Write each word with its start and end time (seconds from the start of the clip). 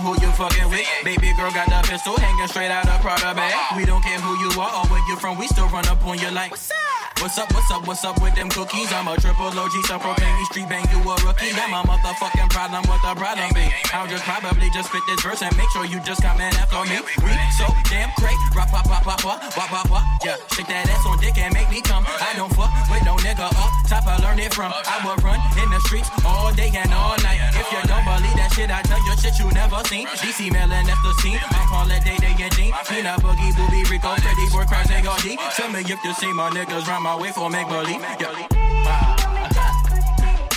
Who 0.00 0.12
you 0.20 0.32
fucking 0.32 0.70
with. 0.70 0.86
Baby 1.04 1.34
girl 1.36 1.50
got 1.50 1.68
the 1.68 1.86
pistol 1.86 2.16
hanging 2.16 2.48
straight 2.48 2.70
out 2.70 2.88
of 2.88 3.00
Prada 3.02 3.34
bag. 3.34 3.76
We 3.76 3.84
don't 3.84 4.02
care 4.02 4.18
who 4.18 4.32
you 4.40 4.60
are 4.60 4.72
or 4.74 4.88
where 4.88 5.06
you're 5.08 5.18
from, 5.18 5.36
we 5.36 5.46
still 5.46 5.68
run 5.68 5.86
up 5.88 6.02
on 6.06 6.18
you 6.18 6.30
like. 6.30 6.52
What's 6.52 6.70
up? 6.70 6.89
What's 7.20 7.36
up, 7.36 7.52
what's 7.52 7.70
up, 7.70 7.86
what's 7.86 8.02
up 8.02 8.22
with 8.22 8.34
them 8.34 8.48
cookies? 8.48 8.90
I'm 8.94 9.06
a 9.06 9.14
triple 9.20 9.52
OG, 9.52 9.72
so 9.84 9.98
proclaim 9.98 10.32
me 10.40 10.44
street 10.46 10.68
bang, 10.70 10.88
you 10.88 11.04
a 11.04 11.14
rookie. 11.20 11.52
My 11.52 11.84
motherfucking 11.84 12.48
problem, 12.48 12.80
what 12.88 12.96
the 13.04 13.12
problem 13.12 13.52
be? 13.52 13.68
I'll 13.92 14.08
just 14.08 14.24
probably 14.24 14.70
just 14.72 14.88
spit 14.88 15.02
this 15.06 15.20
verse 15.20 15.42
and 15.42 15.54
make 15.58 15.68
sure 15.68 15.84
you 15.84 16.00
just 16.00 16.22
come 16.22 16.40
in 16.40 16.48
after 16.56 16.80
me. 16.88 16.96
We 17.20 17.28
so 17.60 17.68
damn 17.92 18.08
great, 18.16 18.40
rap, 18.56 18.70
pop, 18.70 18.88
pop, 18.88 19.04
pop, 19.04 19.20
pop, 19.20 19.52
pop, 19.52 19.88
pop. 19.88 20.04
Yeah, 20.24 20.36
shake 20.56 20.68
that 20.68 20.88
ass 20.88 21.04
on 21.04 21.20
dick 21.20 21.36
and 21.36 21.52
make 21.52 21.68
me 21.68 21.82
come. 21.82 22.06
I 22.08 22.32
don't 22.36 22.52
fuck 22.56 22.72
with 22.88 23.04
no 23.04 23.16
nigga 23.16 23.52
up 23.52 23.80
top, 23.90 24.06
I 24.06 24.16
learned 24.22 24.38
it 24.38 24.54
from. 24.54 24.70
I 24.70 25.02
would 25.02 25.18
run 25.26 25.42
in 25.58 25.68
the 25.68 25.80
streets 25.90 26.08
all 26.24 26.54
day 26.54 26.70
and 26.70 26.94
all 26.94 27.18
night. 27.26 27.42
If 27.58 27.66
you 27.74 27.82
don't 27.90 28.06
believe 28.06 28.38
that 28.38 28.54
shit, 28.54 28.70
I 28.70 28.86
tell 28.86 29.02
you 29.02 29.18
shit 29.18 29.34
you 29.42 29.50
never 29.50 29.82
seen. 29.90 30.06
DC 30.22 30.46
Melon, 30.54 30.86
that's 30.86 31.02
the 31.02 31.12
scene. 31.18 31.42
I'm 31.42 31.66
Paulette 31.66 32.06
Day 32.06 32.16
Day 32.22 32.34
and 32.38 32.54
Jean. 32.54 32.70
Tina 32.86 33.18
Boogie, 33.18 33.50
Booby, 33.58 33.82
Rico, 33.90 34.14
Freddy, 34.14 34.46
Boy, 34.54 34.64
Crash, 34.70 34.86
deep. 35.26 35.42
Tell 35.58 35.68
me 35.74 35.82
if 35.82 36.00
you 36.06 36.14
see 36.14 36.32
my 36.32 36.48
niggas 36.54 36.86
run 36.86 37.02
my 37.16 37.20
way 37.20 37.32
for 37.32 37.50
make 37.50 37.66
believe. 37.66 38.00
Yeah. 38.00 38.46
Ah. 38.86 39.16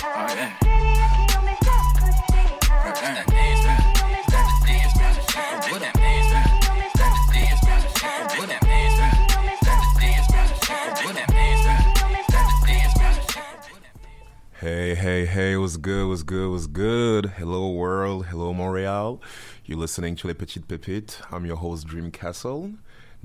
Oh, 0.04 0.34
yeah. 0.36 0.52
Hey, 14.60 14.94
hey, 14.94 15.26
hey, 15.26 15.56
what's 15.56 15.76
good, 15.76 16.08
what's 16.08 16.22
good, 16.22 16.50
what's 16.50 16.68
good? 16.68 17.26
Hello, 17.36 17.70
world. 17.72 18.26
Hello, 18.26 18.54
Montreal. 18.54 19.20
You're 19.64 19.78
listening 19.78 20.14
to 20.16 20.28
Les 20.28 20.34
Petites 20.34 20.66
Pépites. 20.66 21.20
I'm 21.32 21.44
your 21.46 21.56
host, 21.56 21.86
Dream 21.88 22.12
Castle. 22.12 22.74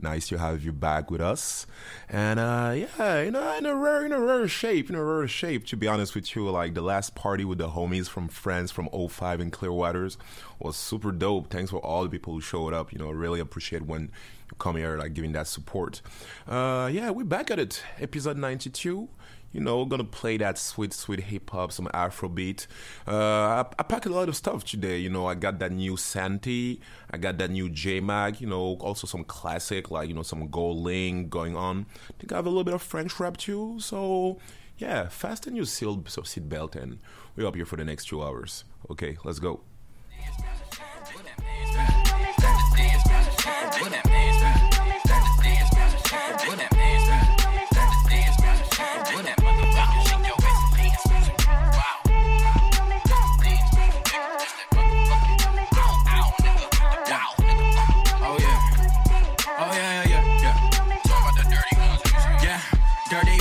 Nice 0.01 0.27
to 0.29 0.37
have 0.37 0.63
you 0.63 0.71
back 0.71 1.11
with 1.11 1.21
us. 1.21 1.67
And 2.07 2.39
uh, 2.39 2.73
yeah, 2.75 3.21
you 3.21 3.31
know, 3.31 3.57
in 3.57 3.65
a 3.65 3.75
rare, 3.75 4.05
in 4.05 4.11
a 4.11 4.19
rare 4.19 4.47
shape, 4.47 4.89
in 4.89 4.95
a 4.95 5.03
rare 5.03 5.27
shape, 5.27 5.65
to 5.67 5.77
be 5.77 5.87
honest 5.87 6.15
with 6.15 6.35
you. 6.35 6.49
Like 6.49 6.73
the 6.73 6.81
last 6.81 7.15
party 7.15 7.43
with 7.43 7.57
the 7.57 7.69
homies 7.69 8.07
from 8.07 8.27
friends 8.27 8.71
from 8.71 8.87
05 8.89 9.41
in 9.41 9.51
Clearwaters 9.51 10.17
was 10.59 10.75
super 10.77 11.11
dope. 11.11 11.49
Thanks 11.49 11.71
for 11.71 11.79
all 11.79 12.03
the 12.03 12.09
people 12.09 12.33
who 12.33 12.41
showed 12.41 12.73
up. 12.73 12.93
You 12.93 12.99
know, 12.99 13.11
really 13.11 13.39
appreciate 13.39 13.85
when 13.85 14.03
you 14.03 14.57
come 14.57 14.77
here, 14.77 14.97
like 14.97 15.13
giving 15.13 15.33
that 15.33 15.47
support. 15.47 16.01
Uh, 16.47 16.89
yeah, 16.91 17.09
we're 17.09 17.25
back 17.25 17.51
at 17.51 17.59
it. 17.59 17.83
Episode 17.99 18.37
92 18.37 19.09
you 19.51 19.59
know, 19.59 19.85
gonna 19.85 20.03
play 20.03 20.37
that 20.37 20.57
sweet, 20.57 20.93
sweet 20.93 21.21
hip 21.21 21.49
hop, 21.49 21.71
some 21.71 21.87
Afrobeat. 21.93 22.67
Uh, 23.07 23.13
I, 23.13 23.65
I 23.79 23.83
packed 23.83 24.05
a 24.05 24.09
lot 24.09 24.29
of 24.29 24.35
stuff 24.35 24.63
today. 24.63 24.97
You 24.99 25.09
know, 25.09 25.25
I 25.27 25.35
got 25.35 25.59
that 25.59 25.71
new 25.71 25.97
Santi, 25.97 26.81
I 27.11 27.17
got 27.17 27.37
that 27.39 27.51
new 27.51 27.69
J 27.69 27.99
Mag. 27.99 28.39
You 28.41 28.47
know, 28.47 28.77
also 28.79 29.07
some 29.07 29.23
classic 29.23 29.91
like 29.91 30.07
you 30.07 30.13
know 30.13 30.23
some 30.23 30.47
GoldLink 30.49 31.29
going 31.29 31.55
on. 31.55 31.85
I 32.09 32.13
think 32.19 32.31
I 32.31 32.35
have 32.35 32.45
a 32.45 32.49
little 32.49 32.63
bit 32.63 32.73
of 32.73 32.81
French 32.81 33.19
rap 33.19 33.37
too. 33.37 33.79
So 33.79 34.39
yeah, 34.77 35.09
fasten 35.09 35.55
your 35.55 35.65
seal, 35.65 36.03
so 36.07 36.23
seat 36.23 36.47
belt 36.47 36.75
and 36.75 36.99
we're 37.35 37.47
up 37.47 37.55
here 37.55 37.65
for 37.65 37.75
the 37.75 37.85
next 37.85 38.05
two 38.05 38.23
hours. 38.23 38.63
Okay, 38.89 39.17
let's 39.23 39.39
go. 39.39 39.61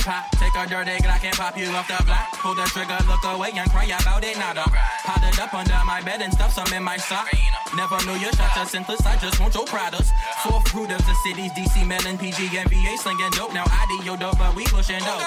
Pop, 0.09 0.25
take 0.41 0.55
a 0.57 0.65
dirty 0.65 0.97
Glock 1.05 1.23
and 1.23 1.37
pop 1.37 1.55
you 1.55 1.69
off 1.77 1.87
the 1.87 2.01
block. 2.03 2.33
Pull 2.41 2.55
the 2.55 2.65
trigger, 2.73 2.97
look 3.05 3.23
away 3.23 3.51
and 3.53 3.69
cry 3.69 3.85
about 3.85 4.23
it 4.23 4.37
now. 4.37 4.53
Dog. 4.53 4.73
Hide 4.73 5.29
it 5.29 5.39
up 5.39 5.53
under 5.53 5.77
my 5.85 6.01
bed 6.01 6.21
and 6.21 6.33
stuff 6.33 6.51
some 6.51 6.73
in 6.73 6.83
my 6.83 6.97
sock. 6.97 7.29
Never 7.77 7.99
knew 8.05 8.17
your 8.17 8.33
shots 8.33 8.57
are 8.57 8.65
senseless, 8.65 9.05
I 9.05 9.17
just 9.17 9.39
want 9.39 9.53
your 9.53 9.65
products. 9.65 10.09
Fourth 10.41 10.73
root 10.73 10.89
of 10.89 11.05
the 11.05 11.15
cities, 11.21 11.51
DC, 11.53 11.85
Melon, 11.85 12.17
PG, 12.17 12.57
and 12.57 12.69
VA 12.69 12.97
slinging 12.97 13.29
dope. 13.37 13.53
Now 13.53 13.65
I 13.67 13.85
do 13.85 14.05
your 14.05 14.17
dope, 14.17 14.39
but 14.39 14.55
we 14.55 14.65
pushing 14.65 14.99
dope. 14.99 15.21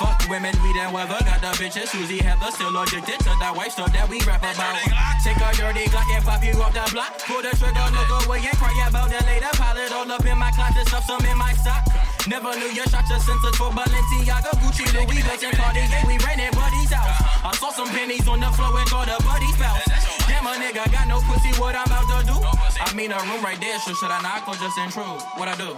Fuck 0.00 0.24
women, 0.32 0.56
we 0.64 0.72
done 0.72 0.96
weather. 0.96 1.20
Got 1.28 1.44
the 1.44 1.52
bitches, 1.60 1.92
Susie 1.92 2.24
Heather, 2.24 2.48
still 2.56 2.72
addicted 2.72 3.20
to 3.20 3.36
that 3.36 3.52
white 3.52 3.68
stuff 3.68 3.92
that 3.92 4.08
we 4.08 4.16
rap 4.24 4.40
about. 4.40 4.80
Take 5.20 5.36
a 5.36 5.52
dirty 5.52 5.84
Glock 5.92 6.08
and 6.08 6.24
pop 6.24 6.40
you 6.40 6.56
off 6.56 6.72
the 6.72 6.80
block. 6.88 7.20
Pull 7.28 7.44
the 7.44 7.52
trigger, 7.52 7.84
look 7.92 8.24
away 8.24 8.40
and 8.40 8.56
cry 8.56 8.72
about 8.88 9.12
it 9.12 9.20
later. 9.28 9.52
Pile 9.60 9.76
it 9.76 9.92
all 9.92 10.08
up 10.08 10.24
in 10.24 10.40
my 10.40 10.48
closet, 10.56 10.88
stuff 10.88 11.04
some 11.04 11.20
in 11.28 11.36
my 11.36 11.52
sock. 11.60 11.84
Never 12.24 12.48
knew 12.56 12.72
your 12.72 12.88
shots 12.88 13.12
are 13.12 13.20
senseless 13.20 13.60
for 13.60 13.68
Balenciaga, 13.76 14.56
Gucci, 14.64 14.88
Louis 14.96 15.20
Vuitton, 15.20 15.52
Cartier. 15.52 15.84
We 16.08 16.16
ran 16.24 16.40
at 16.48 16.56
Buddy's 16.56 16.88
house. 16.96 17.20
I 17.44 17.52
saw 17.60 17.68
some 17.68 17.92
pennies 17.92 18.24
on 18.24 18.40
the 18.40 18.48
floor 18.56 18.72
and 18.80 18.88
called 18.88 19.12
a 19.12 19.20
Buddy's 19.20 19.52
spouse. 19.52 19.84
Damn, 20.24 20.48
a 20.48 20.56
nigga 20.56 20.88
got 20.88 21.12
no 21.12 21.20
pussy, 21.28 21.52
what 21.60 21.76
I'm 21.76 21.84
about 21.84 22.08
to 22.08 22.24
do? 22.24 22.40
I 22.40 22.88
mean, 22.96 23.12
a 23.12 23.20
room 23.28 23.44
right 23.44 23.60
there, 23.60 23.76
so 23.84 23.92
should 23.92 24.08
I 24.08 24.24
knock 24.24 24.48
or 24.48 24.56
just 24.56 24.80
intrude? 24.80 25.20
What 25.36 25.52
I 25.52 25.56
do? 25.60 25.76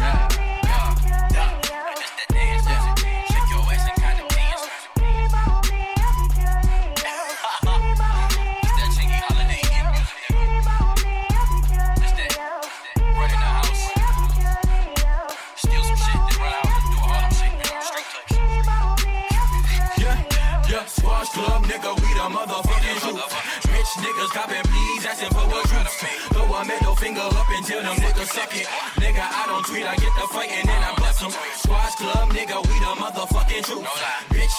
Yeah, 0.00 0.32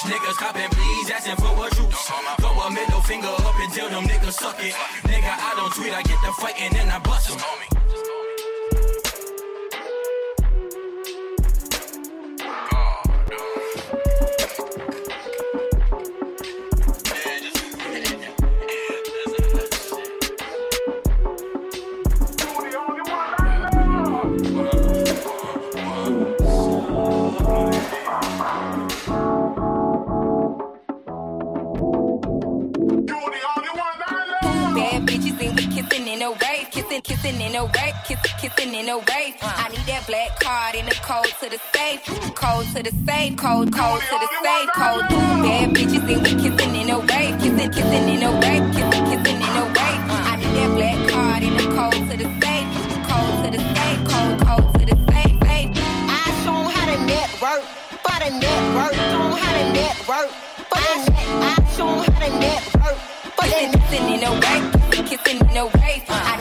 niggas 0.06 0.38
copping, 0.38 0.69
please, 0.69 1.10
asking 1.12 1.36
for 1.38 1.54
what 1.57 1.74
juice. 1.75 2.12
Throw 2.40 2.50
a 2.50 2.72
middle 2.72 3.02
finger 3.02 3.28
up 3.28 3.56
until 3.60 3.90
them 3.90 4.04
niggas 4.06 4.34
suck 4.34 4.57
it. 4.60 4.74
Nigga, 5.10 5.30
I 5.30 5.54
don't 5.56 5.74
tweet, 5.74 5.94
I 5.94 6.02
get 6.04 6.19
the 6.24 6.31
fight 6.42 6.56
and 6.60 6.92
I 6.92 7.00
bust 7.00 7.30
them. 7.30 7.75
Code 42.66 42.86
to 42.86 42.92
the 42.92 43.06
safe, 43.06 43.38
code, 43.38 43.72
code 43.74 44.02
to 44.02 44.20
the 44.20 44.28
safe, 44.44 44.70
code. 44.74 45.08
Bad 45.10 45.70
bitches 45.74 46.14
and 46.14 46.24
we 46.24 46.32
kissing 46.42 46.76
in 46.76 46.90
a 46.90 47.00
wave, 47.00 47.40
kissing, 47.40 47.72
kissing 47.72 48.10
in 48.10 48.24
a 48.24 48.32
wave, 48.32 48.74
kissing, 48.74 49.06
kissing 49.06 49.42
in 49.42 49.56
a 49.56 49.66
wave. 49.66 50.02
I 50.10 50.36
need 50.38 50.54
that 50.56 50.70
black 50.76 51.10
card 51.10 51.44
in 51.44 51.54
the 51.58 51.64
code 51.76 51.94
to 51.94 52.18
the 52.18 52.28
safe, 52.42 52.68
code 53.10 53.46
to 53.46 53.52
the 53.52 53.60
safe, 53.76 54.02
code, 54.10 54.38
code 54.48 54.74
to 54.80 54.86
the 54.86 54.96
safe, 55.12 55.36
safe. 55.46 55.70
I 56.10 56.26
show 56.44 56.56
'em 56.56 56.68
how 56.76 56.86
to 56.86 56.98
network, 57.06 57.64
for 58.04 58.18
the 58.24 58.30
network. 58.44 58.94
Show 58.96 59.22
'em 59.22 59.38
how 59.44 59.54
to 59.58 59.64
network, 59.78 60.30
for 60.70 60.82
the 60.86 60.96
net. 61.12 61.28
I 61.44 61.56
show 61.76 61.88
'em 61.90 62.00
how 62.14 62.20
to 62.24 62.30
network, 62.40 62.98
for 63.38 63.48
the 63.48 63.56
Kissing, 63.76 64.08
in 64.14 64.24
a 64.24 64.32
wave, 64.44 64.66
kissing, 64.90 65.06
kissing 65.06 65.40
in 65.50 65.58
a 65.58 65.66
wave. 65.66 66.04
I 66.10 66.35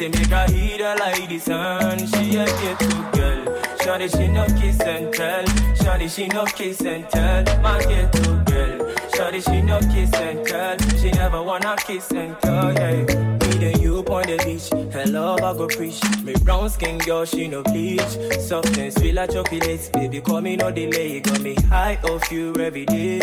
Say 0.00 0.08
make 0.08 0.28
her 0.28 0.46
heat 0.46 0.80
her 0.80 0.96
like 0.96 1.28
the 1.28 1.38
sun. 1.38 1.98
She 1.98 2.34
a 2.34 2.46
get 2.46 2.78
to 2.78 2.88
girl. 3.12 3.44
Shawty 3.80 4.08
she 4.08 4.28
no 4.28 4.46
kiss 4.58 4.80
and 4.80 5.12
tell. 5.12 5.44
Shawty 5.76 6.08
she 6.08 6.26
no 6.28 6.46
kiss 6.46 6.80
and 6.80 7.06
tell. 7.10 7.60
My 7.60 7.78
get 7.82 8.10
to 8.14 8.42
girl. 8.46 8.94
Shawty 9.12 9.44
she 9.44 9.60
no 9.60 9.78
kiss 9.92 10.10
and 10.14 10.46
tell. 10.46 10.78
She 10.96 11.10
never 11.10 11.42
wanna 11.42 11.76
kiss 11.76 12.10
and 12.12 12.34
tell. 12.40 12.72
Yeah. 12.72 12.92
Me 13.02 13.72
and 13.72 13.82
you 13.82 13.98
on 13.98 14.22
the 14.22 14.42
beach. 14.42 14.70
Her 14.90 15.04
love 15.04 15.42
I 15.42 15.52
go 15.52 15.66
preach. 15.68 16.00
Me 16.22 16.32
brown 16.44 16.70
skin 16.70 16.96
girl 16.96 17.26
she 17.26 17.46
no 17.48 17.62
bleach. 17.62 18.00
Soft 18.40 18.78
and 18.78 18.90
sweet 18.94 19.12
like 19.12 19.32
chocolates. 19.32 19.90
Baby 19.90 20.22
call 20.22 20.40
me 20.40 20.56
no 20.56 20.70
delay. 20.70 21.20
Got 21.20 21.42
me 21.42 21.56
high 21.68 21.98
off 22.04 22.32
you 22.32 22.54
every 22.56 22.86
day. 22.86 23.18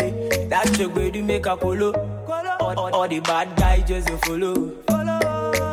That 0.48 0.78
your 0.78 0.90
way 0.90 1.10
to 1.10 1.22
make 1.24 1.46
a 1.46 1.56
polo. 1.56 1.90
All, 2.28 2.78
all, 2.78 2.94
all 2.94 3.08
the 3.08 3.18
bad 3.18 3.56
guys 3.56 3.82
just 3.88 4.08
you 4.08 4.16
follow. 4.18 5.17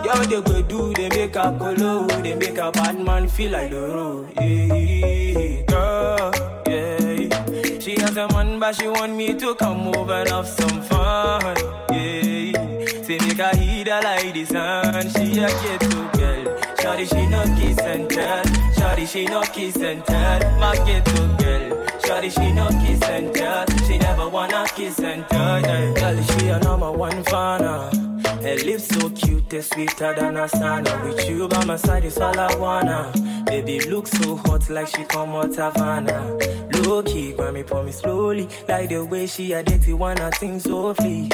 Yo, 0.05 0.13
they 0.25 0.41
go 0.41 0.62
do, 0.62 0.93
they 0.93 1.09
make 1.09 1.35
a 1.35 1.57
colo, 1.57 2.05
they 2.21 2.35
make 2.35 2.57
a 2.57 2.71
bad 2.71 3.00
man 3.00 3.27
feel 3.27 3.51
like 3.51 3.71
the 3.71 3.81
road. 3.81 4.31
Yeah, 4.39 5.62
girl, 5.65 6.31
yeah. 6.67 7.79
She 7.79 8.00
has 8.00 8.15
a 8.17 8.27
man, 8.33 8.59
but 8.59 8.75
she 8.75 8.88
want 8.88 9.15
me 9.15 9.33
to 9.33 9.55
come 9.55 9.88
over 9.95 10.13
and 10.13 10.29
have 10.29 10.47
some 10.47 10.81
fun. 10.83 11.55
Yeah, 11.91 13.01
say 13.03 13.17
make 13.19 13.38
her 13.38 13.55
heat 13.57 13.88
her 13.88 14.01
like 14.03 14.33
the 14.33 14.45
sun. 14.45 15.09
She 15.09 15.39
a 15.39 15.47
get 15.47 15.81
to 15.81 16.09
girl. 16.17 16.45
Shawty, 16.77 17.09
she 17.09 17.27
no 17.27 17.43
kiss 17.57 17.79
and 17.79 18.09
tell. 18.09 18.43
Shawty, 18.77 19.07
she 19.07 19.25
no 19.25 19.41
kiss 19.41 19.75
and 19.77 20.05
tell. 20.05 20.59
My 20.59 20.75
get 20.85 21.03
to 21.05 21.35
girl. 21.39 21.85
Shawty, 22.03 22.29
she 22.31 22.51
no 22.53 22.67
kiss 22.69 23.01
and 23.09 23.33
tell. 23.33 23.65
She 23.88 23.97
never 23.97 24.29
wanna 24.29 24.65
kiss 24.75 25.00
and 25.00 25.27
tell. 25.29 25.62
Yeah. 25.62 25.93
Girl, 25.93 26.24
she 26.24 26.47
a 26.50 26.59
number 26.59 26.91
one 26.91 27.24
fan. 27.24 27.63
uh. 27.63 28.04
Her 28.45 28.57
lips 28.57 28.89
so 28.89 29.09
cute, 29.09 29.49
they're 29.49 29.63
sweeter 29.63 30.13
than 30.13 30.37
a 30.37 30.45
sauna. 30.45 31.03
With 31.03 31.27
you 31.27 31.47
by 31.47 31.65
my 31.65 31.77
side 31.77 32.05
is 32.05 32.19
all 32.19 32.39
I 32.39 32.55
wanna. 32.57 33.11
Baby 33.47 33.79
look 33.89 34.05
so 34.05 34.35
hot 34.35 34.69
like 34.69 34.87
she 34.87 35.03
come 35.05 35.31
out 35.31 35.57
of 35.57 35.73
Havana. 35.73 36.37
Low 36.83 37.01
key, 37.01 37.33
grab 37.33 37.55
me, 37.55 37.63
pull 37.63 37.81
me 37.81 37.91
slowly. 37.91 38.47
Like 38.67 38.89
the 38.89 39.03
way 39.03 39.25
she 39.25 39.51
a 39.53 39.63
dirty 39.63 39.93
wanna 39.93 40.29
sing 40.35 40.59
softly. 40.59 41.31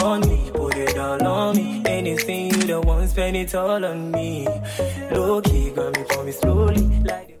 On 0.00 0.20
me, 0.20 0.48
put 0.54 0.76
it 0.76 0.96
all 0.96 1.26
on 1.26 1.56
me. 1.56 1.82
Anything 1.86 2.54
you 2.54 2.68
don't 2.68 2.86
want, 2.86 3.10
spend 3.10 3.36
it 3.36 3.52
all 3.56 3.84
on 3.84 4.12
me. 4.12 4.46
Low 5.10 5.40
key, 5.42 5.70
grab 5.70 5.96
me, 5.96 6.04
pull 6.08 6.22
me 6.22 6.30
slowly. 6.30 6.86
Like 7.02 7.37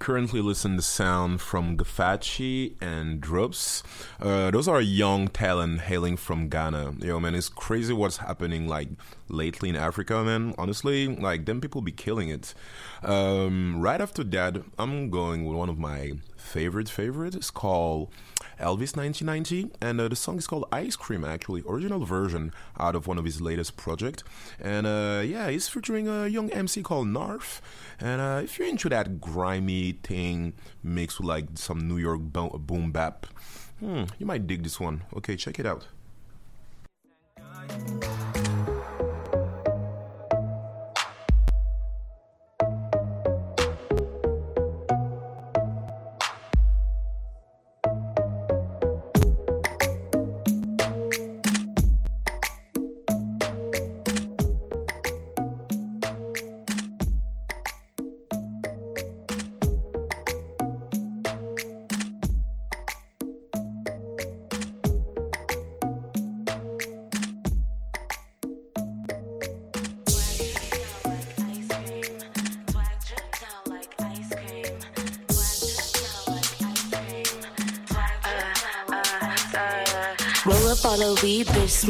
currently 0.00 0.40
listen 0.40 0.76
to 0.76 0.82
sound 0.82 1.40
from 1.42 1.76
Gafachi 1.76 2.74
and 2.80 3.20
Drops. 3.20 3.82
Uh, 4.18 4.50
those 4.50 4.66
are 4.66 4.80
young 4.80 5.28
talent 5.28 5.82
hailing 5.82 6.16
from 6.16 6.48
Ghana. 6.48 6.94
Yo, 7.00 7.20
man, 7.20 7.34
it's 7.34 7.50
crazy 7.50 7.92
what's 7.92 8.16
happening 8.16 8.66
like 8.66 8.88
lately 9.28 9.68
in 9.68 9.76
Africa, 9.76 10.24
man. 10.24 10.54
Honestly, 10.56 11.06
like 11.06 11.44
them 11.44 11.60
people 11.60 11.82
be 11.82 11.92
killing 11.92 12.30
it. 12.30 12.54
Um, 13.04 13.80
right 13.80 14.00
after 14.00 14.24
that, 14.24 14.62
I'm 14.78 15.10
going 15.10 15.44
with 15.44 15.56
one 15.56 15.68
of 15.68 15.78
my 15.78 16.14
favorite 16.34 16.88
favorites. 16.88 17.36
It's 17.36 17.50
called 17.50 18.08
Elvis 18.60 18.96
1990, 18.96 19.70
and 19.80 20.00
uh, 20.00 20.08
the 20.08 20.16
song 20.16 20.38
is 20.38 20.46
called 20.46 20.66
Ice 20.70 20.94
Cream, 20.96 21.24
actually, 21.24 21.62
original 21.66 22.04
version 22.04 22.52
out 22.78 22.94
of 22.94 23.06
one 23.06 23.18
of 23.18 23.24
his 23.24 23.40
latest 23.40 23.76
project. 23.76 24.22
And 24.60 24.86
uh, 24.86 25.22
yeah, 25.24 25.50
he's 25.50 25.68
featuring 25.68 26.08
a 26.08 26.26
young 26.26 26.50
MC 26.50 26.82
called 26.82 27.08
Narf. 27.08 27.60
And 27.98 28.20
uh, 28.20 28.40
if 28.44 28.58
you're 28.58 28.68
into 28.68 28.88
that 28.90 29.20
grimy 29.20 29.92
thing 30.02 30.52
mixed 30.82 31.18
with 31.18 31.28
like 31.28 31.46
some 31.54 31.88
New 31.88 31.98
York 31.98 32.20
bo- 32.20 32.58
boom 32.58 32.92
bap, 32.92 33.26
hmm, 33.80 34.04
you 34.18 34.26
might 34.26 34.46
dig 34.46 34.62
this 34.62 34.78
one. 34.78 35.02
Okay, 35.16 35.36
check 35.36 35.58
it 35.58 35.66
out. 35.66 35.86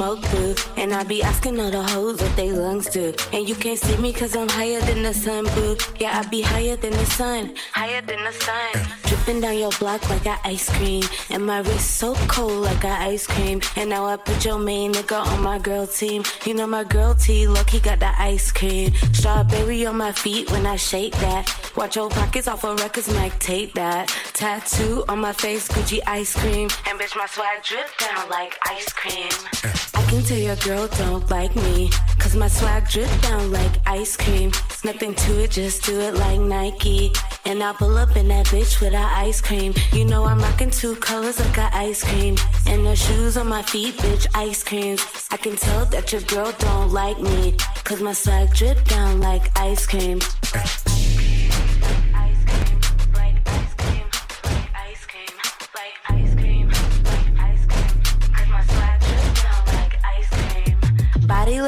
Smoke 0.01 0.23
boo. 0.31 0.55
And 0.79 0.95
I 0.95 1.05
be 1.05 1.23
asking 1.23 1.61
all 1.61 1.71
the 1.71 1.83
hoes 1.83 2.23
what 2.23 2.35
they 2.35 2.53
lungs 2.53 2.89
do. 2.89 3.13
And 3.35 3.47
you 3.47 3.55
can't 3.55 3.79
see 3.79 3.97
me 3.99 4.15
cause 4.15 4.35
I'm 4.35 4.49
higher 4.49 4.81
than 4.81 5.03
the 5.03 5.13
sun, 5.13 5.45
boo. 5.55 5.77
Yeah, 5.99 6.19
I 6.19 6.27
be 6.29 6.41
higher 6.41 6.77
than 6.77 6.93
the 6.93 7.05
sun, 7.05 7.55
higher 7.75 8.01
than 8.01 8.25
the 8.25 8.33
sun. 8.33 8.73
Dripping 9.05 9.43
down 9.43 9.59
your 9.59 9.73
block 9.79 10.09
like 10.09 10.25
a 10.25 10.39
ice 10.45 10.71
cream. 10.77 11.03
And 11.29 11.45
my 11.45 11.59
wrist 11.61 11.99
so 11.99 12.15
cold 12.29 12.63
like 12.69 12.83
a 12.85 12.97
ice 13.13 13.27
cream. 13.27 13.61
And 13.77 13.91
now 13.91 14.07
I 14.07 14.17
put 14.17 14.43
your 14.43 14.59
main 14.59 14.95
nigga 14.95 15.21
on 15.33 15.43
my 15.43 15.59
girl 15.59 15.87
team. 15.87 16.23
You 16.47 16.55
know 16.55 16.67
my 16.67 16.85
girl 16.85 17.15
T, 17.15 17.47
look, 17.47 17.69
he 17.69 17.79
got 17.79 18.01
the 18.01 18.13
ice 18.19 18.51
cream. 18.51 18.95
Strawberry 19.13 19.85
on 19.85 19.99
my 19.99 20.13
feet 20.13 20.51
when 20.51 20.65
I 20.65 20.77
shake 20.77 21.13
that. 21.27 21.45
Watch 21.77 21.97
your 21.97 22.09
pockets 22.09 22.49
off 22.49 22.65
of 22.65 22.81
records, 22.81 23.13
Mike, 23.13 23.39
take 23.39 23.75
that. 23.75 24.09
Tattoo 24.33 25.05
on 25.11 25.19
my 25.19 25.33
face, 25.33 25.69
Gucci 25.69 26.01
ice 26.07 26.35
cream. 26.41 26.71
And 26.89 26.99
bitch, 26.99 27.15
my 27.17 27.27
swag 27.27 27.63
drip 27.63 27.91
down 27.99 28.31
like 28.31 28.57
ice 28.63 28.91
cream. 28.95 29.29
Eh. 29.65 29.90
Can 30.11 30.25
tell 30.25 30.39
your 30.39 30.57
girl 30.57 30.89
don't 30.89 31.31
like 31.31 31.55
me. 31.55 31.89
Cause 32.19 32.35
my 32.35 32.49
swag 32.49 32.89
drip 32.89 33.09
down 33.23 33.53
like 33.53 33.71
ice 33.87 34.17
cream. 34.17 34.51
Nothing 34.83 35.15
to 35.15 35.45
it, 35.45 35.53
just 35.53 35.85
do 35.85 36.01
it 36.01 36.15
like 36.15 36.41
Nike. 36.41 37.13
And 37.45 37.63
I 37.63 37.73
pull 37.75 37.97
up 37.97 38.17
in 38.17 38.27
that 38.27 38.47
bitch 38.47 38.81
with 38.81 38.93
a 38.93 38.99
ice 38.99 39.41
cream. 39.41 39.73
You 39.93 40.05
know 40.05 40.25
I'm 40.25 40.41
rocking 40.41 40.71
two 40.71 40.97
colors 40.97 41.39
like 41.39 41.59
a 41.59 41.77
ice 41.77 42.03
cream. 42.03 42.35
And 42.67 42.85
the 42.85 42.97
shoes 42.97 43.37
on 43.37 43.47
my 43.47 43.63
feet, 43.63 43.99
bitch, 43.99 44.27
ice 44.35 44.65
creams. 44.65 45.01
I 45.31 45.37
can 45.37 45.55
tell 45.55 45.85
that 45.87 46.11
your 46.11 46.23
girl 46.23 46.53
don't 46.59 46.91
like 46.91 47.21
me. 47.21 47.55
Cause 47.85 48.03
my 48.03 48.13
swag 48.13 48.53
drip 48.53 48.85
down 48.87 49.21
like 49.21 49.57
ice 49.57 49.87
cream. 49.87 50.19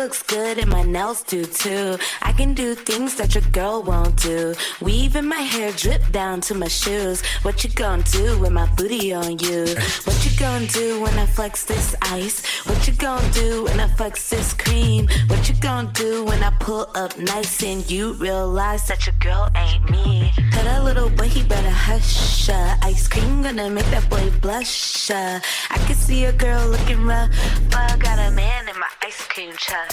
Looks 0.02 0.22
good 0.24 0.58
and 0.58 0.68
my 0.68 0.82
nails 0.82 1.22
do 1.22 1.44
too. 1.44 1.96
I 2.22 2.32
can 2.32 2.54
do 2.54 2.74
things 2.74 3.14
that 3.16 3.36
your 3.36 3.44
girl 3.52 3.84
won't 3.84 4.16
do. 4.20 4.52
Weave 4.80 5.14
in 5.14 5.28
my 5.28 5.42
hair 5.54 5.70
drip 5.72 6.02
down 6.10 6.40
to 6.42 6.54
my 6.56 6.66
shoes. 6.66 7.24
What 7.44 7.62
you 7.62 7.70
gonna 7.70 8.02
do 8.10 8.36
with 8.40 8.50
my 8.50 8.66
booty 8.74 9.14
on 9.14 9.38
you? 9.38 9.62
What 10.06 10.18
you 10.24 10.32
gonna 10.40 10.66
do 10.66 11.00
when 11.00 11.16
I 11.16 11.26
flex 11.26 11.64
this 11.64 11.94
ice? 12.02 12.44
What 12.66 12.88
you 12.88 12.94
gonna 12.94 13.30
do 13.30 13.62
when 13.64 13.78
I 13.78 13.86
flex 13.86 14.28
this 14.28 14.52
cream? 14.54 15.06
What 15.28 15.48
you 15.48 15.54
gonna 15.60 15.92
do 15.94 16.24
when 16.24 16.42
I 16.42 16.50
pull 16.58 16.90
up 16.96 17.16
nice 17.18 17.62
and 17.62 17.88
you 17.88 18.14
realize 18.14 18.88
that 18.88 19.06
your 19.06 19.14
girl 19.20 19.48
ain't 19.54 19.88
me? 19.88 20.32
Tell 20.50 20.64
that 20.64 20.82
little 20.82 21.10
boy 21.10 21.28
he 21.28 21.44
better 21.44 21.70
hush. 21.70 22.48
uh. 22.48 22.76
Ice 22.82 23.06
cream 23.06 23.42
gonna 23.42 23.70
make 23.70 23.86
that 23.86 24.10
boy 24.10 24.30
blush. 24.40 25.10
uh. 25.12 25.38
I 25.70 25.78
can 25.86 25.94
see 25.94 26.24
a 26.24 26.32
girl 26.32 26.66
looking 26.66 27.04
rough. 27.04 27.30
but 27.70 27.92
I 27.92 27.96
got 27.98 28.18
a 28.18 28.30
man 28.32 28.68
in 28.68 28.76
my 28.80 28.90
ice 29.02 29.22
cream 29.28 29.52
truck. 29.56 29.91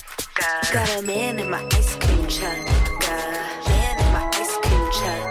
Got 0.73 0.89
a 0.97 1.01
man 1.01 1.39
in 1.39 1.49
my 1.49 1.63
ice 1.73 1.95
cream 1.95 2.27
truck. 2.27 2.57
Man 3.67 3.95
in 3.99 4.09
my 4.13 4.29
ice 4.33 4.55
cream 4.63 4.85
truck. 4.97 5.23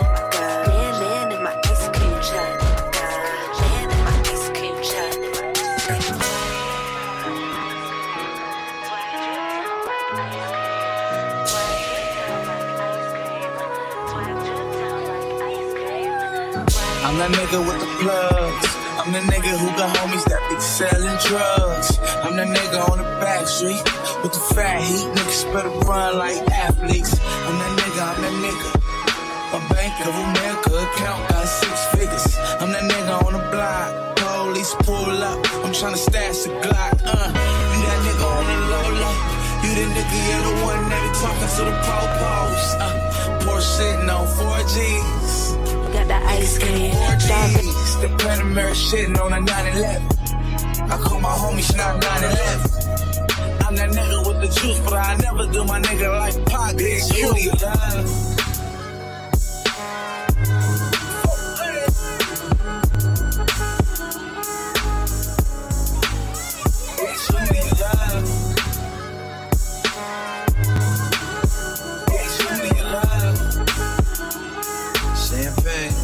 Man, 0.66 1.32
in 1.32 1.42
my 1.42 1.54
ice 1.64 1.88
cream 1.94 2.18
truck. 2.26 2.60
Man 3.60 3.90
in 3.90 4.00
my 4.04 4.16
ice 4.26 4.48
cream 4.50 4.76
truck. 4.82 5.18
I'm 17.06 17.16
that 17.18 17.30
nigga 17.30 17.58
with 17.66 17.78
the 17.80 17.86
plugs. 18.02 18.66
I'm 18.98 19.12
the 19.12 19.20
nigga 19.32 19.52
who 19.60 19.66
got 19.78 19.96
homies 19.96 20.24
that 20.24 20.42
be 20.50 20.56
selling 20.60 21.18
drugs. 21.26 21.77
I'm 22.28 22.36
the 22.36 22.44
nigga 22.44 22.90
on 22.92 22.98
the 22.98 23.08
back 23.24 23.48
street 23.48 23.80
with 24.20 24.36
the 24.36 24.44
fat 24.52 24.84
heat. 24.84 25.08
Niggas 25.16 25.50
better 25.50 25.72
run 25.88 26.18
like 26.18 26.36
athletes. 26.52 27.16
I'm 27.48 27.56
that 27.56 27.72
nigga, 27.80 28.04
I'm 28.04 28.20
that 28.20 28.36
nigga. 28.44 28.68
My 29.48 29.60
Bank 29.72 29.96
of 30.04 30.12
America 30.12 30.76
account 30.76 31.26
got 31.30 31.48
six 31.48 31.86
figures. 31.96 32.36
I'm 32.60 32.68
that 32.76 32.84
nigga 32.84 33.24
on 33.24 33.32
the 33.32 33.40
block. 33.48 34.20
Police 34.20 34.74
pull 34.84 35.08
up. 35.24 35.40
I'm 35.64 35.72
tryna 35.72 35.96
stash 35.96 36.44
the 36.44 36.52
Glock. 36.60 37.00
Uh, 37.00 37.32
you 37.32 37.80
that 37.88 38.00
nigga 38.04 38.26
on 38.28 38.44
the 38.44 38.56
low 38.76 38.88
low. 39.00 39.16
You 39.64 39.70
the 39.72 39.88
nigga, 39.88 40.18
you're 40.28 40.44
the 40.52 40.54
one 40.68 40.84
that 40.84 41.00
be 41.00 41.10
talking 41.24 41.48
to 41.48 41.62
the 41.64 41.76
po-pos. 41.80 42.76
Uh, 42.76 43.40
Porsche 43.40 43.72
sitting 43.80 44.10
on 44.10 44.26
4Gs. 44.36 45.92
Got 45.94 46.08
the 46.08 46.20
ice 46.36 46.58
cream. 46.58 46.92
4Gs. 46.92 48.00
The 48.02 48.08
Panamera 48.20 48.76
shitting 48.76 49.16
on 49.16 49.32
a 49.32 49.40
911. 49.40 50.18
I 50.90 50.96
call 50.96 51.20
my 51.20 51.28
homies 51.28 51.76
not 51.76 52.00
911. 52.02 53.66
I'm 53.66 53.76
that 53.76 53.90
nigga 53.90 54.26
with 54.26 54.40
the 54.40 54.48
juice, 54.60 54.80
but 54.80 54.94
I 54.94 55.16
never 55.16 55.46
do 55.52 55.64
my 55.64 55.80
nigga 55.82 56.08
like 56.18 56.46
Pac. 56.46 56.76
Big 56.78 57.02
cutie 57.02 57.50
love. 57.50 58.06
Big 66.96 67.16
cutie 67.26 67.68
love. 67.82 68.24
Big 72.08 72.28
cutie 72.38 72.82
love. 72.94 73.36
Champagne. 75.20 75.96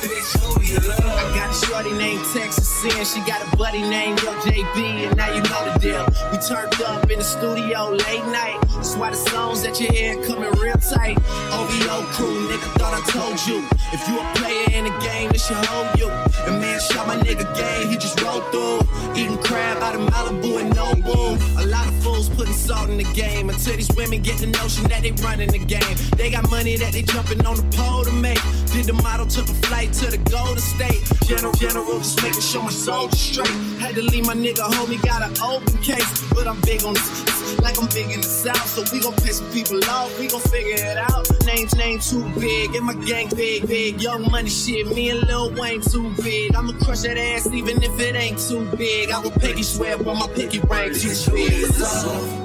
Big 0.00 0.22
cutie 0.30 0.78
love. 0.88 1.04
I 1.04 1.34
got 1.34 1.50
a 1.50 1.66
shorty 1.66 1.92
named 1.92 2.24
Texas 2.32 2.63
Sin. 2.84 3.04
She 3.06 3.20
got 3.20 3.40
a 3.40 3.56
buddy 3.56 3.80
named 3.80 4.20
Yo 4.22 4.30
JB, 4.44 5.06
and 5.06 5.16
now 5.16 5.28
you 5.28 5.40
know 5.40 5.72
the 5.72 5.78
deal. 5.80 6.04
We 6.30 6.36
turned 6.36 6.82
up 6.82 7.10
in 7.10 7.18
the 7.18 7.24
studio 7.24 7.88
late 7.88 8.26
night. 8.26 8.58
That's 8.74 8.94
why 8.94 9.08
the 9.08 9.16
songs 9.16 9.62
that 9.62 9.80
you 9.80 9.88
hear 9.88 10.22
coming 10.26 10.52
real 10.60 10.76
tight. 10.76 11.16
OVO 11.48 12.02
crew, 12.12 12.48
nigga, 12.48 12.68
thought 12.76 12.92
I 12.92 13.00
told 13.08 13.40
you. 13.46 13.66
If 13.90 14.06
you 14.06 14.20
a 14.20 14.24
player 14.34 14.68
in 14.76 14.84
the 14.84 15.00
game, 15.00 15.30
this 15.30 15.46
should 15.46 15.56
hold 15.64 15.98
you. 15.98 16.10
And 16.44 16.60
man 16.60 16.78
shot 16.78 17.06
my 17.06 17.16
nigga 17.16 17.48
game, 17.56 17.88
he 17.88 17.96
just 17.96 18.20
rolled 18.20 18.44
through. 18.52 18.80
Eating 19.16 19.38
crab 19.38 19.82
out 19.82 19.94
of 19.94 20.02
Malibu 20.02 20.60
and 20.60 20.74
no 20.76 20.92
boom. 20.94 21.38
A 21.56 21.66
lot 21.66 21.86
of 21.88 21.94
fools 22.02 22.28
putting 22.28 22.52
salt 22.52 22.90
in 22.90 22.98
the 22.98 23.10
game 23.14 23.48
until 23.48 23.76
these 23.76 23.90
women 23.96 24.20
get 24.20 24.36
the 24.38 24.46
notion 24.46 24.84
that 24.88 25.02
they 25.02 25.12
running 25.24 25.48
the 25.48 25.58
game. 25.58 25.96
They 26.18 26.30
got 26.30 26.50
money 26.50 26.76
that 26.76 26.92
they 26.92 27.02
jumping 27.02 27.46
on 27.46 27.56
the 27.56 27.76
pole 27.76 28.04
to 28.04 28.12
make. 28.12 28.40
Did 28.72 28.86
the 28.86 28.92
model, 28.92 29.26
took 29.26 29.48
a 29.48 29.54
flight 29.66 29.92
to 29.94 30.10
the 30.10 30.18
Golden 30.30 30.58
State. 30.58 31.00
General, 31.24 31.52
general, 31.54 31.98
just 31.98 32.22
making 32.22 32.42
sure 32.42 32.62
my 32.62 32.73
soldiers 32.74 33.20
straight. 33.20 33.48
Had 33.78 33.94
to 33.94 34.02
leave 34.02 34.26
my 34.26 34.34
nigga 34.34 34.66
homie, 34.74 35.00
got 35.02 35.22
an 35.22 35.34
open 35.42 35.78
case. 35.78 36.24
But 36.34 36.46
I'm 36.46 36.60
big 36.62 36.84
on 36.84 36.94
this, 36.94 37.60
like 37.60 37.80
I'm 37.80 37.88
big 37.88 38.10
in 38.10 38.20
the 38.20 38.26
South. 38.26 38.66
So 38.66 38.82
we 38.92 39.00
gon' 39.00 39.14
piss 39.14 39.38
some 39.38 39.50
people 39.52 39.78
off, 39.90 40.18
we 40.18 40.26
gon' 40.28 40.40
figure 40.40 40.76
it 40.76 40.96
out. 40.96 41.26
Names, 41.46 41.74
names 41.76 42.10
too 42.10 42.24
big, 42.38 42.74
and 42.74 42.84
my 42.84 42.94
gang 42.94 43.28
big, 43.34 43.66
big. 43.66 44.00
Young 44.00 44.30
money 44.30 44.50
shit, 44.50 44.86
me 44.88 45.10
and 45.10 45.22
Lil 45.26 45.52
Wayne 45.54 45.80
too 45.80 46.10
big. 46.22 46.54
I'ma 46.54 46.72
crush 46.84 47.02
that 47.02 47.16
ass 47.16 47.46
even 47.52 47.82
if 47.82 47.98
it 48.00 48.14
ain't 48.14 48.38
too 48.38 48.64
big. 48.76 49.10
I 49.10 49.18
will 49.20 49.30
pinky 49.30 49.62
swear, 49.62 49.96
but 49.96 50.14
my 50.14 50.28
pinky 50.28 50.60
ring 50.60 50.94
too 50.94 51.32
big. 51.32 52.43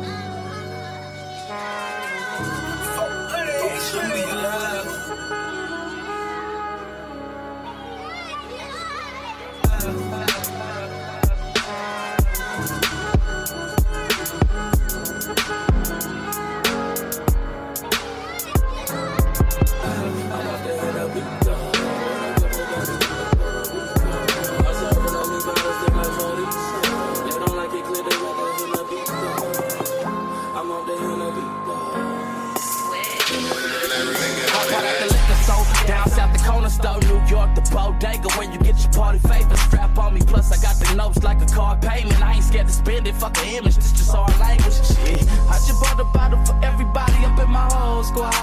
Bodega 37.70 38.30
where 38.38 38.52
you 38.52 38.60
get 38.60 38.78
your 38.82 38.92
party 38.92 39.20
favor. 39.20 39.56
Strap 39.56 39.98
on 39.98 40.14
me, 40.14 40.22
plus 40.22 40.52
I 40.52 40.62
got 40.62 40.76
the 40.80 40.96
notes 40.96 41.24
like 41.24 41.42
a 41.42 41.46
car 41.46 41.78
payment. 41.78 42.22
I 42.22 42.34
ain't 42.34 42.44
scared 42.44 42.68
to 42.68 42.74
spend 42.74 43.08
it, 43.08 43.16
fuck 43.16 43.34
the 43.34 43.48
image, 43.48 43.76
this 43.76 43.92
just 43.92 44.14
our 44.14 44.28
language. 44.40 44.74
Shit, 44.74 45.28
I 45.50 45.58
just 45.66 45.82
bought 45.82 46.00
a 46.00 46.06
bottle 46.06 46.44
for 46.46 46.60
everybody 46.64 47.26
up 47.26 47.40
in 47.40 47.50
my 47.50 47.68
whole 47.72 48.04
squad. 48.04 48.34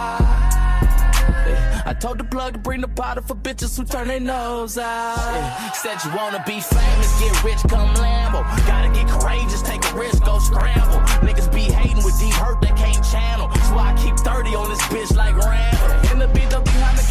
I 1.87 1.95
told 1.95 2.18
the 2.18 2.25
plug 2.25 2.54
to 2.54 2.59
bring 2.59 2.80
the 2.80 2.88
bottle 2.88 3.23
for 3.23 3.37
bitches 3.37 3.76
who 3.76 3.85
turn 3.85 4.09
their 4.09 4.21
nose 4.21 4.76
out. 4.76 5.71
Said 5.75 6.02
you 6.04 6.16
wanna 6.16 6.42
be 6.47 6.61
famous, 6.61 7.21
get 7.21 7.45
rich, 7.45 7.62
come 7.68 7.95
Lambo. 7.95 8.42
Gotta 8.66 8.90
get 8.92 9.06
courageous, 9.09 9.62
take 9.62 9.85
a 9.85 9.95
risk, 9.95 10.25
go 10.25 10.38
scramble. 10.40 10.99
Niggas 11.23 11.52
be 11.54 11.62
hating 11.62 12.02
with 12.04 12.18
deep 12.18 12.35
hurt, 12.35 12.61
they 12.61 12.75
can't 12.75 13.04
channel. 13.04 13.49
Why 13.73 13.92
I 13.92 14.02
keep 14.02 14.16
30 14.16 14.56
on 14.56 14.68
this 14.68 14.83
bitch 14.90 15.14
like 15.16 15.37
Rambo. 15.37 16.12
In 16.12 16.18
the 16.18 16.28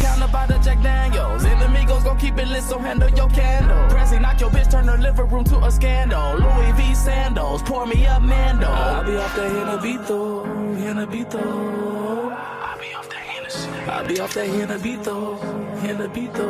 beat 0.06 0.22
up 0.22 0.30
behind 0.30 0.30
the 0.30 0.30
counter 0.30 0.32
by 0.32 0.46
the 0.46 0.58
Jack 0.64 0.82
Daniels. 0.82 1.44
Enemigos 1.44 2.04
gon' 2.04 2.18
keep 2.18 2.38
it 2.38 2.48
lit, 2.48 2.62
so 2.62 2.78
handle 2.78 3.10
your 3.10 3.28
candle. 3.28 3.88
Pressing, 3.88 4.22
knock 4.22 4.40
your 4.40 4.50
bitch, 4.50 4.70
turn 4.70 4.86
her 4.88 4.98
living 4.98 5.28
room 5.28 5.44
to 5.44 5.58
a 5.64 5.70
scandal. 5.70 6.38
Louis 6.38 6.72
V 6.72 6.94
sandals, 6.94 7.62
pour 7.62 7.86
me 7.86 8.06
up 8.06 8.22
Mando. 8.22 8.66
I'll 8.66 9.04
be 9.04 9.16
off 9.16 9.34
the 9.34 9.42
Hinabito, 9.42 10.44
Hinabito. 10.76 12.32
I'll 12.32 12.78
be 12.78 12.94
off 12.94 13.08
the 13.08 13.16
Hennessy. 13.16 13.68
I'll 13.90 14.06
be 14.06 14.20
off 14.20 14.34
that 14.34 14.48
Hinabito, 14.48 15.38
Hinabito. 15.80 16.48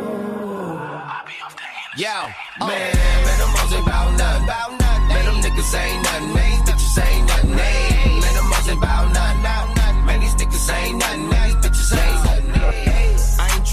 Yo, 1.97 2.13
man, 2.61 2.69
man, 2.69 2.93
oh. 2.93 3.37
them 3.41 3.53
hoes 3.57 3.73
ain't 3.73 3.87
bout 3.87 4.13
nothing. 4.19 4.79
Man, 5.09 5.25
them 5.25 5.37
niggas 5.41 5.75
ain't 5.75 6.03
nothing. 6.03 6.35
Man, 6.35 6.51
these 6.51 6.61
bitches 6.61 6.99
ain't 7.09 7.27
nothing. 7.27 7.53
Hey, 7.57 8.21
man, 8.21 8.35
them 8.35 8.45
hoes 8.53 8.69
ain't 8.69 8.81
bout 8.83 9.13
nothing. 9.15 10.05
Man, 10.05 10.21
these 10.21 10.35
niggas 10.35 10.75
ain't 10.75 10.99
nothing. 10.99 11.36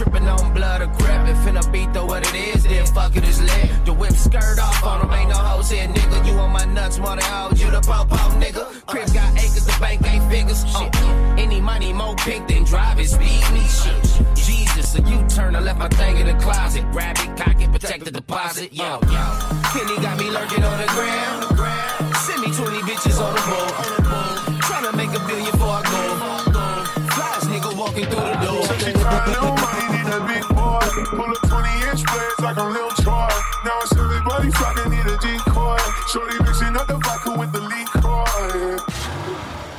Tripping 0.04 0.28
on 0.28 0.54
blood 0.54 0.82
or 0.82 0.88
crap. 0.88 1.28
If 1.28 1.38
finna 1.38 1.72
beat 1.72 1.94
though 1.94 2.06
what 2.06 2.28
it 2.28 2.36
is, 2.36 2.64
then 2.64 2.86
fuck 2.88 3.16
it 3.16 3.24
is 3.24 3.42
lit. 3.42 3.86
The 3.86 3.94
whip 3.94 4.14
skirt 4.14 4.60
off 4.60 4.84
on 4.84 5.02
them, 5.02 5.14
ain't 5.14 5.30
no 5.30 5.36
hoes 5.36 5.70
here, 5.70 5.88
nigga. 5.88 6.28
You 6.28 6.34
on 6.34 6.52
my 6.52 6.66
nuts 6.66 7.00
more 7.00 7.16
than 7.16 7.24
hoes, 7.24 7.62
you 7.62 7.70
the 7.72 7.82
pop 7.82 8.12
out 8.12 8.32
nigga. 8.42 8.86
Crib 8.86 9.14
got 9.14 9.32
acres, 9.34 9.66
the 9.66 9.76
bank 9.80 10.06
ain't 10.08 10.30
figures. 10.32 10.64
Uh, 10.76 10.90
any 11.38 11.62
money 11.62 11.94
more 11.94 12.16
pink 12.18 12.48
than 12.48 12.64
drive 12.64 13.00
it, 13.00 13.10
speed 13.10 13.44
me 13.54 13.64
shit. 13.64 14.04
Jesus, 14.36 14.94
so 14.94 15.00
you 15.08 15.26
turn, 15.28 15.56
I 15.56 15.60
left 15.60 15.80
my 15.80 15.90
thing 15.90 16.18
in 16.18 16.28
the 16.28 16.36
closet. 16.44 16.84
Grab 16.92 17.18
it, 17.20 17.38
cock 17.38 17.62
it, 17.62 17.72
protect 17.72 18.06
the 18.06 18.12
deposit. 18.12 18.74
Yo, 18.74 19.00
yo. 19.16 19.24
Penny 19.74 19.96
got 20.02 20.18
me 20.20 20.30
lurking 20.30 20.64
on 20.64 20.78
the 20.80 20.88
ground. 20.96 22.16
Send 22.18 22.42
me 22.42 22.52
20 22.52 22.78
bitches 22.90 23.20
on 23.20 23.34
the 23.36 23.42
boat. 23.50 23.74
Tryna 24.68 24.96
make 24.96 25.10
a 25.10 25.20
billion 25.28 25.52
before 25.52 25.80
I 25.80 25.84
go. 25.94 26.04
Flies 27.16 27.44
nigga 27.52 27.78
walking 27.78 28.06
through 28.06 28.20
the 28.20 28.34
door. 28.46 29.63
Pull 30.94 31.26
up 31.26 31.42
20 31.50 31.90
inch 31.90 32.06
blades 32.06 32.40
like 32.46 32.56
I'm 32.56 32.72
Lil 32.72 32.90
Troy. 33.02 33.26
Now 33.66 33.82
it's 33.82 33.98
everybody 33.98 34.52
fucking 34.52 34.94
need 34.94 35.10
a 35.10 35.18
decoy. 35.18 35.82
Shorty 36.14 36.38
mixing 36.46 36.78
up 36.78 36.86
the 36.86 37.02
vodka 37.02 37.34
with 37.34 37.50
the 37.50 37.66
liquor. 37.66 38.78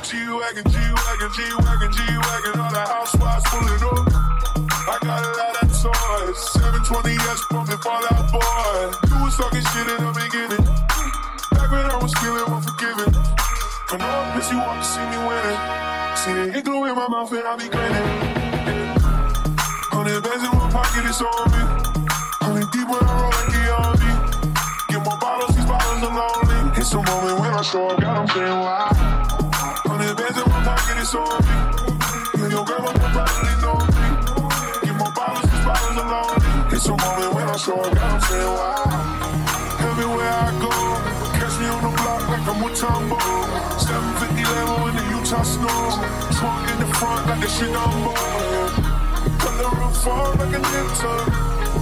G-Wagon, 0.03 0.67
G-Wagon, 0.67 1.31
G-Wagon, 1.31 1.91
G-Wagon, 1.95 2.59
all 2.59 2.67
the 2.67 2.83
housewives 2.83 3.47
pulling 3.47 3.79
up. 3.95 4.11
I 4.91 4.99
got 5.07 5.23
a 5.23 5.31
lot 5.39 5.55
of 5.63 5.71
toys. 5.71 6.35
720S 6.51 7.47
pumping 7.47 7.79
Fall 7.79 8.03
Out 8.11 8.27
Boy. 8.35 8.91
You 9.07 9.23
was 9.23 9.39
talking 9.39 9.63
shit 9.71 9.87
in 9.87 10.03
the 10.03 10.11
beginning. 10.19 10.67
Back 11.55 11.71
when 11.71 11.87
I 11.87 11.95
was 11.95 12.11
feeling 12.19 12.43
unforgiving. 12.43 13.15
I 13.15 13.95
know 13.95 14.03
I 14.03 14.35
miss 14.35 14.51
you 14.51 14.59
want 14.59 14.83
to 14.83 14.87
see 14.91 14.99
me 14.99 15.19
winning. 15.23 15.59
See 16.19 16.59
the 16.59 16.61
glue 16.61 16.91
in 16.91 16.95
my 16.99 17.07
mouth 17.07 17.31
and 17.31 17.47
I 17.47 17.55
be 17.55 17.71
grinning. 17.71 18.03
Hundred 19.95 20.21
bands 20.21 20.43
in 20.43 20.54
one 20.85 20.93
pocket, 20.93 21.09
it's 21.09 21.21
on 21.21 21.51
me. 21.51 21.61
Hundred 22.41 22.71
deep 22.71 22.87
when 22.87 23.01
I 23.01 23.13
roll 23.21 23.31
like 23.31 23.53
ERV. 23.57 24.03
Get 24.89 25.03
more 25.03 25.17
bottles, 25.17 25.55
these 25.55 25.65
bottles 25.65 26.03
are 26.03 26.13
lonely. 26.13 26.79
It's 26.79 26.93
a 26.93 27.01
moment 27.01 27.39
when 27.39 27.53
I 27.53 27.61
show 27.61 27.89
up, 27.89 28.01
God, 28.01 28.17
I'm 28.17 28.27
saying 28.27 28.59
why. 28.59 28.91
Hundred 29.85 30.17
bands 30.17 30.37
in 30.37 30.45
one 30.49 30.63
pocket, 30.63 30.97
it's 30.99 31.15
on 31.15 31.41
me. 31.45 31.57
And 32.43 32.51
your 32.51 32.65
grandma 32.65 32.91
will 32.91 33.11
probably 33.15 33.55
know 33.63 33.77
me. 33.97 34.07
Get 34.85 34.95
more 34.95 35.11
bottles, 35.11 35.45
these 35.49 35.65
bottles 35.65 35.97
are 35.97 36.09
lonely. 36.13 36.75
It's 36.75 36.85
a 36.85 36.95
moment 36.95 37.33
when 37.33 37.47
I 37.49 37.57
show 37.57 37.79
up, 37.81 37.93
God, 37.95 38.11
I'm 38.13 38.21
saying 38.21 38.53
why. 38.59 38.77
Everywhere 39.89 40.33
I 40.33 40.49
go, 40.61 40.73
catch 41.39 41.55
me 41.59 41.67
on 41.71 41.81
the 41.81 41.91
block 41.97 42.21
like 42.29 42.45
I'm 42.45 42.59
with 42.61 42.77
Tombo. 42.77 43.17
750 43.79 44.43
Lambo 44.43 44.89
in 44.89 44.95
the 44.99 45.05
Utah 45.17 45.43
snow. 45.43 45.81
Trunk 46.35 46.69
in 46.71 46.77
the 46.83 46.89
front 46.95 47.25
like 47.27 47.43
a 47.43 47.49
shit 47.49 47.73
on 47.73 48.03
board. 48.03 48.84
On 50.03 50.37
like 50.37 50.53
a 50.53 50.59
ninja. 50.59 51.13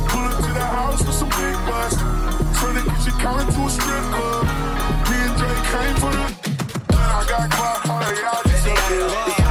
Pull 0.08 0.22
up 0.22 0.38
to 0.38 0.52
the 0.54 0.64
house 0.64 1.06
with 1.06 1.16
some 1.16 1.30
big 1.30 1.56
butts. 1.68 1.98
Turn 2.58 2.76
the 2.76 2.82
kitchen 2.82 3.20
counter 3.20 3.52
to 3.52 3.62
a 3.66 3.70
strip 3.70 4.04
club. 4.14 4.46
Me 5.10 5.18
and 5.28 5.36
Dre 5.38 5.52
came 5.72 5.96
for 5.98 6.12
the. 6.12 6.24
I 6.90 7.26
got 7.28 8.44
there. 8.90 9.43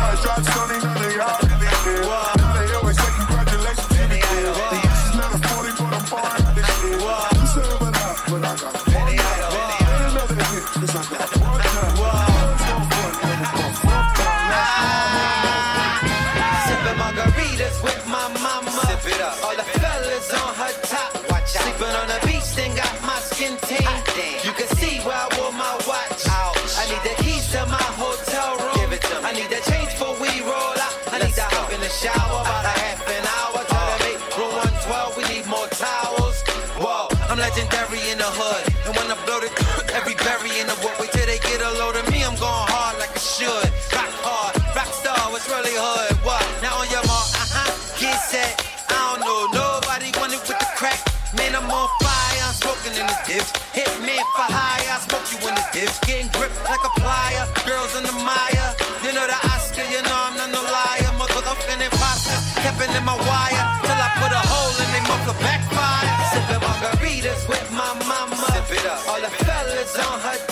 On 69.98 70.20
her 70.20 70.51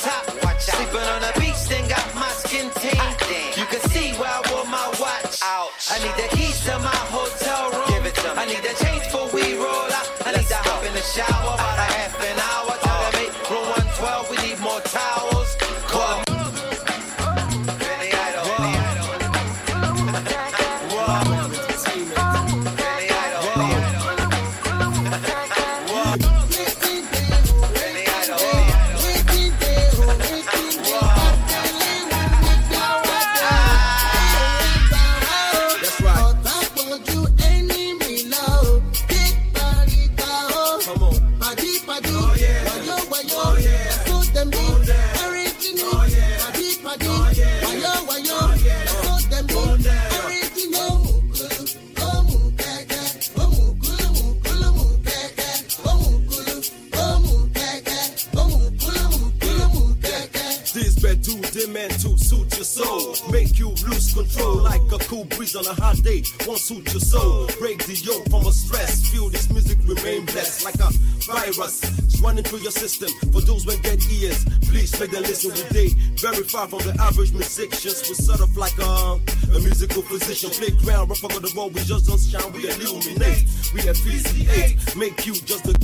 suit 66.70 66.92
your 66.92 67.00
soul. 67.00 67.46
Break 67.58 67.84
the 67.84 67.94
yoke 67.94 68.30
from 68.30 68.46
a 68.46 68.52
stress. 68.52 69.08
Feel 69.10 69.28
this 69.28 69.50
music 69.50 69.78
remain 69.86 70.24
blessed 70.26 70.64
like 70.64 70.76
a 70.76 70.90
virus. 71.26 71.82
It's 71.98 72.20
running 72.20 72.44
through 72.44 72.60
your 72.60 72.70
system. 72.70 73.10
For 73.32 73.40
those 73.40 73.66
with 73.66 73.82
dead 73.82 73.98
ears, 74.10 74.44
please 74.70 74.94
make 75.00 75.10
them 75.10 75.22
listen 75.22 75.50
with 75.50 75.68
day. 75.70 75.88
Very 76.22 76.44
far 76.44 76.68
from 76.68 76.78
the 76.86 76.94
average 77.00 77.32
musicians. 77.32 78.06
We're 78.06 78.14
sort 78.14 78.40
of 78.40 78.56
like 78.56 78.78
a, 78.78 79.18
a 79.50 79.58
musical 79.58 80.02
physician. 80.02 80.50
Playground, 80.50 81.08
rough 81.08 81.24
over 81.24 81.40
the 81.40 81.52
road. 81.56 81.74
We 81.74 81.82
just 81.82 82.06
don't 82.06 82.22
shine. 82.22 82.52
We 82.54 82.70
illuminate. 82.70 83.50
We 83.74 83.80
appreciate. 83.90 84.78
Make 84.94 85.26
you 85.26 85.34
just 85.34 85.64
to 85.66 85.74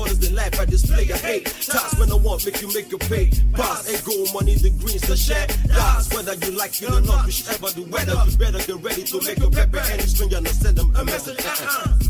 honors 0.00 0.18
the 0.18 0.30
life 0.34 0.58
I 0.58 0.64
display. 0.64 1.10
I 1.12 1.16
hate. 1.18 1.44
Task 1.46 1.98
when 1.98 2.10
I 2.10 2.16
want, 2.16 2.44
make 2.46 2.60
you 2.60 2.68
make 2.72 2.90
your 2.90 3.00
pay. 3.00 3.30
Pass, 3.52 3.88
ego, 3.88 4.32
money, 4.32 4.54
the 4.54 4.70
greens, 4.70 5.02
the 5.02 5.16
share. 5.16 5.46
That's 5.66 6.12
whether 6.14 6.34
you 6.34 6.52
like 6.56 6.80
it 6.82 6.90
or 6.90 7.00
not, 7.00 7.26
whichever 7.26 7.70
the 7.70 7.82
weather. 7.90 8.16
You 8.26 8.36
better 8.36 8.58
get 8.58 8.82
ready 8.82 9.04
to 9.04 9.20
make 9.22 9.38
a 9.38 9.50
pepper 9.50 9.82
any 9.90 10.02
string 10.02 10.34
and 10.34 10.48
send 10.48 10.76
them 10.78 10.94
a 10.96 11.04
message. 11.04 11.44
Uh-uh. 11.44 12.09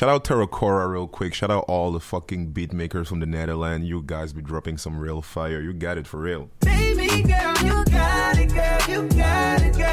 Shout 0.00 0.08
out 0.08 0.24
Terracora 0.24 0.90
real 0.90 1.06
quick. 1.06 1.34
Shout 1.34 1.50
out 1.50 1.66
all 1.68 1.92
the 1.92 2.00
fucking 2.00 2.52
beat 2.52 2.72
makers 2.72 3.08
from 3.08 3.20
the 3.20 3.26
Netherlands. 3.26 3.86
You 3.86 4.02
guys 4.02 4.32
be 4.32 4.40
dropping 4.40 4.78
some 4.78 4.98
real 4.98 5.20
fire. 5.20 5.60
You 5.60 5.74
got 5.74 5.98
it 5.98 6.06
for 6.06 6.16
real. 6.16 6.48
Baby 6.60 7.22
girl, 7.22 7.54
you 7.62 7.84
got 7.84 8.38
it, 8.38 8.48
girl. 8.48 8.80
You 8.88 9.06
got 9.10 9.60
it, 9.60 9.76
girl. 9.76 9.89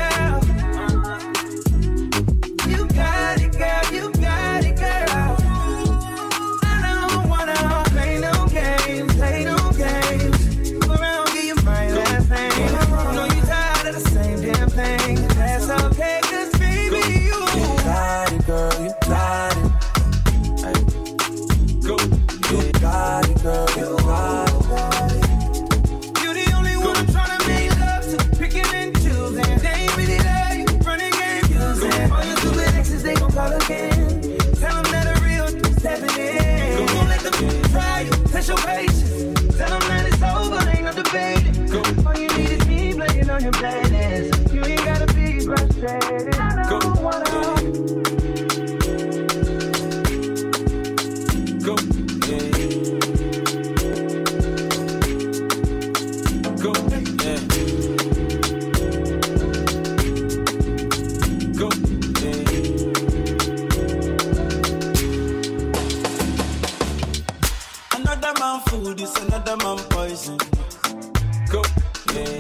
Go. 71.50 71.62
Yeah. 72.13 72.38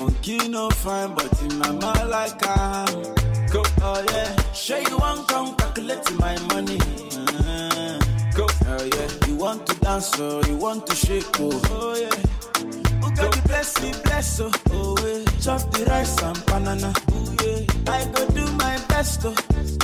Monkey 0.00 0.48
no 0.48 0.70
fine, 0.70 1.14
but 1.14 1.42
in 1.42 1.58
my 1.58 1.70
mind 1.72 2.10
like 2.10 2.46
I 2.46 2.86
am. 2.88 3.02
Go. 3.50 3.62
Oh 3.82 4.04
yeah. 4.10 4.52
Sure 4.52 4.78
you 4.78 4.96
want 4.98 5.28
come 5.28 5.54
calculate 5.56 6.10
my 6.18 6.38
money. 6.52 6.78
Uh, 7.16 7.98
go. 8.36 8.46
Oh 8.66 8.84
yeah. 8.84 9.08
You 9.28 9.36
want 9.36 9.66
to 9.66 9.74
dance 9.80 10.10
oh, 10.18 10.42
you 10.48 10.56
want 10.56 10.86
to 10.86 10.94
shake 10.96 11.24
oh. 11.40 11.60
Oh 11.70 11.96
yeah. 11.96 12.10
Who 13.00 13.14
got 13.14 13.32
the 13.32 13.42
blessing, 13.46 13.94
bless 14.04 14.40
oh. 14.40 14.50
Oh 14.70 14.96
yeah. 15.06 15.24
Chop 15.40 15.70
the 15.72 15.84
rice 15.86 16.22
and 16.22 16.46
banana. 16.46 16.92
Oh 17.12 17.36
yeah. 17.44 17.92
I 17.92 18.04
go 18.12 18.26
do 18.28 18.44
my 18.52 18.78
best 18.88 19.20
oh. 19.24 19.34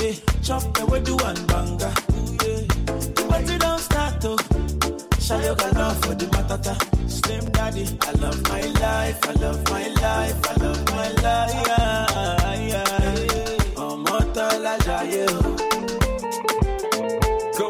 Yeah. 0.01 0.13
Chop 0.41 0.73
the 0.73 0.85
way 0.87 1.01
do 1.01 1.17
and 1.19 1.47
banga. 1.47 1.93
Oh 2.13 2.37
yeah. 2.45 2.61
The 3.15 3.25
party 3.29 3.57
don't 3.57 3.79
start 3.79 4.25
oh. 4.25 4.37
Shayo 5.31 5.55
love 5.75 5.97
for 6.03 6.13
the 6.13 6.25
matata. 6.25 6.75
Slim 7.09 7.45
daddy, 7.51 7.87
I 8.01 8.11
love 8.19 8.41
my 8.49 8.61
life, 8.83 9.19
I 9.29 9.31
love 9.39 9.63
my 9.71 9.87
life, 9.87 10.39
I 10.49 10.53
love 10.61 10.85
my 10.91 11.07
life. 11.23 11.67
Yeah, 11.67 12.67
yeah. 12.71 13.81
Ọmọ 13.85 14.17
tọ́lá 14.35 14.73
jayé 14.85 15.23
o. 15.35 15.39
Go. 17.57 17.67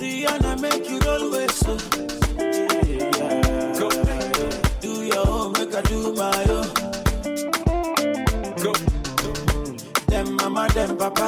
Rihanna 0.00 0.52
make 0.62 0.86
you 0.90 0.98
roll 1.06 1.24
with. 1.32 1.58
Go. 3.78 3.88
Do 4.82 4.90
your 5.10 5.26
own, 5.36 5.52
make 5.56 5.74
I 5.74 5.80
do 5.90 5.98
my. 6.20 6.44
Go. 8.62 8.72
Them 10.10 10.28
mama, 10.36 10.64
them 10.74 10.90
papa, 11.00 11.26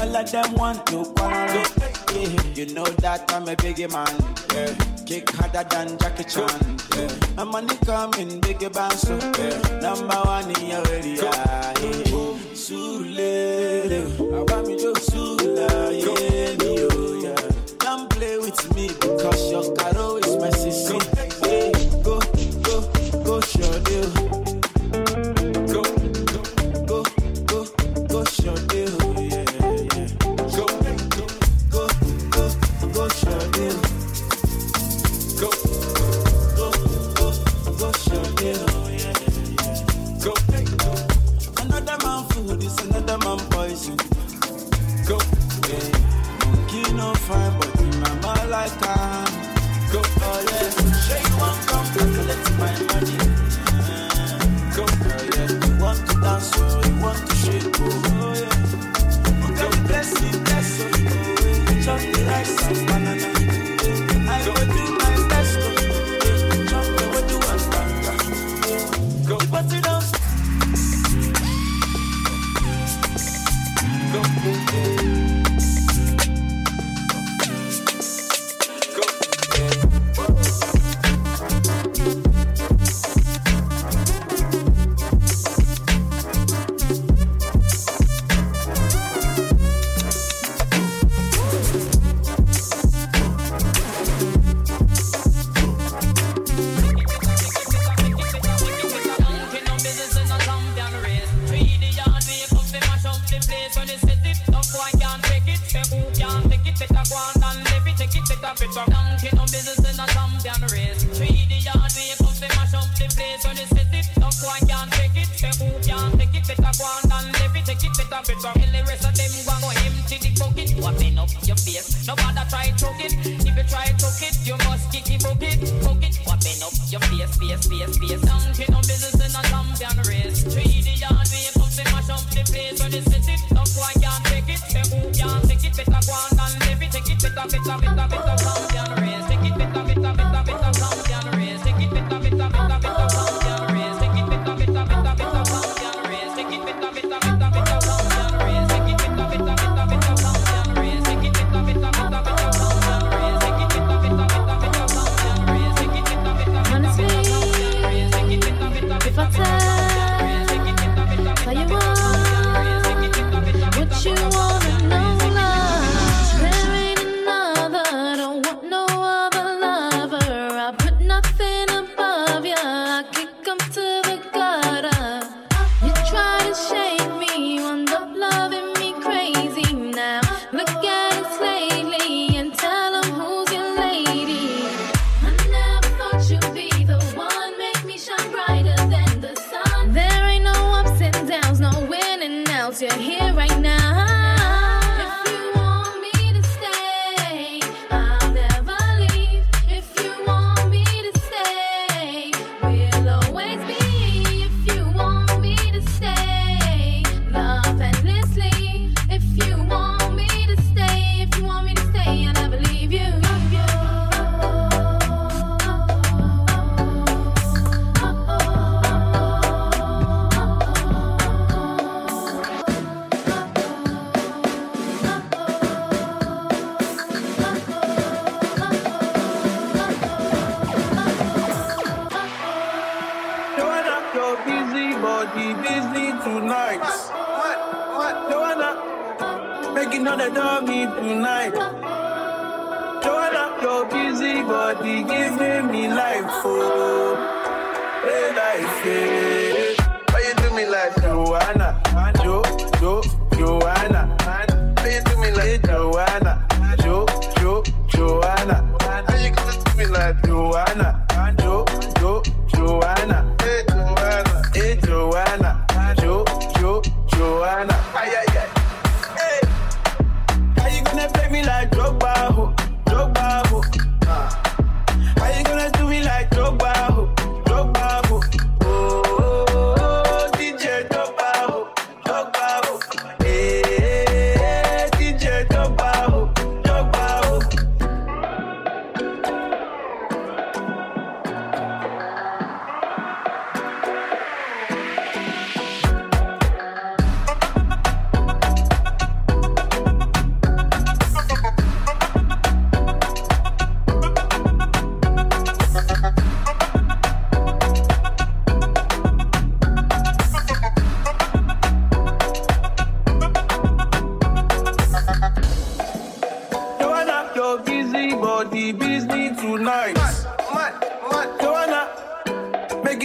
all 0.00 0.16
of 0.20 0.26
them 0.32 0.50
want 0.60 0.78
to 0.86 0.98
quarrel. 1.14 1.93
You 2.24 2.66
know 2.74 2.84
that 3.04 3.30
I'm 3.32 3.48
a 3.48 3.54
biggie 3.56 3.90
man. 3.92 4.08
Yeah. 4.54 4.74
Kick 5.04 5.30
harder 5.30 5.64
than 5.68 5.98
Jackie 5.98 6.24
Chan. 6.24 6.78
Yeah. 6.96 7.10
My 7.36 7.44
money 7.44 7.76
coming, 7.84 8.40
biggie 8.40 8.72
band 8.72 8.94
so 8.94 9.14
yeah. 9.38 9.80
Number 9.80 10.16
one 10.24 10.50
in 10.56 10.66
your 10.70 10.86
area. 10.88 11.22
Yeah. 11.22 12.34
Sule, 12.54 13.20
I 14.32 14.40
want 14.40 14.68
me 14.68 14.76
to 14.78 14.98
Sula, 15.00 15.92
yeah, 15.92 16.33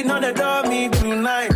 knocking 0.03 0.11
on 0.11 0.21
the 0.21 0.33
door, 0.33 0.63
me 0.63 0.89
tonight. 0.89 1.48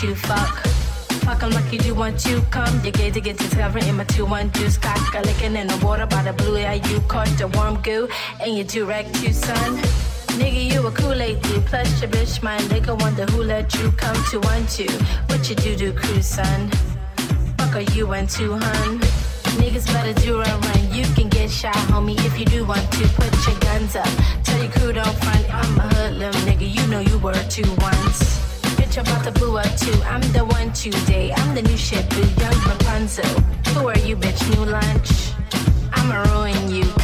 to 0.00 0.14
fuck. 0.14 0.58
Fuck, 1.24 1.42
I'm 1.42 1.50
lucky 1.52 1.78
you 1.78 1.94
want 1.94 2.18
to 2.20 2.42
come. 2.50 2.84
You 2.84 2.92
gay 2.92 3.10
to 3.10 3.20
get 3.20 3.38
to 3.38 3.88
in 3.88 3.96
my 3.96 4.04
2 4.04 4.26
1 4.26 4.52
juice. 4.52 4.76
Cock 4.76 5.14
a 5.14 5.22
licking 5.22 5.56
in 5.56 5.68
the 5.68 5.78
water 5.82 6.04
by 6.04 6.22
the 6.22 6.34
blue 6.34 6.58
eye. 6.58 6.82
You 6.90 7.00
caught 7.08 7.28
the 7.38 7.48
warm 7.48 7.80
goo 7.80 8.06
and 8.40 8.54
you 8.54 8.64
direct 8.64 9.14
to 9.14 9.32
sun. 9.32 9.78
Nigga, 10.38 10.70
you 10.70 10.86
a 10.86 10.90
Kool-Aid 10.90 11.40
dude. 11.40 11.64
Plus 11.64 11.88
your 12.02 12.10
bitch, 12.10 12.42
my 12.42 12.58
nigga 12.68 12.92
wonder 13.00 13.24
who 13.32 13.42
let 13.42 13.74
you 13.76 13.90
come 13.92 14.16
to 14.30 14.38
one 14.40 14.66
two. 14.66 14.92
What 15.28 15.48
you 15.48 15.56
do 15.56 15.74
do 15.74 15.92
crew, 15.94 16.20
son? 16.20 16.68
Fuck 17.56 17.76
are 17.76 17.88
you 17.96 18.12
and 18.12 18.28
two, 18.28 18.52
hun? 18.52 18.98
Niggas 19.56 19.86
better 19.94 20.12
do 20.20 20.42
a 20.42 20.44
run. 20.44 20.92
You 20.92 21.04
can 21.14 21.30
get 21.30 21.50
shot, 21.50 21.74
homie, 21.88 22.18
if 22.26 22.38
you 22.38 22.44
do 22.44 22.66
want 22.66 22.84
to. 22.92 23.08
Put 23.16 23.32
your 23.46 23.58
guns 23.60 23.96
up. 23.96 24.08
Tell 24.44 24.62
your 24.62 24.72
crew 24.72 24.92
don't 24.92 25.16
front. 25.24 25.54
I'm 25.54 25.78
a 25.78 25.88
hoodlum, 25.94 26.34
nigga. 26.44 26.68
You 26.68 26.86
know 26.88 27.00
you 27.00 27.16
were 27.18 27.32
two 27.48 27.64
once 27.78 28.35
bitch 28.96 29.02
about 29.02 29.24
to 29.24 29.32
blow 29.32 29.56
up 29.56 29.76
too. 29.76 30.02
I'm 30.04 30.20
the 30.32 30.44
one 30.44 30.72
today. 30.72 31.32
I'm 31.32 31.54
the 31.54 31.62
new 31.62 31.76
shit, 31.76 32.08
boo. 32.10 32.20
Young 32.40 32.54
Rapunzel. 32.66 33.24
Who 33.74 33.88
are 33.88 33.98
you, 33.98 34.16
bitch? 34.16 34.40
New 34.56 34.64
lunch. 34.64 35.32
I'ma 35.92 36.22
ruin 36.32 36.70
you. 36.70 36.95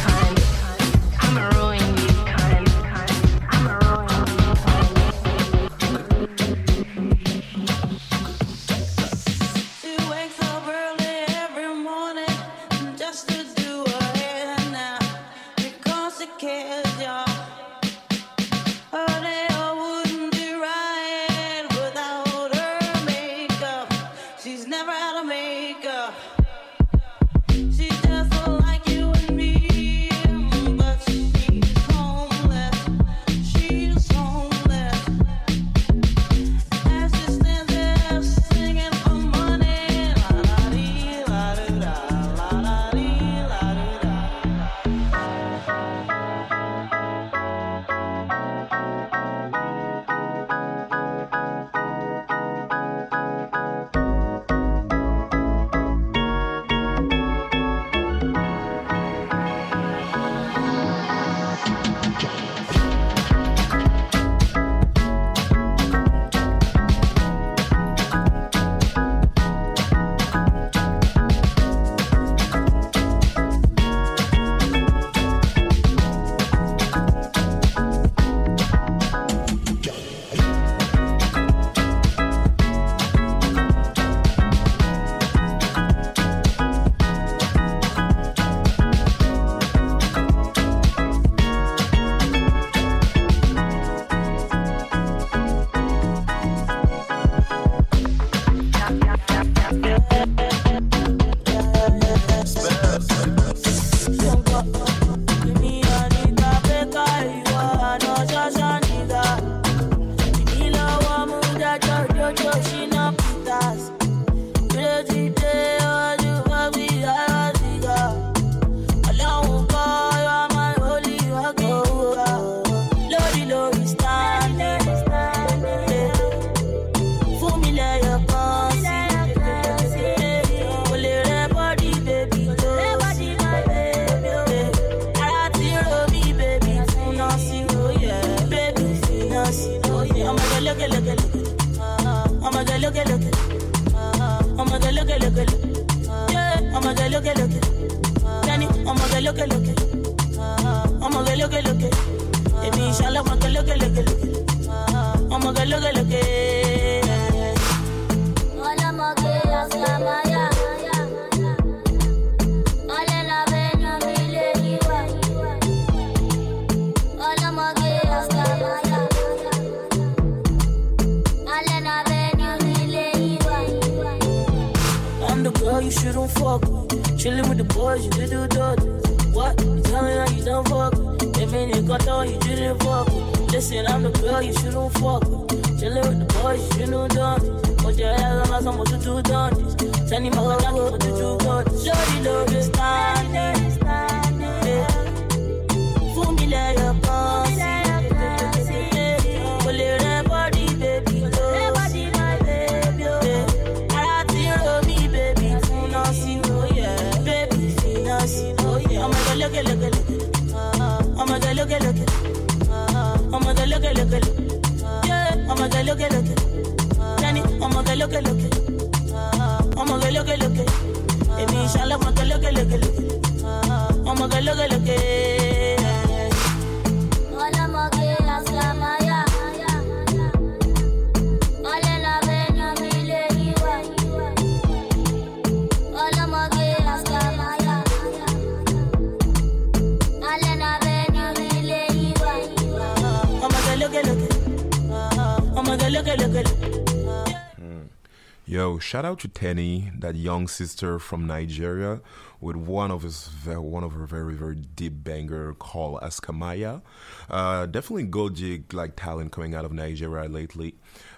Yo, 248.45 248.79
shout 248.79 249.05
out 249.05 249.19
to 249.19 249.27
Teni, 249.27 249.91
that 250.01 250.15
young 250.15 250.47
sister 250.47 250.97
from 250.97 251.27
Nigeria, 251.27 252.01
with 252.41 252.55
one 252.55 252.89
of 252.89 253.03
his 253.03 253.29
one 253.45 253.83
of 253.83 253.93
her 253.93 254.07
very 254.07 254.33
very 254.33 254.55
deep 254.55 255.03
banger 255.03 255.53
called 255.53 256.01
Askamaya. 256.01 256.81
Uh, 257.29 257.67
definitely 257.67 258.07
Gojig 258.07 258.73
like 258.73 258.95
talent 258.95 259.31
coming 259.31 259.53
out 259.53 259.65
of 259.65 259.71
Nigeria 259.71 260.27
lately. 260.27 260.73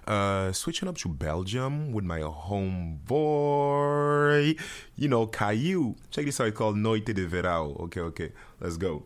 Uh, 0.05 0.51
switching 0.51 0.89
up 0.89 0.97
to 0.97 1.07
Belgium 1.07 1.93
with 1.93 2.03
my 2.03 2.19
homeboy, 2.19 2.99
you 4.97 5.07
know 5.07 5.26
Caillou. 5.26 5.95
Check 6.11 6.26
this 6.26 6.41
out, 6.41 6.47
it's 6.47 6.57
called 6.57 6.76
Noite 6.76 7.05
de 7.05 7.26
Verão. 7.26 7.80
Okay, 7.84 8.01
okay, 8.01 8.34
let's 8.59 8.76
go. 8.76 9.05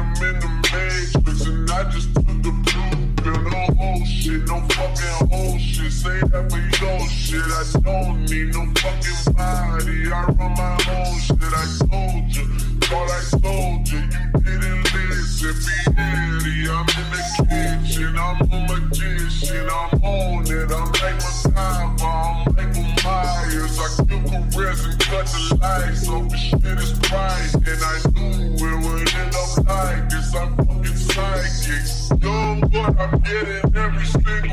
I'm 0.00 0.22
in 0.22 0.40
the 0.40 0.48
matrix 0.72 1.46
and 1.46 1.70
I 1.70 1.90
just 1.90 2.14
took 2.14 2.26
the 2.26 2.50
blue 2.50 2.90
pill. 3.16 3.40
No 3.42 3.62
whole 3.76 4.02
no 4.46 4.68
fucking 4.68 5.28
whole 5.28 5.58
shit. 5.58 5.92
Say 5.92 6.20
that 6.20 6.50
for 6.50 6.58
your 6.58 7.08
shit. 7.08 7.42
I 7.42 7.80
don't 7.80 8.28
need 8.28 8.54
no 8.54 8.66
fucking 8.80 9.34
body. 9.34 10.12
I 10.12 10.24
run 10.24 10.52
my 10.56 10.72
own 10.90 11.18
shit. 11.20 11.38
I 11.42 11.79
the 25.26 25.58
lies 25.60 26.06
so 26.06 26.22
the 26.24 26.36
shit 26.36 26.64
is 26.64 26.92
bright 27.08 27.54
And 27.54 27.82
I 27.82 27.96
knew 28.14 28.54
it 28.54 28.76
would 28.84 29.14
end 29.14 29.34
up 29.34 29.50
like 29.66 30.08
this. 30.08 30.34
I'm 30.34 30.56
fucking 30.56 30.96
psychic. 30.96 32.22
Know 32.22 32.60
what 32.72 32.98
I'm 32.98 33.20
getting 33.20 33.76
every 33.76 34.06
single 34.06 34.49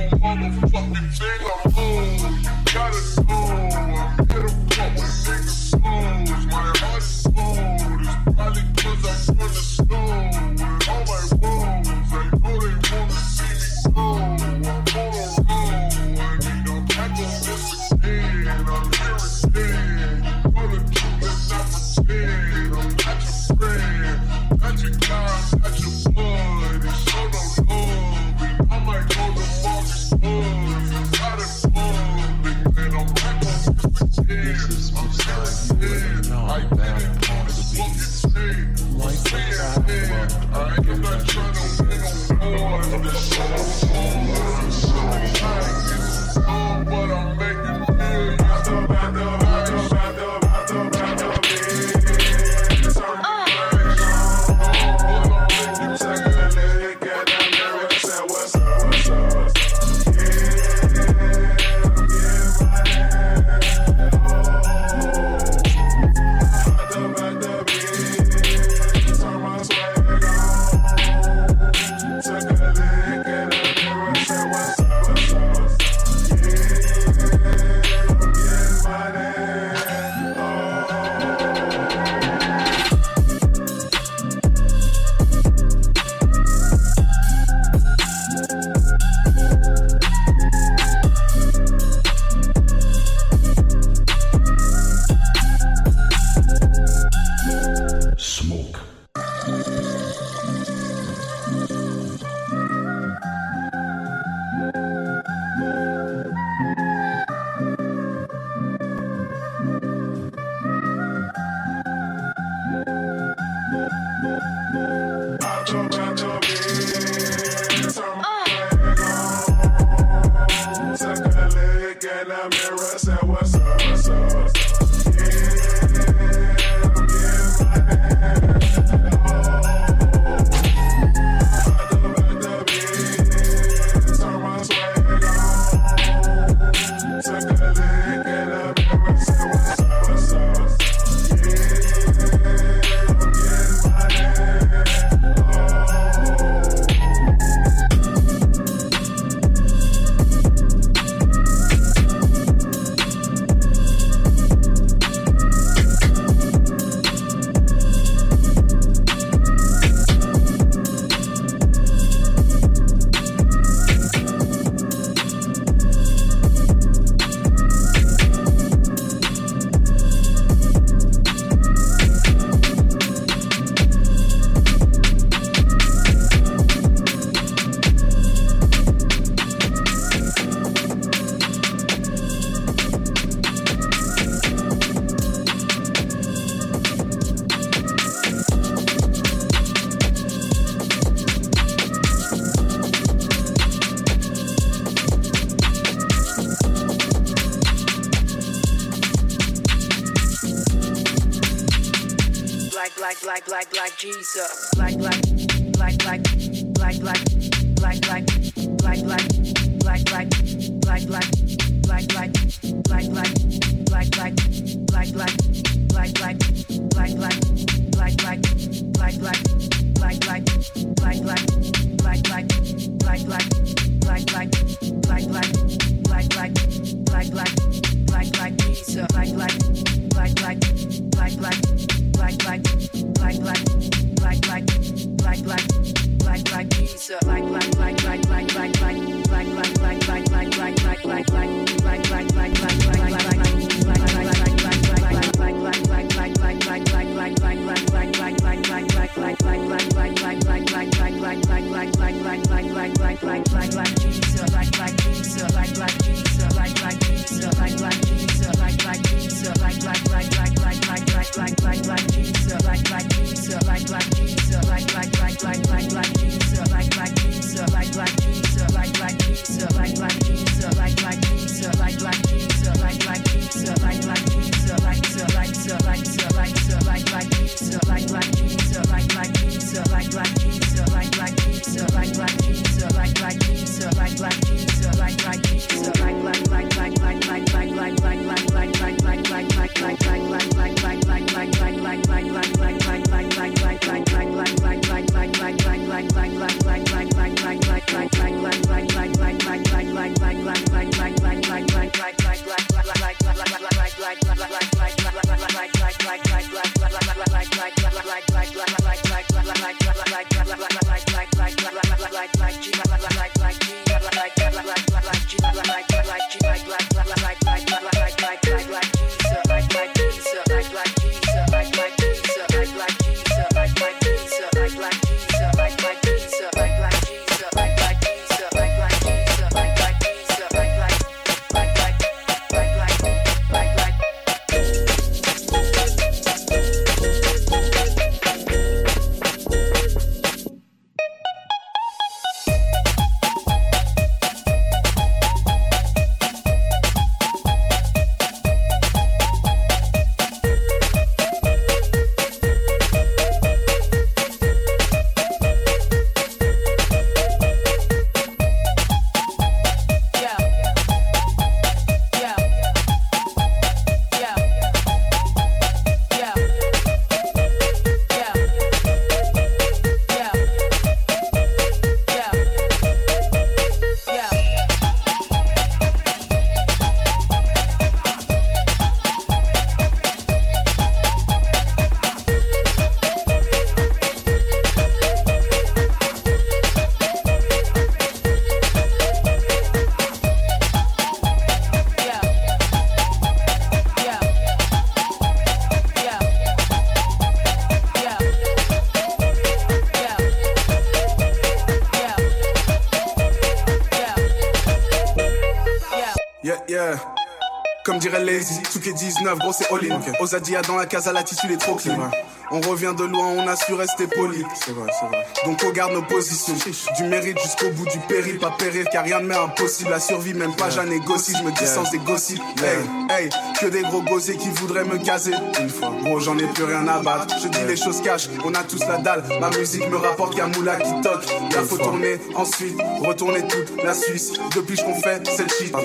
19, 409.70 409.80
gros 409.90 410.00
c'est 410.00 410.08
all-in. 410.08 410.24
Ozadia 410.24 410.62
dans 410.62 410.76
la 410.76 410.86
case 410.86 411.08
à 411.08 411.14
la 411.14 411.24
tissu, 411.24 411.48
il 411.48 411.54
est 411.54 411.58
trop 411.58 411.76
clean. 411.76 412.10
On 412.50 412.62
revient 412.62 412.94
de 412.98 413.04
loin, 413.04 413.28
on 413.28 413.46
a 413.46 413.58
su 413.58 413.74
rester 413.74 414.08
poli. 414.08 414.42
C'est 414.56 414.72
vrai, 414.72 414.90
c'est 414.98 415.06
vrai. 415.06 415.28
Donc 415.46 415.62
on 415.66 415.72
garde 415.72 415.92
nos 415.92 416.02
positions. 416.02 416.54
Du 416.96 417.04
mérite 417.04 417.38
jusqu'au 417.42 417.70
bout 417.72 417.86
du 417.86 418.00
péril, 418.08 418.40
pas 418.40 418.52
périr, 418.52 418.86
car 418.90 419.04
rien 419.04 419.20
ne 419.20 419.28
m'est 419.28 419.36
impossible. 419.36 419.90
La 419.90 420.00
survie, 420.00 420.34
même 420.34 420.56
pas, 420.56 420.70
j'en 420.70 420.86
négocie. 420.86 421.34
Je 421.38 421.44
me 421.44 421.52
distance 421.52 421.92
des 421.92 421.98
gossips. 422.00 422.42
Hey, 422.64 423.24
hey, 423.24 423.30
que 423.60 423.66
des 423.66 423.82
gros 423.82 424.02
gosiers 424.02 424.38
qui 424.38 424.50
voudraient 424.50 424.86
me 424.86 424.98
gazer. 424.98 425.34
Une 425.60 425.70
fois, 425.70 425.92
gros, 426.04 426.22
j'en 426.22 426.38
ai 426.38 426.48
plus 426.48 426.64
rien 426.64 426.88
à 426.88 427.00
battre. 427.00 427.36
Je 427.44 427.50
dis 427.50 427.64
les 427.68 427.76
choses 427.76 428.02
cash, 428.02 428.30
on 428.46 428.54
a 428.54 428.64
tous 428.64 428.80
la 428.88 428.98
dalle. 429.00 429.24
Ma 429.42 429.50
musique 429.50 429.90
me 429.90 429.98
rapporte 429.98 430.36
qu'un 430.36 430.48
moula 430.48 430.78
qui 430.78 431.02
toque. 431.02 431.26
Là, 431.54 431.64
faut 431.68 431.78
tourner, 431.78 432.18
ensuite, 432.36 432.80
retourner 433.02 433.46
toute 433.46 433.84
la 433.84 433.94
Suisse. 433.94 434.32
Depuis 434.56 434.78
qu'on 434.78 434.96
fait 435.02 435.22
cette 435.28 435.54
shit, 435.54 435.76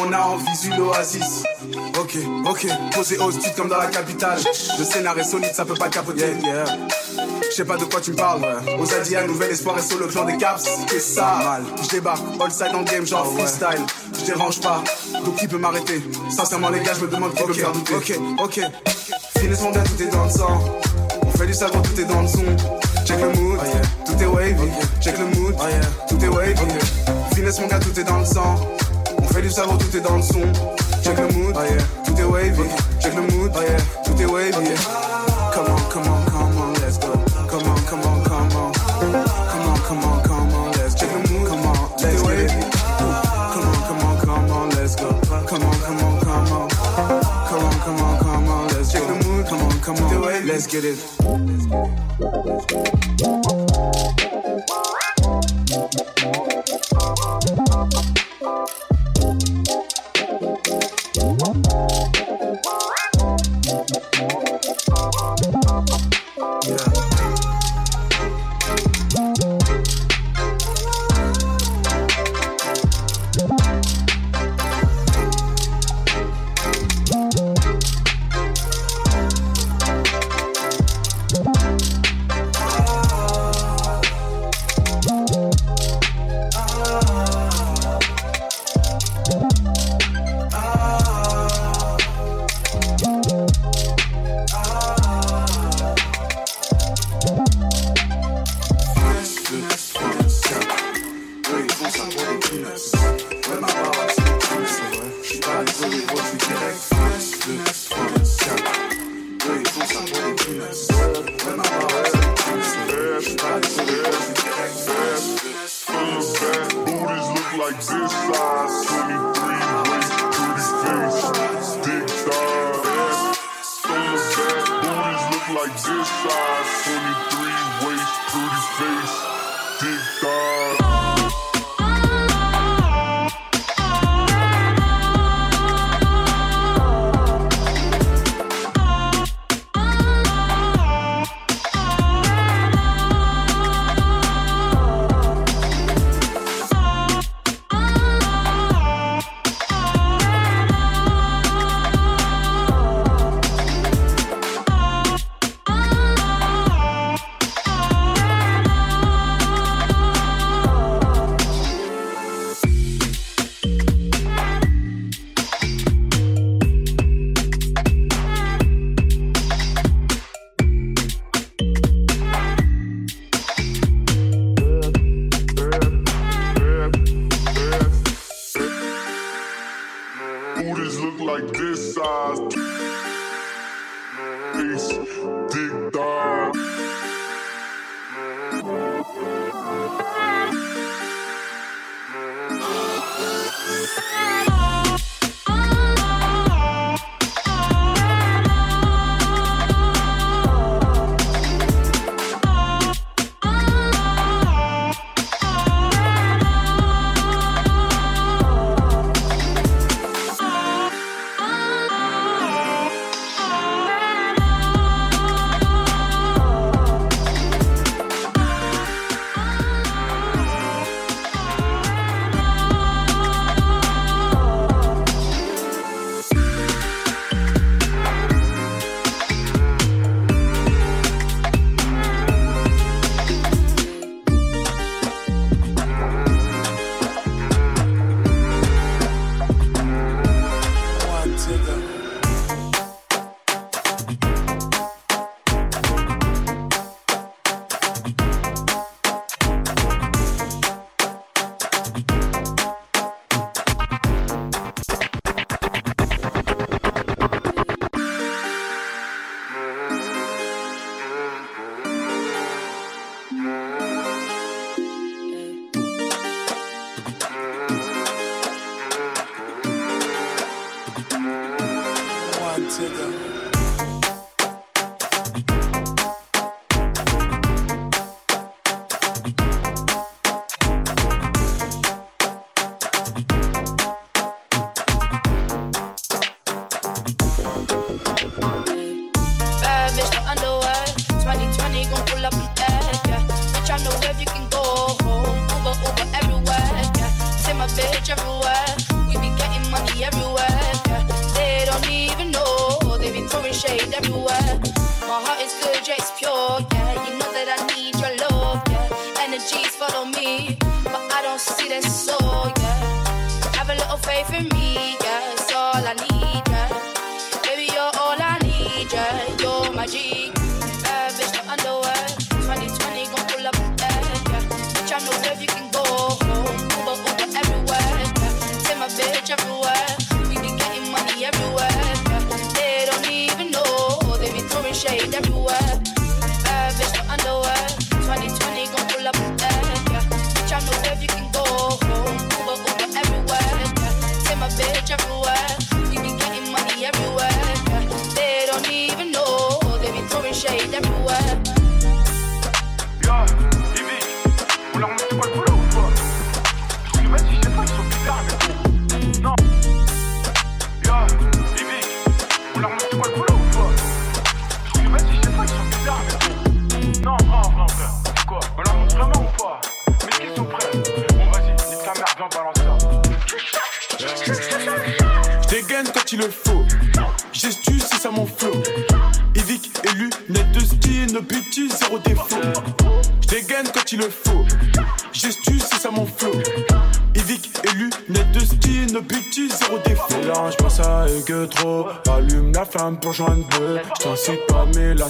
on 0.00 0.12
a 0.12 0.20
en 0.20 0.36
visu 0.36 0.70
l'oasis. 0.78 1.44
Ok, 2.14 2.18
ok, 2.44 2.66
posé 2.94 3.18
au 3.18 3.30
stud 3.30 3.54
comme 3.56 3.68
dans 3.68 3.78
la 3.78 3.86
capitale. 3.86 4.38
Le 4.78 4.84
scénario 4.84 5.22
est 5.22 5.24
solide, 5.24 5.54
ça 5.54 5.64
peut 5.64 5.74
pas 5.74 5.88
capoter. 5.88 6.34
Yeah, 6.42 6.64
Je 7.48 7.54
sais 7.56 7.64
pas 7.64 7.78
de 7.78 7.84
quoi 7.84 8.02
tu 8.02 8.10
me 8.10 8.16
parles. 8.16 8.42
Ozadia, 8.78 9.26
nouvel 9.26 9.50
espoir 9.50 9.78
et 9.78 9.82
sur 9.82 9.98
le 9.98 10.06
clan 10.08 10.24
des 10.24 10.36
caps. 10.36 10.62
C'est 10.88 11.00
ça, 11.00 11.38
mal. 11.42 11.62
Je 11.82 11.88
débarque, 11.88 12.22
all 12.38 12.50
side 12.50 12.74
en 12.74 12.82
game, 12.82 13.06
genre 13.06 13.26
freestyle. 13.32 13.86
Je 14.18 14.26
dérange 14.26 14.60
pas, 14.60 14.82
donc 15.24 15.36
qui 15.36 15.48
peut 15.48 15.56
m'arrêter? 15.56 16.02
Sincèrement, 16.28 16.68
les 16.68 16.80
gars, 16.80 16.92
je 16.94 17.06
me 17.06 17.10
demande 17.10 17.32
qui 17.34 17.44
peut 17.44 17.54
faire 17.54 17.72
douter. 17.72 17.94
Ok, 17.94 18.18
ok. 18.38 18.60
Finesse 19.38 19.62
mon 19.62 19.70
gars, 19.70 19.82
tout 19.84 20.02
est 20.02 20.06
dans 20.08 20.24
le 20.24 20.30
sang. 20.30 20.64
On 21.26 21.30
fait 21.30 21.46
du 21.46 21.54
savon, 21.54 21.80
tout 21.80 21.98
est 21.98 22.04
dans 22.04 22.20
le 22.20 22.28
son. 22.28 22.44
Check 23.06 23.20
le 23.20 23.28
mood, 23.40 23.58
tout 24.04 24.22
est 24.22 24.26
wave. 24.26 24.68
Check 25.00 25.18
le 25.18 25.24
mood, 25.26 25.54
tout 26.10 26.22
est 26.22 26.28
wave. 26.28 26.54
Finesse 27.34 27.58
mon 27.58 27.68
gars, 27.68 27.78
tout 27.78 27.98
est 27.98 28.04
dans 28.04 28.18
le 28.18 28.26
sang. 28.26 28.56
On 29.18 29.26
fait 29.34 29.42
du 29.42 29.50
savon, 29.50 29.78
tout 29.78 29.96
est 29.96 30.00
dans 30.00 30.16
le 30.16 30.22
son. 30.22 30.42
Check 31.02 31.16
le 31.16 31.28
mood, 31.36 31.54
tout 32.01 32.01
est 32.22 32.24
wavy. 32.24 32.68
Check 33.00 33.14
le 33.14 33.22
mood, 33.22 33.50
Oh 33.54 33.60
tout 34.04 34.20
est 34.20 34.26
wavy. 34.26 34.74
Come 35.54 35.66
on, 35.66 35.78
come 35.90 36.08
on, 36.08 36.24
come 36.30 36.58
on, 36.58 36.72
let's 36.80 36.98
go. 36.98 37.12
Come 37.48 37.68
on, 37.68 37.76
come 37.84 38.00
on, 38.00 38.22
come 38.24 38.56
on. 38.56 38.72
Come 38.72 39.66
on, 39.68 39.78
come 39.86 40.04
on, 40.04 40.22
come 40.22 40.54
on, 40.54 40.72
let's 40.72 40.94
check 40.94 41.10
the 41.10 41.32
mood. 41.32 41.48
Come 41.48 41.66
on, 41.66 41.90
let's 42.00 42.22
get 42.22 42.38
it. 42.38 42.50
Come 43.52 43.66
on, 43.68 43.76
come 43.86 44.00
on, 44.06 44.18
come 44.24 44.50
on, 44.50 44.70
let's 44.70 44.96
go. 44.96 45.10
Come 45.46 45.62
on, 45.62 45.80
come 45.80 45.98
on, 45.98 46.20
come 46.20 46.52
on. 46.52 46.68
Come 47.48 47.64
on, 47.64 47.72
come 47.84 48.00
on, 48.00 48.18
come 48.18 48.48
on, 48.48 48.68
let's 48.68 48.92
check 48.92 49.06
the 49.06 49.14
mood. 49.26 49.46
Come 49.46 49.62
on, 49.62 49.80
come 49.80 49.96
on, 49.96 50.46
let's 50.46 50.66
get 50.66 50.84
it. 50.84 50.98
like 52.82 53.01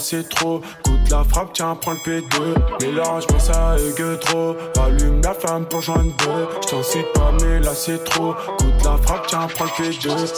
c'est 0.03 0.29
trop. 0.29 0.61
Coûte 0.83 1.11
la 1.11 1.25
frappe, 1.25 1.53
tiens, 1.53 1.77
prends 1.81 1.93
le 1.93 1.99
P2. 1.99 2.83
Mélange 2.83 3.27
pas 3.27 3.39
ça 3.39 3.77
et 3.79 3.95
que 3.95 4.17
trop. 4.17 4.57
Allume 4.83 5.23
la 5.23 5.33
flamme 5.33 5.67
pour 5.67 5.81
joindre 5.81 6.13
deux. 6.19 6.49
J't'incite 6.63 7.13
pas, 7.15 7.33
mais 7.41 7.61
là 7.61 7.73
c'est 7.75 8.03
trop. 8.05 8.35
Coûte 8.59 8.85
la 8.85 8.97
frappe, 8.99 9.27
tiens, 9.29 9.47
prends 9.55 9.65
le 9.65 9.71
P2. 9.71 10.33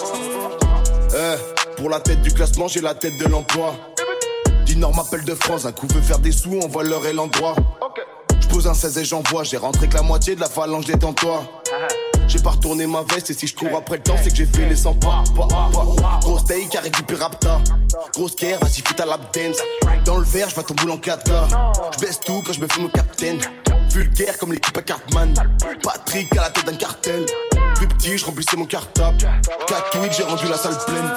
Eh, 1.16 1.76
pour 1.76 1.88
la 1.88 2.00
tête 2.00 2.20
du 2.22 2.32
classement, 2.32 2.68
j'ai 2.68 2.80
la 2.80 2.94
tête 2.94 3.18
de 3.18 3.26
l'emploi. 3.26 3.74
Dinor 4.66 4.94
m'appelle 4.94 5.24
de 5.24 5.34
France, 5.34 5.64
un 5.64 5.72
coup 5.72 5.86
veut 5.88 6.00
faire 6.00 6.18
des 6.18 6.32
sous, 6.32 6.58
on 6.62 6.68
voit 6.68 6.84
l'heure 6.84 7.06
et 7.06 7.12
l'endroit. 7.12 7.54
Je 8.40 8.48
pose 8.48 8.66
un 8.66 8.74
16 8.74 8.98
et 8.98 9.04
j'envoie, 9.04 9.44
j'ai 9.44 9.56
rentré 9.56 9.88
que 9.88 9.94
la 9.94 10.02
moitié 10.02 10.34
de 10.34 10.40
la 10.40 10.48
phalange 10.48 10.86
détends-toi. 10.86 11.42
J'ai 12.26 12.38
pas 12.38 12.50
retourné 12.50 12.86
ma 12.86 13.02
veste 13.02 13.30
et 13.30 13.34
si 13.34 13.46
je 13.46 13.54
cours 13.54 13.76
après 13.76 13.96
le 13.96 14.02
temps, 14.02 14.16
c'est 14.22 14.30
que 14.30 14.36
j'ai 14.36 14.46
fait 14.46 14.66
les 14.68 14.76
100 14.76 14.94
pas. 14.94 15.24
pas, 15.36 15.46
pas. 15.46 15.70
Grosse 16.20 16.44
taille 16.44 16.68
qui 16.68 16.76
a 16.76 16.80
récupéré 16.80 17.22
Rapta. 17.22 17.60
Grosse 18.16 18.36
care, 18.36 18.60
vas-y, 18.60 18.80
fais 18.80 18.94
ta 18.94 19.06
lap 19.06 19.34
dance. 19.34 19.56
Dans 20.04 20.18
le 20.18 20.24
verre, 20.24 20.48
je 20.48 20.54
ton 20.60 20.74
boule 20.74 20.92
en 20.92 20.98
4 20.98 21.24
Je 21.94 22.00
baisse 22.00 22.20
tout 22.20 22.42
quand 22.46 22.52
je 22.52 22.60
me 22.60 22.68
fais 22.68 22.80
mon 22.80 22.88
capitaine. 22.88 23.40
Vulgaire 23.90 24.38
comme 24.38 24.52
l'équipe 24.52 24.76
à 24.76 24.82
Cartman. 24.82 25.34
Patrick 25.82 26.30
à 26.36 26.42
la 26.42 26.50
tête 26.50 26.64
d'un 26.64 26.76
cartel. 26.76 27.26
Plus 27.74 27.88
petit, 27.88 28.16
je 28.16 28.24
remplissais 28.24 28.56
mon 28.56 28.66
cartable. 28.66 29.18
4 29.66 29.90
tweets, 29.90 30.12
j'ai 30.16 30.22
rendu 30.22 30.46
la 30.46 30.56
salle 30.56 30.78
pleine. 30.86 31.10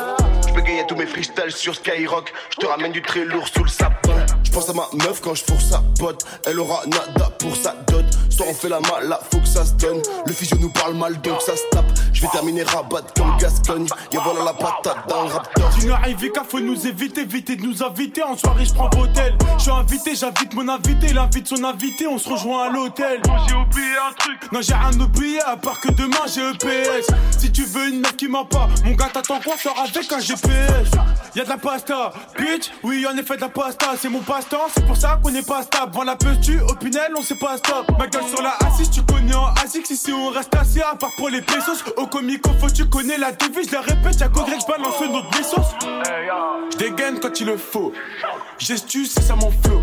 Je 0.47 0.53
bégayais 0.53 0.87
tous 0.87 0.95
mes 0.95 1.05
freestyles 1.05 1.51
sur 1.51 1.75
Skyrock. 1.75 2.33
Je 2.51 2.57
te 2.61 2.65
ramène 2.65 2.91
du 2.91 3.01
très 3.03 3.25
lourd 3.25 3.47
sous 3.47 3.63
le 3.63 3.69
sapin. 3.69 4.25
Je 4.43 4.49
pense 4.49 4.67
à 4.67 4.73
ma 4.73 4.87
meuf 4.93 5.21
quand 5.21 5.35
je 5.35 5.43
fourre 5.43 5.61
sa 5.61 5.83
pote. 5.99 6.25
Elle 6.47 6.59
aura 6.59 6.83
nada 6.87 7.29
pour 7.37 7.55
sa 7.55 7.75
dot. 7.89 8.05
Soit 8.29 8.47
on 8.49 8.53
fait 8.53 8.69
la 8.69 8.79
mala, 8.79 9.16
faut 9.16 9.16
que 9.16 9.16
ça 9.57 9.65
se 9.65 9.73
donne. 9.73 10.01
Le 10.27 10.33
physio 10.33 10.55
nous 10.59 10.69
parle 10.69 10.93
mal 10.93 11.19
donc 11.21 11.41
ça 11.41 11.55
se 11.55 11.63
tape. 11.71 11.85
Je 12.13 12.21
vais 12.21 12.27
terminer 12.27 12.61
rabat 12.61 13.01
comme 13.15 13.35
Gascogne. 13.39 13.87
Y'a 14.11 14.19
voilà 14.19 14.43
la 14.43 14.53
patate 14.53 15.09
dans 15.09 15.23
le 15.23 15.29
raptor. 15.29 15.71
Junior 15.79 15.99
Ivica, 16.07 16.43
faut 16.47 16.59
nous 16.59 16.85
éviter, 16.85 17.21
éviter 17.21 17.55
de 17.55 17.63
nous 17.63 17.83
inviter. 17.83 18.21
En 18.21 18.37
soirée, 18.37 18.65
je 18.65 18.73
prends 18.73 18.89
hôtel. 18.99 19.35
Je 19.57 19.63
suis 19.63 19.71
invité, 19.71 20.15
j'invite 20.15 20.53
mon 20.53 20.67
invité. 20.69 21.07
Il 21.09 21.17
invite 21.17 21.47
son 21.47 21.63
invité, 21.63 22.05
on 22.05 22.19
se 22.19 22.29
rejoint 22.29 22.67
à 22.67 22.69
l'hôtel. 22.69 23.19
j'ai 23.47 23.55
oublié 23.55 23.93
un 24.07 24.13
truc. 24.13 24.51
Non, 24.51 24.59
j'ai 24.61 24.75
rien 24.75 24.99
oublié, 24.99 25.41
à 25.41 25.57
part 25.57 25.79
que 25.81 25.91
demain 25.91 26.25
j'ai 26.27 26.47
EPS. 26.51 27.07
Si 27.35 27.51
tu 27.51 27.63
veux 27.63 27.89
une 27.89 28.01
meuf 28.01 28.15
qui 28.15 28.27
ment 28.27 28.45
pas, 28.45 28.67
mon 28.85 28.93
gars 28.93 29.09
t'attends 29.11 29.39
quoi? 29.43 29.55
Sors 29.57 29.79
avec 29.79 30.11
un 30.11 30.19
GPS. 30.19 30.91
Y'a 31.35 31.43
de 31.43 31.49
la 31.49 31.57
pasta, 31.57 32.13
bitch. 32.37 32.71
Oui, 32.83 33.05
en 33.11 33.17
effet, 33.17 33.37
de 33.37 33.41
la 33.41 33.49
pasta. 33.49 33.87
C'est 33.99 34.09
mon 34.09 34.19
passe-temps, 34.19 34.67
c'est 34.75 34.85
pour 34.85 34.97
ça 34.97 35.19
qu'on 35.21 35.33
est 35.33 35.47
pas 35.47 35.63
stable. 35.63 35.93
Vends 35.93 36.03
la 36.03 36.15
tu 36.15 36.59
au 36.59 36.75
Pinel, 36.75 37.11
on 37.17 37.23
sait 37.23 37.37
pas 37.39 37.57
stop. 37.57 37.89
Ma 37.97 38.07
gueule 38.07 38.23
sur 38.23 38.41
la 38.43 38.55
assise, 38.67 38.89
tu 38.91 39.01
connais 39.01 39.33
en 39.33 39.46
ASIC. 39.63 39.89
Ici, 39.89 40.11
on 40.13 40.29
reste 40.29 40.55
assis, 40.55 40.81
à 40.81 40.95
part 40.95 41.11
pour 41.17 41.29
les 41.29 41.41
pesos. 41.41 41.83
Au 41.97 42.07
comico, 42.07 42.49
faut 42.59 42.69
tu 42.69 42.85
connais 42.85 43.17
la 43.17 43.31
devise. 43.31 43.71
La 43.71 43.81
répète, 43.81 44.19
y'a 44.19 44.29
qu'au 44.29 44.43
grec, 44.43 44.59
je 44.61 44.71
balance 44.71 45.01
notre 45.01 45.29
blessos. 45.29 45.75
Je 46.71 46.77
dégaine 46.77 47.19
quand 47.19 47.39
il 47.39 47.47
le 47.47 47.57
faut. 47.57 47.91
Gestu, 48.59 49.05
c'est 49.05 49.21
ça 49.21 49.35
mon 49.35 49.51
flow. 49.51 49.81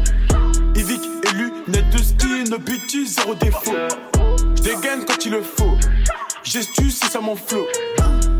Evic 0.74 1.00
élu, 1.30 1.52
net 1.68 1.88
de 1.90 1.98
ski, 1.98 2.44
no 2.50 2.58
bitches, 2.58 3.06
zéro 3.06 3.34
défaut. 3.34 3.74
Je 4.56 4.62
dégaine 4.62 5.04
quand 5.06 5.24
il 5.24 5.32
le 5.32 5.42
faut. 5.42 5.76
Gestu, 6.42 6.90
c'est 6.90 7.10
ça 7.10 7.20
mon. 7.20 7.36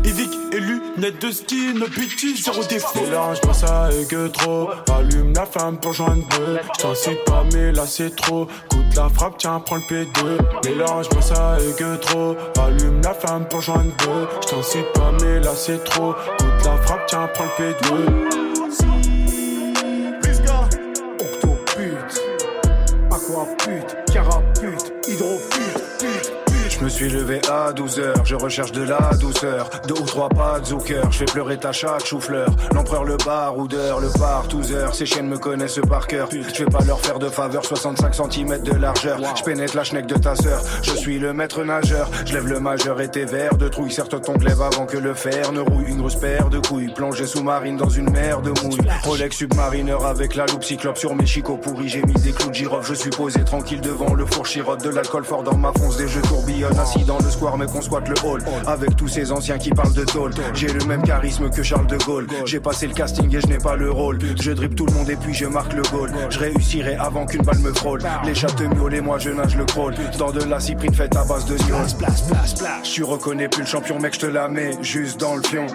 Evic 0.05 0.29
élu, 0.51 0.81
net 0.97 1.19
de 1.19 1.31
ski, 1.31 1.73
no 1.73 1.87
bitches, 1.87 2.43
zéro 2.43 2.63
défaut. 2.63 3.01
Mélange 3.01 3.41
pas 3.41 3.53
ça 3.53 3.89
et 3.91 4.05
que 4.05 4.27
trop. 4.27 4.69
Allume 4.95 5.33
la 5.33 5.45
flamme 5.45 5.77
pour 5.79 5.93
joindre 5.93 6.23
deux. 6.29 6.59
J't'incite 6.77 7.25
pas, 7.25 7.43
mais 7.53 7.71
là 7.71 7.85
c'est 7.87 8.15
trop. 8.15 8.47
Coûte 8.69 8.95
la 8.95 9.09
frappe, 9.09 9.37
tiens, 9.37 9.59
prends 9.65 9.77
le 9.77 9.81
P2. 9.81 10.37
Mélange 10.65 11.09
pas 11.09 11.21
ça 11.21 11.57
et 11.59 11.75
que 11.75 11.95
trop. 11.95 12.35
Allume 12.63 13.01
la 13.01 13.13
flamme 13.15 13.47
pour 13.47 13.61
joindre 13.61 13.91
deux. 13.99 14.27
J't'incite 14.41 14.93
pas, 14.93 15.11
mais 15.21 15.39
là 15.39 15.51
c'est 15.55 15.83
trop. 15.83 16.13
Coûte 16.37 16.65
la 16.65 16.77
frappe, 16.83 17.05
tiens, 17.07 17.27
prends 17.33 17.45
le 17.57 17.73
P2. 17.73 18.44
Me 26.85 26.89
suis 26.89 27.09
levé 27.09 27.41
à 27.49 27.71
12h, 27.73 28.13
je 28.25 28.35
recherche 28.35 28.71
de 28.71 28.83
la 28.83 29.09
douceur. 29.19 29.71
Deux 29.87 29.95
ou 29.95 30.05
trois 30.05 30.29
pas 30.29 30.59
de 30.59 30.65
Zucker, 30.65 31.01
je 31.09 31.17
fais 31.17 31.25
pleurer 31.25 31.57
ta 31.57 31.71
chatte 31.71 32.05
chou-fleur. 32.05 32.47
L'empereur, 32.75 33.03
le 33.03 33.17
baroudeur, 33.17 33.99
le 33.99 34.09
partouzeur. 34.09 34.93
Ces 34.93 35.07
chiennes 35.07 35.27
me 35.27 35.39
connaissent 35.39 35.79
par 35.89 36.05
cœur. 36.05 36.29
Je 36.31 36.63
vais 36.63 36.69
pas 36.69 36.83
leur 36.85 36.99
faire 36.99 37.17
de 37.17 37.27
faveur, 37.27 37.65
65 37.65 38.13
cm 38.13 38.61
de 38.61 38.73
largeur. 38.73 39.17
Je 39.35 39.43
pénètre 39.43 39.75
la 39.75 39.83
schneck 39.83 40.05
de 40.05 40.13
ta 40.13 40.35
sœur. 40.35 40.61
Je 40.83 40.91
suis 40.91 41.17
le 41.17 41.33
maître 41.33 41.63
nageur, 41.63 42.07
je 42.23 42.33
lève 42.33 42.45
le 42.45 42.59
majeur 42.59 43.01
et 43.01 43.09
tes 43.09 43.25
verres 43.25 43.57
de 43.57 43.67
trouille. 43.67 43.91
Certes, 43.91 44.21
ton 44.21 44.33
glaive 44.33 44.61
avant 44.61 44.85
que 44.85 44.97
le 44.97 45.15
fer 45.15 45.53
ne 45.53 45.61
rouille. 45.61 45.85
Une 45.87 45.97
grosse 45.97 46.17
paire 46.17 46.49
de 46.49 46.59
couilles, 46.59 46.93
plongée 46.93 47.25
sous-marine 47.25 47.77
dans 47.77 47.89
une 47.89 48.11
mer 48.11 48.41
de 48.41 48.51
mouille. 48.63 48.77
Rolex 49.03 49.37
submarineur 49.37 50.05
avec 50.05 50.35
la 50.35 50.45
loupe 50.45 50.63
cyclope 50.63 50.99
sur 50.99 51.15
mes 51.15 51.25
chicots 51.25 51.57
pourris. 51.57 51.89
J'ai 51.89 52.03
mis 52.03 52.13
des 52.13 52.31
clous 52.31 52.49
de 52.49 52.53
girofle, 52.53 52.89
je 52.89 52.93
suis 52.93 53.09
posé 53.09 53.43
tranquille 53.43 53.81
devant 53.81 54.13
le 54.13 54.27
four 54.27 54.45
chirote. 54.45 54.83
De 54.83 54.89
l'alcool 54.91 55.23
fort 55.23 55.41
dans 55.41 55.57
ma 55.57 55.71
fonce, 55.73 55.97
des 55.97 56.07
jeux 56.07 56.21
tourbillonnent. 56.21 56.74
Assis 56.79 57.03
dans 57.03 57.17
le 57.19 57.29
square, 57.29 57.57
mais 57.57 57.65
qu'on 57.65 57.81
squatte 57.81 58.09
le 58.09 58.15
hall. 58.25 58.41
Avec 58.67 58.95
tous 58.95 59.07
ces 59.07 59.31
anciens 59.31 59.57
qui 59.57 59.69
parlent 59.69 59.93
de 59.93 60.03
tôle. 60.03 60.31
J'ai 60.53 60.67
le 60.67 60.83
même 60.85 61.03
charisme 61.03 61.49
que 61.49 61.63
Charles 61.63 61.87
de 61.87 61.97
Gaulle. 61.97 62.27
J'ai 62.45 62.59
passé 62.59 62.87
le 62.87 62.93
casting 62.93 63.33
et 63.35 63.41
je 63.41 63.47
n'ai 63.47 63.57
pas 63.57 63.75
le 63.75 63.91
rôle. 63.91 64.19
Je 64.41 64.51
dribble 64.51 64.75
tout 64.75 64.85
le 64.85 64.93
monde 64.93 65.09
et 65.09 65.15
puis 65.15 65.33
je 65.33 65.45
marque 65.45 65.73
le 65.73 65.83
goal. 65.83 66.11
Je 66.29 66.39
réussirai 66.39 66.95
avant 66.95 67.25
qu'une 67.25 67.43
balle 67.43 67.59
me 67.59 67.73
frôle. 67.73 68.01
Les 68.25 68.35
chats 68.35 68.47
te 68.47 68.63
miaulent 68.63 68.93
et 68.93 69.01
moi 69.01 69.17
je 69.19 69.29
nage 69.29 69.55
le 69.55 69.65
crawl. 69.65 69.93
Dans 70.17 70.31
de 70.31 70.43
la 70.43 70.59
cyprine 70.59 70.93
faite 70.93 71.15
à 71.15 71.23
base 71.23 71.45
de 71.45 71.55
nion. 71.69 71.77
Tu 72.83 73.03
reconnais 73.03 73.47
plus 73.47 73.61
le 73.61 73.67
champion, 73.67 73.99
mec, 73.99 74.13
je 74.15 74.19
te 74.19 74.25
la 74.25 74.47
mets 74.47 74.71
juste 74.81 75.19
dans 75.19 75.35
le 75.35 75.43
fion. 75.43 75.67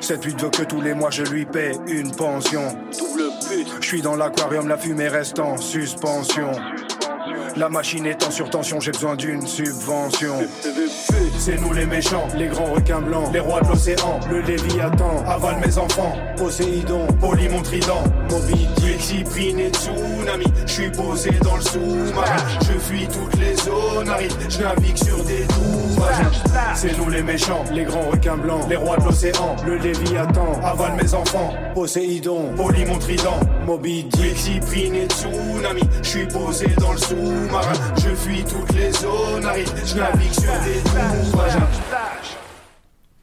Cette 0.00 0.20
pute 0.20 0.40
veut 0.42 0.50
que 0.50 0.62
tous 0.62 0.80
les 0.80 0.94
mois 0.94 1.10
je 1.10 1.22
lui 1.22 1.44
paie 1.44 1.72
une 1.86 2.10
pension. 2.10 2.62
Je 3.80 3.86
suis 3.86 4.02
dans 4.02 4.16
l'aquarium, 4.16 4.68
la 4.68 4.76
fumée 4.76 5.08
reste 5.08 5.38
en 5.38 5.56
suspension. 5.56 6.50
La 7.56 7.68
machine 7.68 8.06
est 8.06 8.24
en 8.24 8.30
surtension, 8.30 8.80
j'ai 8.80 8.92
besoin 8.92 9.14
d'une 9.14 9.46
subvention. 9.46 10.34
C'est 11.38 11.60
nous 11.60 11.72
les 11.72 11.84
méchants, 11.84 12.26
les 12.36 12.46
grands 12.46 12.72
requins 12.72 13.00
blancs, 13.00 13.30
les 13.32 13.40
rois 13.40 13.60
de 13.60 13.68
l'océan, 13.68 14.20
le 14.30 14.40
Léviathan, 14.40 15.22
avale 15.26 15.58
mes 15.64 15.76
enfants, 15.76 16.16
Poséidon, 16.36 17.06
Poly 17.20 17.48
mon 17.48 17.60
trident, 17.62 18.04
Moby 18.30 18.66
Dick, 18.76 19.26
et 19.58 19.70
Tsunami, 19.70 20.46
je 20.66 20.72
suis 20.72 20.90
posé 20.90 21.30
dans 21.42 21.56
le 21.56 21.62
sous-marin, 21.62 22.36
je 22.60 22.78
fuis 22.78 23.06
toutes 23.06 23.38
les 23.38 23.54
zones 23.56 24.08
arides, 24.08 24.32
je 24.48 24.58
navigue 24.62 24.96
sur 24.96 25.22
des 25.24 25.42
tours. 25.48 26.08
C'est 26.74 26.96
nous 26.96 27.10
les 27.10 27.22
méchants, 27.22 27.64
les 27.72 27.84
grands 27.84 28.10
requins 28.10 28.36
blancs, 28.36 28.66
les 28.68 28.76
rois 28.76 28.96
de 28.96 29.04
l'océan, 29.04 29.56
le 29.66 29.76
Léviathan, 29.76 30.60
avale 30.64 30.94
mes 31.02 31.12
enfants, 31.14 31.52
Poséidon, 31.74 32.54
Poly 32.56 32.84
mon 32.86 32.98
trident, 32.98 33.40
Moby 33.66 34.04
Dick, 34.04 34.48
et 34.48 35.08
Tsunami, 35.08 35.82
je 36.02 36.08
suis 36.08 36.26
posé 36.26 36.66
dans 36.78 36.92
le 36.92 36.98
je 37.96 38.14
fuis 38.14 38.44
toutes 38.44 38.72
les 38.72 38.90
zones 38.92 39.46
je 39.84 40.32
sur 40.32 40.52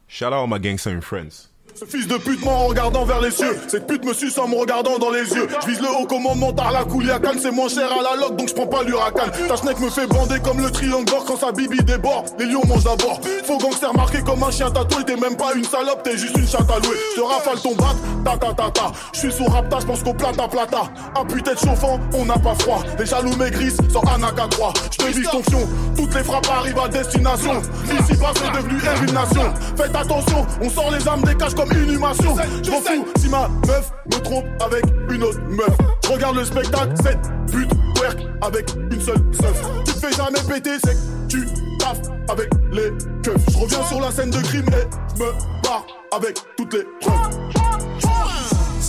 Shout 0.07 0.33
out 0.33 0.47
my 0.49 0.59
gangster 0.59 0.99
friends. 1.01 1.49
Ce 1.79 1.85
fils 1.85 2.07
de 2.07 2.17
pute 2.17 2.43
ment 2.43 2.65
en 2.65 2.67
regardant 2.67 3.05
vers 3.05 3.21
les 3.21 3.31
cieux. 3.31 3.57
Cette 3.69 3.87
pute 3.87 4.03
me 4.03 4.13
suce 4.13 4.37
en 4.37 4.49
me 4.49 4.55
regardant 4.57 4.99
dans 4.99 5.11
les 5.11 5.23
yeux. 5.31 5.47
Je 5.61 5.67
vise 5.67 5.79
le 5.79 5.87
haut 5.87 6.05
commandement 6.05 6.51
par 6.51 6.73
la 6.73 6.83
Kouliakan. 6.83 7.39
C'est 7.41 7.51
moins 7.51 7.69
cher 7.69 7.89
à 7.89 8.03
la 8.03 8.19
loc 8.19 8.35
donc 8.35 8.49
je 8.49 8.53
prends 8.53 8.67
pas 8.67 8.83
l'huracan. 8.83 9.31
Ta 9.47 9.55
schneck 9.55 9.79
me 9.79 9.89
fait 9.89 10.05
bander 10.05 10.41
comme 10.41 10.59
le 10.59 10.69
triangle 10.71 11.05
d'or 11.05 11.23
quand 11.23 11.37
sa 11.37 11.53
bibi 11.53 11.81
déborde. 11.81 12.31
Les 12.37 12.47
lions 12.47 12.65
mangent 12.67 12.83
d'abord. 12.83 13.21
Faux 13.45 13.57
gangster 13.59 13.93
marqué 13.93 14.21
comme 14.23 14.43
un 14.43 14.51
chien 14.51 14.69
tatoué. 14.69 15.05
T'es 15.05 15.15
même 15.15 15.37
pas 15.37 15.53
une 15.55 15.63
salope, 15.63 16.03
t'es 16.03 16.17
juste 16.17 16.35
une 16.35 16.47
chatte 16.49 16.69
à 16.69 16.79
louer. 16.79 16.97
Je 17.15 17.21
rafale 17.21 17.61
ton 17.61 17.73
bat, 17.75 17.95
ta 18.25 18.37
ta 18.37 18.53
ta 18.53 18.71
ta. 18.71 18.91
Je 19.13 19.19
suis 19.19 19.31
sous 19.31 19.45
rapta, 19.45 19.79
je 19.79 19.85
pense 19.85 20.03
qu'au 20.03 20.13
plata 20.13 20.49
plata. 20.49 20.81
Un 21.17 21.23
putain 21.23 21.53
de 21.53 21.59
chauffant, 21.59 21.97
on 22.13 22.25
n'a 22.25 22.37
pas 22.37 22.55
froid. 22.55 22.83
Les 22.99 23.05
jaloux 23.05 23.37
maigrissent 23.37 23.77
sans 23.89 24.01
Anaka 24.01 24.47
3. 24.49 24.73
Je 24.91 24.97
te 24.97 25.11
dis 25.13 25.23
ton 25.23 25.41
fion. 25.43 25.65
Toutes 25.95 26.13
les 26.13 26.23
frappes 26.25 26.49
arrivent 26.49 26.79
à 26.79 26.89
destination. 26.89 27.61
Ici 27.85 28.19
bas 28.19 28.33
c'est 28.35 28.51
devenu 28.51 28.81
une 29.07 29.13
nation. 29.13 29.53
Faites 29.77 29.95
attention, 29.95 30.45
on 30.61 30.69
sort 30.69 30.91
les 30.91 31.07
armes 31.07 31.21
des 31.21 31.35
cages 31.35 31.55
comme 31.55 31.68
inhumation. 31.75 32.35
Je 32.63 32.71
m'en 32.71 32.81
fous 32.81 33.05
si 33.17 33.29
ma 33.29 33.47
meuf 33.67 33.91
me 34.07 34.19
trompe 34.21 34.45
avec 34.63 34.83
une 35.09 35.23
autre 35.23 35.39
meuf. 35.49 35.77
Je 36.03 36.09
regarde 36.09 36.35
le 36.37 36.45
spectacle, 36.45 36.93
cette 37.03 37.19
pute 37.51 37.71
work 38.01 38.17
avec 38.41 38.69
une 38.91 39.01
seule 39.01 39.23
seuf. 39.33 39.61
Tu 39.85 39.93
te 39.93 39.99
fais 39.99 40.13
jamais 40.13 40.39
péter, 40.47 40.77
c'est 40.83 40.93
que 40.93 41.27
tu 41.27 41.45
taffes 41.77 42.09
avec 42.29 42.49
les 42.71 42.89
keufs. 43.23 43.41
Je 43.51 43.57
reviens 43.57 43.83
sur 43.85 44.01
la 44.01 44.11
scène 44.11 44.31
de 44.31 44.39
crime 44.39 44.65
et 44.67 45.19
me 45.19 45.31
barre 45.63 45.85
avec 46.11 46.37
toutes 46.57 46.73
les 46.73 46.85
preuves. 47.01 47.39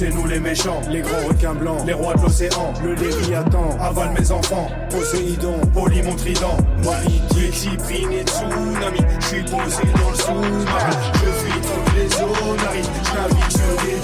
C'est 0.01 0.09
nous 0.15 0.27
les 0.27 0.41
méchants, 0.41 0.81
les 0.91 1.03
grands 1.03 1.29
requins 1.29 1.53
blancs, 1.53 1.83
les 1.87 1.93
rois 1.93 2.15
de 2.15 2.23
l'océan, 2.23 2.73
le 2.83 2.95
léviathan, 2.95 3.77
avale 3.79 4.15
mes 4.19 4.33
enfants, 4.33 4.67
Poséidon, 4.89 5.61
Poly 5.75 6.03
mon 6.03 6.17
trident, 6.17 6.57
Mariti, 6.83 7.53
Cyprine 7.53 8.11
et 8.11 8.25
Tsunami, 8.25 9.01
je 9.21 9.27
suis 9.27 9.43
posé 9.43 9.83
dans 10.01 10.11
le 10.11 10.17
sous-marin, 10.17 10.91
je 11.13 11.31
fuis 11.33 11.61
toutes 11.61 11.95
les 11.95 12.09
zones, 12.09 12.31
je 12.33 13.15
navigue 13.15 13.51
sur 13.51 13.73
des. 13.85 14.01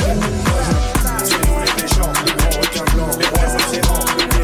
C'est 1.24 1.48
nous 1.48 1.60
les 1.64 1.82
méchants, 1.82 2.12
les 2.26 2.32
grands 2.34 2.60
requins 2.60 2.94
blancs, 2.94 3.16
les 3.18 3.28
rois 3.28 3.46
de 3.46 3.52
l'océan, 3.54 4.35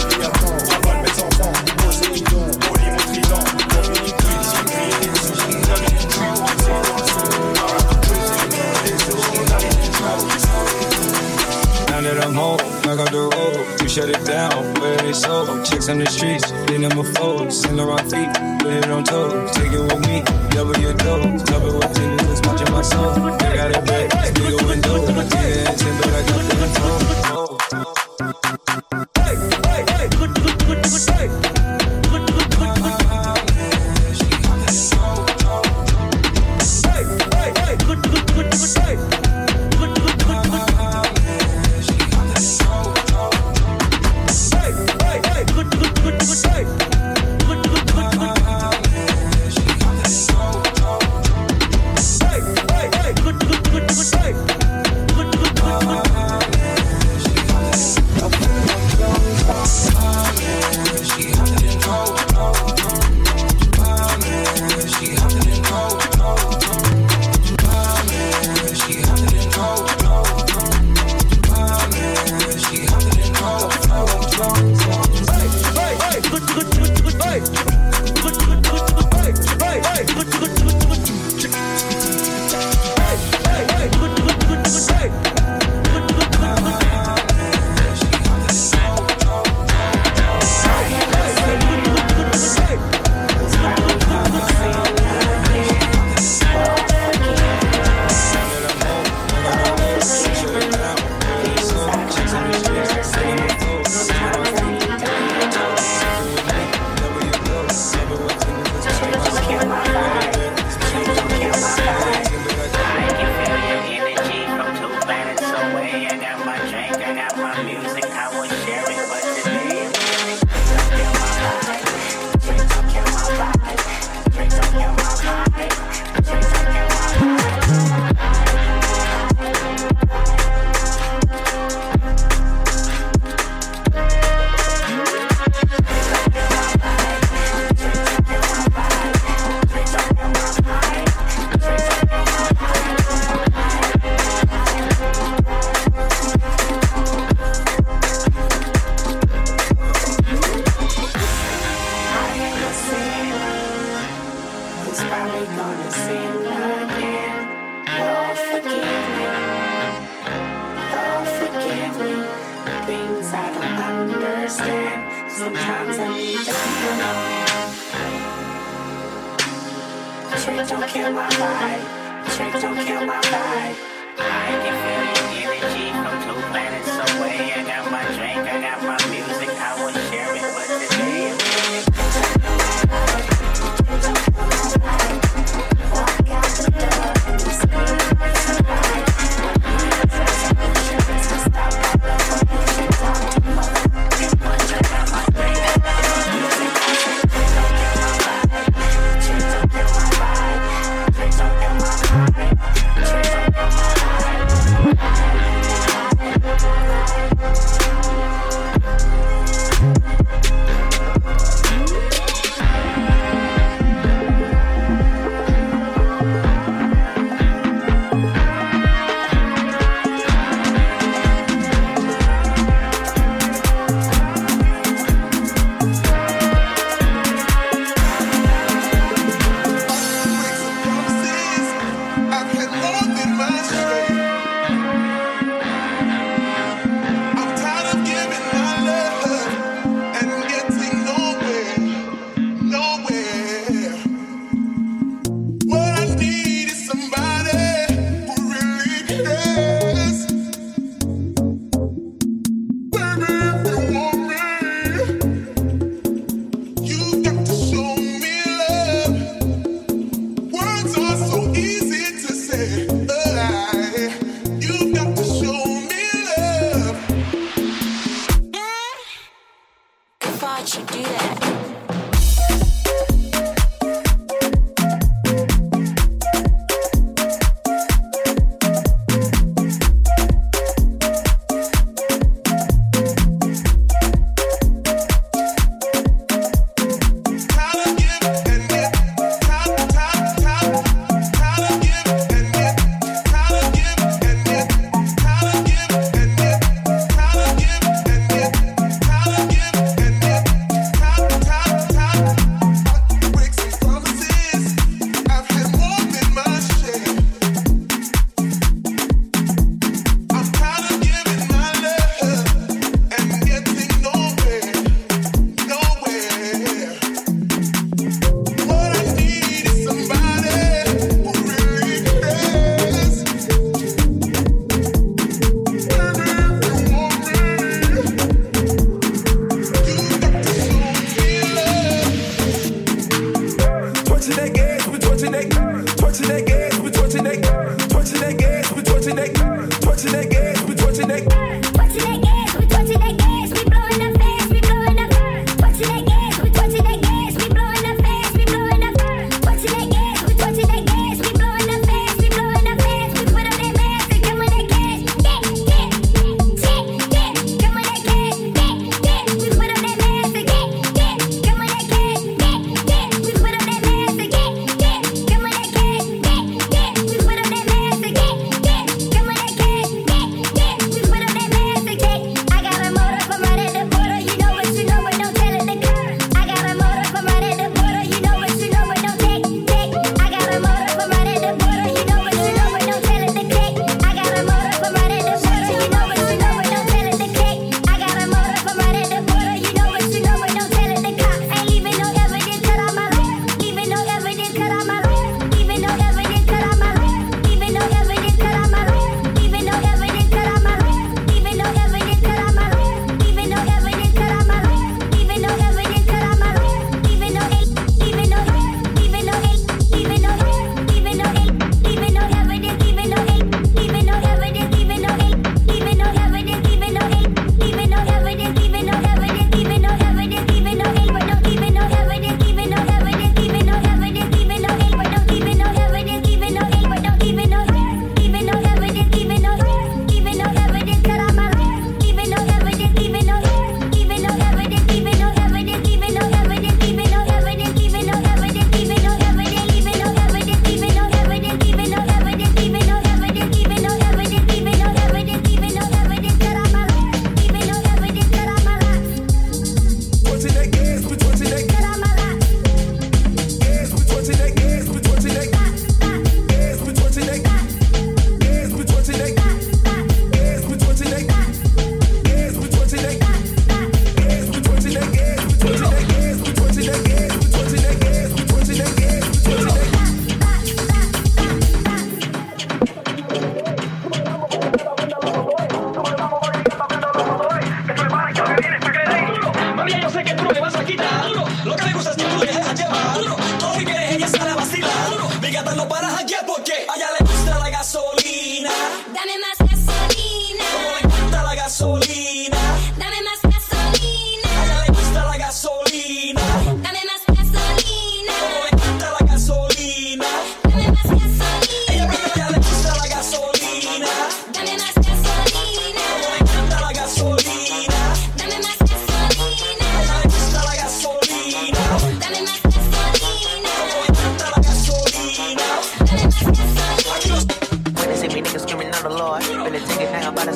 shut 13.93 14.09
it 14.09 14.24
down, 14.24 14.72
where 14.80 14.97
they 15.03 15.12
sold. 15.12 15.66
Chicks 15.66 15.90
on 15.90 15.99
the 15.99 16.07
streets, 16.07 16.51
they 16.66 16.78
never 16.78 17.05
fold. 17.05 17.53
Send 17.53 17.78
her 17.78 17.90
on 17.90 17.99
feet, 18.09 18.32
put 18.61 18.72
it 18.72 18.90
on 18.90 19.05
toes. 19.05 19.51
Take 19.53 19.70
it 19.70 19.80
with 19.80 20.01
me, 20.09 20.22
double 20.49 20.78
your 20.78 20.95
dose. 20.95 21.43
It 21.43 21.62
with 21.62 21.95
things 21.95 22.22
that's 22.22 22.40
watching 22.49 22.72
my 22.72 22.80
soul. 22.80 23.11
I 23.11 23.55
got 23.55 23.70
it 23.70 23.84
back, 23.84 24.26
still 24.26 24.66
window. 24.66 24.97
Yeah, 24.97 25.72
in, 25.72 25.95
but 26.01 26.09
I 26.09 26.22
got 26.26 26.43
the 26.49 26.57
control. 26.62 26.99
Oh, 27.36 27.59
oh. 27.74 28.02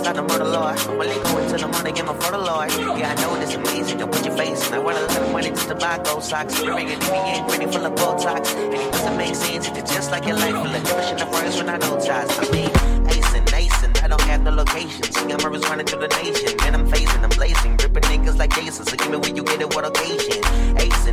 About 0.07 0.29
to 0.29 0.37
the 0.37 0.45
murder 0.45 0.51
Lord. 0.51 0.79
They 0.79 1.23
go 1.23 1.39
into 1.39 1.57
the 1.59 1.69
money, 1.69 1.93
get 1.93 2.07
my 2.07 2.15
for 2.15 2.33
the 2.33 2.39
Lord. 2.39 2.71
Yeah, 2.99 3.11
I 3.11 3.21
know 3.21 3.35
it's 3.41 3.55
amazing, 3.55 3.99
don't 3.99 4.13
put 4.13 4.25
your 4.25 4.37
face 4.37 4.69
in. 4.69 4.75
I 4.75 4.79
want 4.79 4.99
a 4.99 5.01
lot 5.03 5.17
of 5.17 5.33
money 5.33 5.51
just 5.51 5.69
to 5.69 5.75
buy 5.75 5.99
gold 5.99 6.23
socks. 6.23 6.63
Bring 6.63 6.87
the 6.87 7.17
end, 7.17 7.49
pretty 7.49 7.67
full 7.67 7.85
of 7.85 7.95
Botox. 7.95 8.55
And 8.55 8.75
it 8.75 8.93
doesn't 8.93 9.17
make 9.17 9.35
sense, 9.35 9.69
if 9.69 9.77
it's 9.77 9.93
just 9.93 10.11
like 10.11 10.27
your 10.27 10.37
life 10.37 10.55
full 10.55 10.67
of 10.67 11.11
in 11.11 11.17
the 11.17 11.27
first 11.33 11.59
when 11.59 11.69
I 11.69 11.79
don't 11.79 12.01
ties. 12.05 12.39
I 12.39 12.51
mean, 12.51 12.71
Ace 13.11 13.83
and 13.83 13.99
I 13.99 14.09
don't 14.09 14.21
have 14.23 14.43
no 14.43 14.51
location. 14.51 15.03
See, 15.03 15.33
I'm 15.33 15.39
running 15.39 15.87
through 15.87 16.01
the 16.01 16.09
nation. 16.23 16.57
Man, 16.59 16.75
I'm 16.75 16.87
phasing, 16.89 17.23
I'm 17.23 17.31
blazing, 17.31 17.77
ripping 17.77 18.03
niggas 18.05 18.39
like 18.39 18.55
Jason. 18.55 18.85
So 18.87 18.97
give 18.97 19.11
me 19.11 19.17
where 19.17 19.35
you 19.35 19.43
get 19.43 19.61
it, 19.61 19.75
what 19.75 19.87
occasion. 19.87 20.45
Ace 20.79 21.07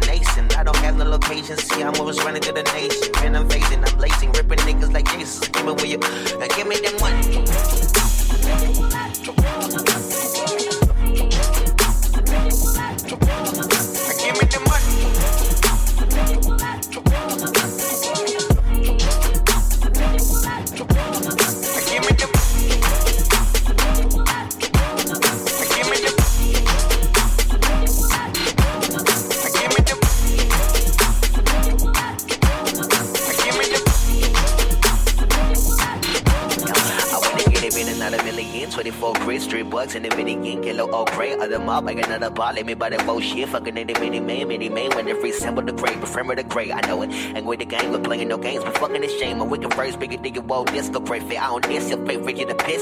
and 0.43 0.53
I 0.53 0.63
don't 0.63 0.75
have 0.77 0.97
no 0.97 1.05
location. 1.05 1.57
See, 1.57 1.83
I'm 1.83 1.95
always 1.95 2.23
running 2.23 2.41
to 2.41 2.51
the 2.51 2.63
nation. 2.63 3.11
Man, 3.15 3.35
I'm 3.35 3.47
phasing, 3.47 3.87
I'm 3.87 3.97
blazing, 3.97 4.31
ripping 4.31 4.59
niggas 4.59 4.93
like 4.93 5.09
Jesus. 5.11 5.47
Give 5.47 5.65
me 5.65 5.71
where 5.73 5.85
you, 5.85 5.97
now 5.97 6.47
give 6.55 6.67
me 6.67 6.75
them 6.77 6.95
money. 6.99 7.43
Bucks 39.84 39.95
in 39.95 40.03
the 40.03 40.15
minion, 40.15 40.61
kilo 40.61 40.89
old 40.91 41.11
crate, 41.11 41.38
other 41.39 41.60
mob, 41.60 41.88
I 41.88 41.93
got 41.93 42.07
another 42.07 42.30
ball, 42.30 42.53
let 42.53 42.65
me 42.65 42.73
buy 42.73 42.89
that 42.89 43.05
bullshit, 43.05 43.49
fucking 43.49 43.77
in 43.77 43.88
the 43.88 43.99
mini 43.99 44.19
man, 44.19 44.47
mini 44.47 44.69
man, 44.69 44.89
when 44.95 45.05
they 45.05 45.14
resemble 45.14 45.61
the 45.61 45.73
great, 45.73 45.97
prefer 45.97 46.23
the 46.35 46.43
gray, 46.43 46.72
I 46.72 46.80
know 46.88 47.01
it, 47.01 47.11
ain't 47.11 47.45
with 47.45 47.60
the 47.60 47.65
game, 47.65 47.91
we're 47.91 47.99
playing 47.99 48.30
no 48.30 48.38
games, 48.38 48.64
but 48.64 48.77
fucking 48.77 49.01
this 49.01 49.11
shame, 49.19 49.39
my 49.39 49.45
wicked 49.45 49.73
first, 49.73 49.99
bigger 49.99 50.18
digger, 50.18 50.41
whoa, 50.41 50.64
this 50.65 50.88
go 50.88 50.99
great 50.99 51.23
fit, 51.23 51.41
I 51.41 51.47
don't 51.47 51.68
diss 51.68 51.89
your 51.89 52.05
favorite, 52.05 52.38
you 52.38 52.45
the 52.45 52.55
piss, 52.55 52.81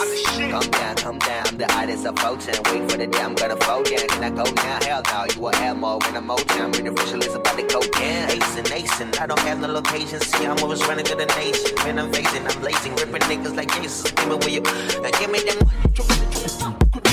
come 0.51 0.69
down, 0.69 0.95
come 0.95 1.19
down, 1.19 1.47
I'm 1.47 1.57
the 1.57 1.73
artist 1.75 2.05
of 2.05 2.19
Photon, 2.19 2.55
wait 2.69 2.91
for 2.91 2.97
the 2.97 3.07
day, 3.07 3.19
I'm 3.19 3.33
gonna 3.33 3.57
fold 3.57 3.85
down, 3.85 4.07
can 4.07 4.23
I 4.23 4.29
go 4.29 4.43
now, 4.43 4.79
hell 4.83 5.01
no, 5.11 5.25
you 5.33 5.47
a 5.47 5.55
ammo, 5.57 5.97
when 5.99 6.17
I'm 6.17 6.29
old 6.29 6.47
time, 6.49 6.71
when 6.71 6.85
the 6.85 6.91
official 6.91 7.23
is 7.23 7.33
about 7.33 7.57
to 7.57 7.63
go 7.63 7.81
down, 7.81 8.29
ace 8.29 8.57
and 8.57 8.71
ace, 8.71 9.01
and 9.01 9.15
I 9.17 9.25
don't 9.25 9.39
have 9.39 9.59
no 9.59 9.67
location, 9.67 10.21
see, 10.21 10.45
I'm 10.45 10.59
always 10.59 10.85
running 10.85 11.05
to 11.05 11.15
the 11.15 11.25
nation, 11.25 11.75
when 11.83 11.97
I'm 11.97 12.13
facing, 12.13 12.45
I'm 12.45 12.61
blazing, 12.61 12.93
ripping 12.95 13.21
niggas 13.21 13.55
like 13.55 13.73
Jesus, 13.75 14.11
give 14.11 14.27
me 14.27 14.35
where 14.35 14.49
you, 14.49 14.61
now 14.61 15.09
give 15.19 15.31
me 15.31 15.39
them 15.39 16.90
chupa, 16.91 17.09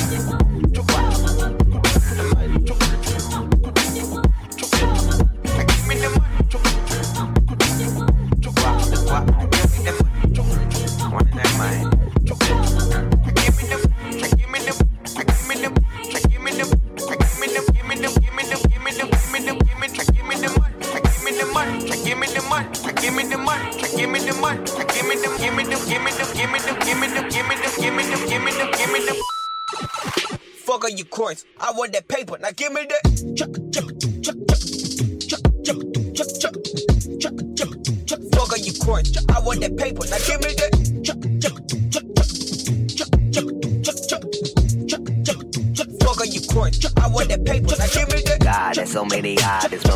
chupa. 0.75 1.68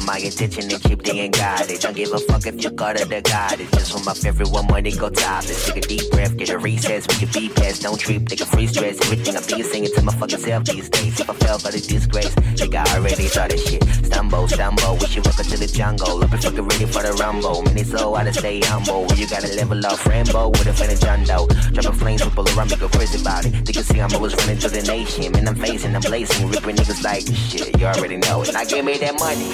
But 0.03 0.13
my 0.13 0.19
intention 0.19 0.71
is 0.71 0.81
cheap, 0.83 1.03
they 1.03 1.21
ain't 1.21 1.35
got 1.35 1.69
it. 1.71 1.81
Don't 1.81 1.97
give 1.97 2.13
a 2.13 2.19
fuck 2.19 2.47
if 2.47 2.63
you 2.63 2.71
got 2.71 3.01
it, 3.01 3.09
the 3.09 3.21
God. 3.21 3.61
It's 3.61 3.71
just 3.73 3.93
for 3.93 4.05
my 4.05 4.15
favorite 4.15 4.51
one 4.51 4.67
money 4.67 4.93
go 4.93 5.09
topless. 5.09 5.67
Take 5.67 5.85
a 5.85 5.89
deep 5.89 6.11
breath, 6.11 6.37
get 6.37 6.51
a 6.51 6.59
recess, 6.59 7.07
we 7.09 7.15
can 7.15 7.29
be 7.33 7.49
past, 7.49 7.83
don't 7.83 7.99
trip, 7.99 8.27
take 8.27 8.41
a 8.41 8.47
free 8.47 8.67
stress. 8.67 9.01
Everything 9.03 9.37
I 9.37 9.41
be 9.41 9.63
singing 9.63 9.91
to 9.95 10.03
my 10.03 10.13
fucking 10.15 10.39
self 10.39 10.65
these 10.65 10.89
days. 10.89 11.21
If 11.21 11.31
I 11.31 11.35
fell 11.35 11.59
by 11.59 11.71
the 11.71 11.81
disgrace, 11.81 12.35
I 12.63 12.97
already 12.97 13.27
started 13.27 13.59
shit. 13.59 13.83
Stumble, 14.07 14.47
stumble, 14.47 14.97
we 15.01 15.07
should 15.07 15.25
welcome 15.25 15.47
to 15.47 15.57
the 15.59 15.67
jungle. 15.67 16.23
Up 16.23 16.33
and 16.33 16.43
fucking 16.43 16.63
ready 16.63 16.87
for 16.87 17.03
the 17.03 17.13
rumble. 17.15 17.67
So 17.85 18.15
hard 18.15 18.27
to 18.27 18.33
stay 18.33 18.61
humble. 18.61 19.07
You 19.17 19.27
gotta 19.27 19.49
level 19.55 19.85
up, 19.85 20.05
Rambo 20.07 20.51
with 20.51 20.67
a 20.67 20.73
friend 20.73 20.99
John 21.01 21.25
Doe. 21.25 21.49
Dropping 21.73 21.99
flames, 21.99 22.23
people 22.23 22.49
around 22.51 22.71
me 22.71 22.77
go 22.77 22.89
crazy 22.89 23.21
about 23.21 23.45
it. 23.45 23.67
They 23.67 23.73
can 23.73 23.83
see 23.83 24.01
I'm 24.01 24.15
always 24.15 24.35
running 24.37 24.59
to 24.59 24.69
the 24.69 24.83
nation. 24.83 25.33
Man, 25.33 25.49
I'm 25.49 25.57
facing, 25.57 25.95
I'm 25.95 26.03
blazing, 26.03 26.49
ripping 26.49 26.77
niggas 26.77 27.03
like 27.03 27.27
shit. 27.27 27.79
You 27.81 27.87
already 27.87 28.17
know 28.19 28.43
it. 28.43 28.53
Now 28.53 28.65
give 28.65 28.85
me 28.85 28.97
that 28.99 29.19
money. 29.19 29.51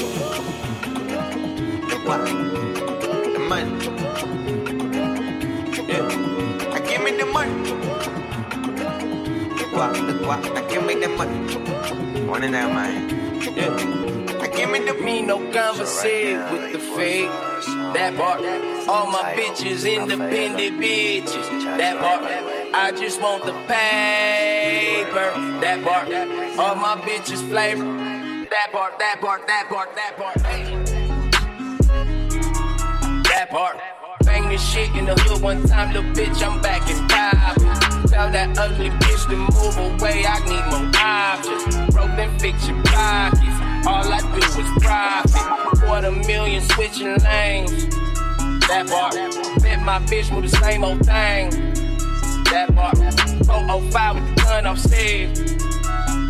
The 3.32 3.38
money. 3.48 3.72
Yeah. 5.88 6.08
Now 6.68 6.80
give 6.86 7.02
me 7.02 7.10
the 7.16 7.26
money. 7.26 7.70
The 9.56 9.64
what? 10.26 10.42
Now 10.54 10.68
give 10.68 10.84
me 10.84 10.94
the 10.94 11.08
money. 11.08 11.77
One 12.28 12.44
in 12.44 12.52
that 12.52 12.70
mind. 12.70 13.10
Yeah. 13.56 13.74
Now 14.38 14.46
give 14.54 14.70
me 14.70 14.80
the 14.80 14.94
Me 15.02 15.22
no 15.22 15.38
conversate 15.50 16.36
with 16.52 16.72
the 16.72 16.78
fake. 16.78 17.30
That 17.94 18.16
part. 18.16 18.40
All 18.86 19.10
my 19.10 19.32
bitches 19.34 19.90
independent 19.90 20.78
bitches. 20.78 21.64
That 21.78 21.98
part. 21.98 22.22
I 22.74 22.92
just 22.92 23.22
want 23.22 23.44
the 23.46 23.52
paper. 23.66 25.30
That 25.62 25.82
part. 25.82 26.08
All 26.58 26.74
my 26.74 27.00
bitches 27.00 27.42
flavor. 27.48 27.84
That 28.50 28.72
part, 28.72 28.98
that 28.98 29.20
part, 29.20 29.46
that 29.46 29.68
part, 29.68 29.94
that 29.94 30.16
part. 30.16 30.40
Hey. 30.42 30.64
That 33.24 33.50
part. 33.50 33.78
Bang 34.24 34.48
this 34.48 34.62
shit 34.62 34.94
in 34.96 35.06
the 35.06 35.14
hood 35.14 35.42
one 35.42 35.66
time, 35.66 35.94
little 35.94 36.10
bitch, 36.12 36.42
I'm 36.42 36.60
back 36.60 36.88
in 36.90 37.08
five. 37.08 37.77
Tell 38.18 38.32
that 38.32 38.58
ugly 38.58 38.90
bitch 38.90 39.30
to 39.30 39.36
move 39.36 40.02
away, 40.02 40.26
I 40.26 40.42
need 40.42 40.64
more 40.74 40.90
options. 40.98 41.94
Rolling 41.94 42.36
fiction 42.40 42.82
pockets, 42.82 43.86
all 43.86 44.10
I 44.10 44.18
do 44.34 44.42
is 44.58 44.82
profit. 44.82 45.78
Quarter 45.78 46.10
million 46.26 46.60
switching 46.62 47.14
lanes. 47.22 47.86
That 48.66 48.88
part. 48.90 49.14
Bet 49.62 49.78
my 49.84 50.00
bitch 50.00 50.34
with 50.34 50.50
the 50.50 50.56
same 50.58 50.82
old 50.82 50.98
thing. 51.06 51.50
That 52.50 52.74
part. 52.74 52.98
405 53.46 54.14
with 54.16 54.34
the 54.34 54.42
gun 54.42 54.66
upstairs. 54.66 55.38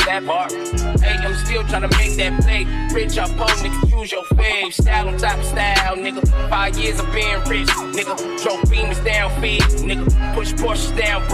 That 0.05 0.27
part. 0.27 0.53
Hey, 1.01 1.17
I'm 1.25 1.35
still 1.37 1.63
tryna 1.63 1.91
make 1.97 2.19
that 2.19 2.39
play. 2.43 2.67
Rich 2.93 3.17
up 3.17 3.31
on 3.41 3.49
nigga, 3.65 3.99
use 3.99 4.13
your 4.13 4.25
fave. 4.25 4.75
Style 4.75 5.09
on 5.09 5.17
top 5.17 5.39
of 5.39 5.45
style, 5.47 5.97
nigga. 5.97 6.51
Five 6.51 6.77
years 6.77 7.01
of 7.01 7.11
being 7.15 7.41
rich, 7.49 7.69
nigga. 7.97 8.43
Drove 8.43 8.61
beamers 8.65 9.03
down 9.07 9.31
feed, 9.41 9.63
nigga. 9.63 10.35
Push 10.35 10.53
Porsches 10.53 10.95
down 10.95 11.27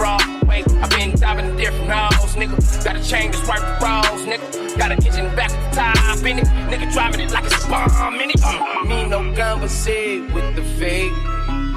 way. 0.47 0.63
i 0.81 0.87
been 0.89 1.11
diving 1.15 1.55
different 1.57 1.91
holes, 1.91 2.35
nigga. 2.35 2.83
Gotta 2.83 3.03
change 3.03 3.35
this 3.35 3.47
right 3.47 3.59
for 3.59 3.85
roles, 3.85 4.25
nigga. 4.25 4.77
Got 4.77 4.91
an 4.91 5.05
engine 5.05 5.33
back 5.35 5.51
top 5.73 6.23
in 6.25 6.39
it. 6.39 6.47
Nigga 6.69 6.91
driving 6.91 7.21
it 7.21 7.31
like 7.31 7.45
it's 7.45 7.65
bomb 7.65 8.15
in 8.15 8.29
it. 8.29 8.37
Mm. 8.41 8.87
Me 8.87 9.07
no 9.07 9.19
conversate 9.35 10.31
with 10.33 10.55
the 10.55 10.63
fake. 10.79 11.13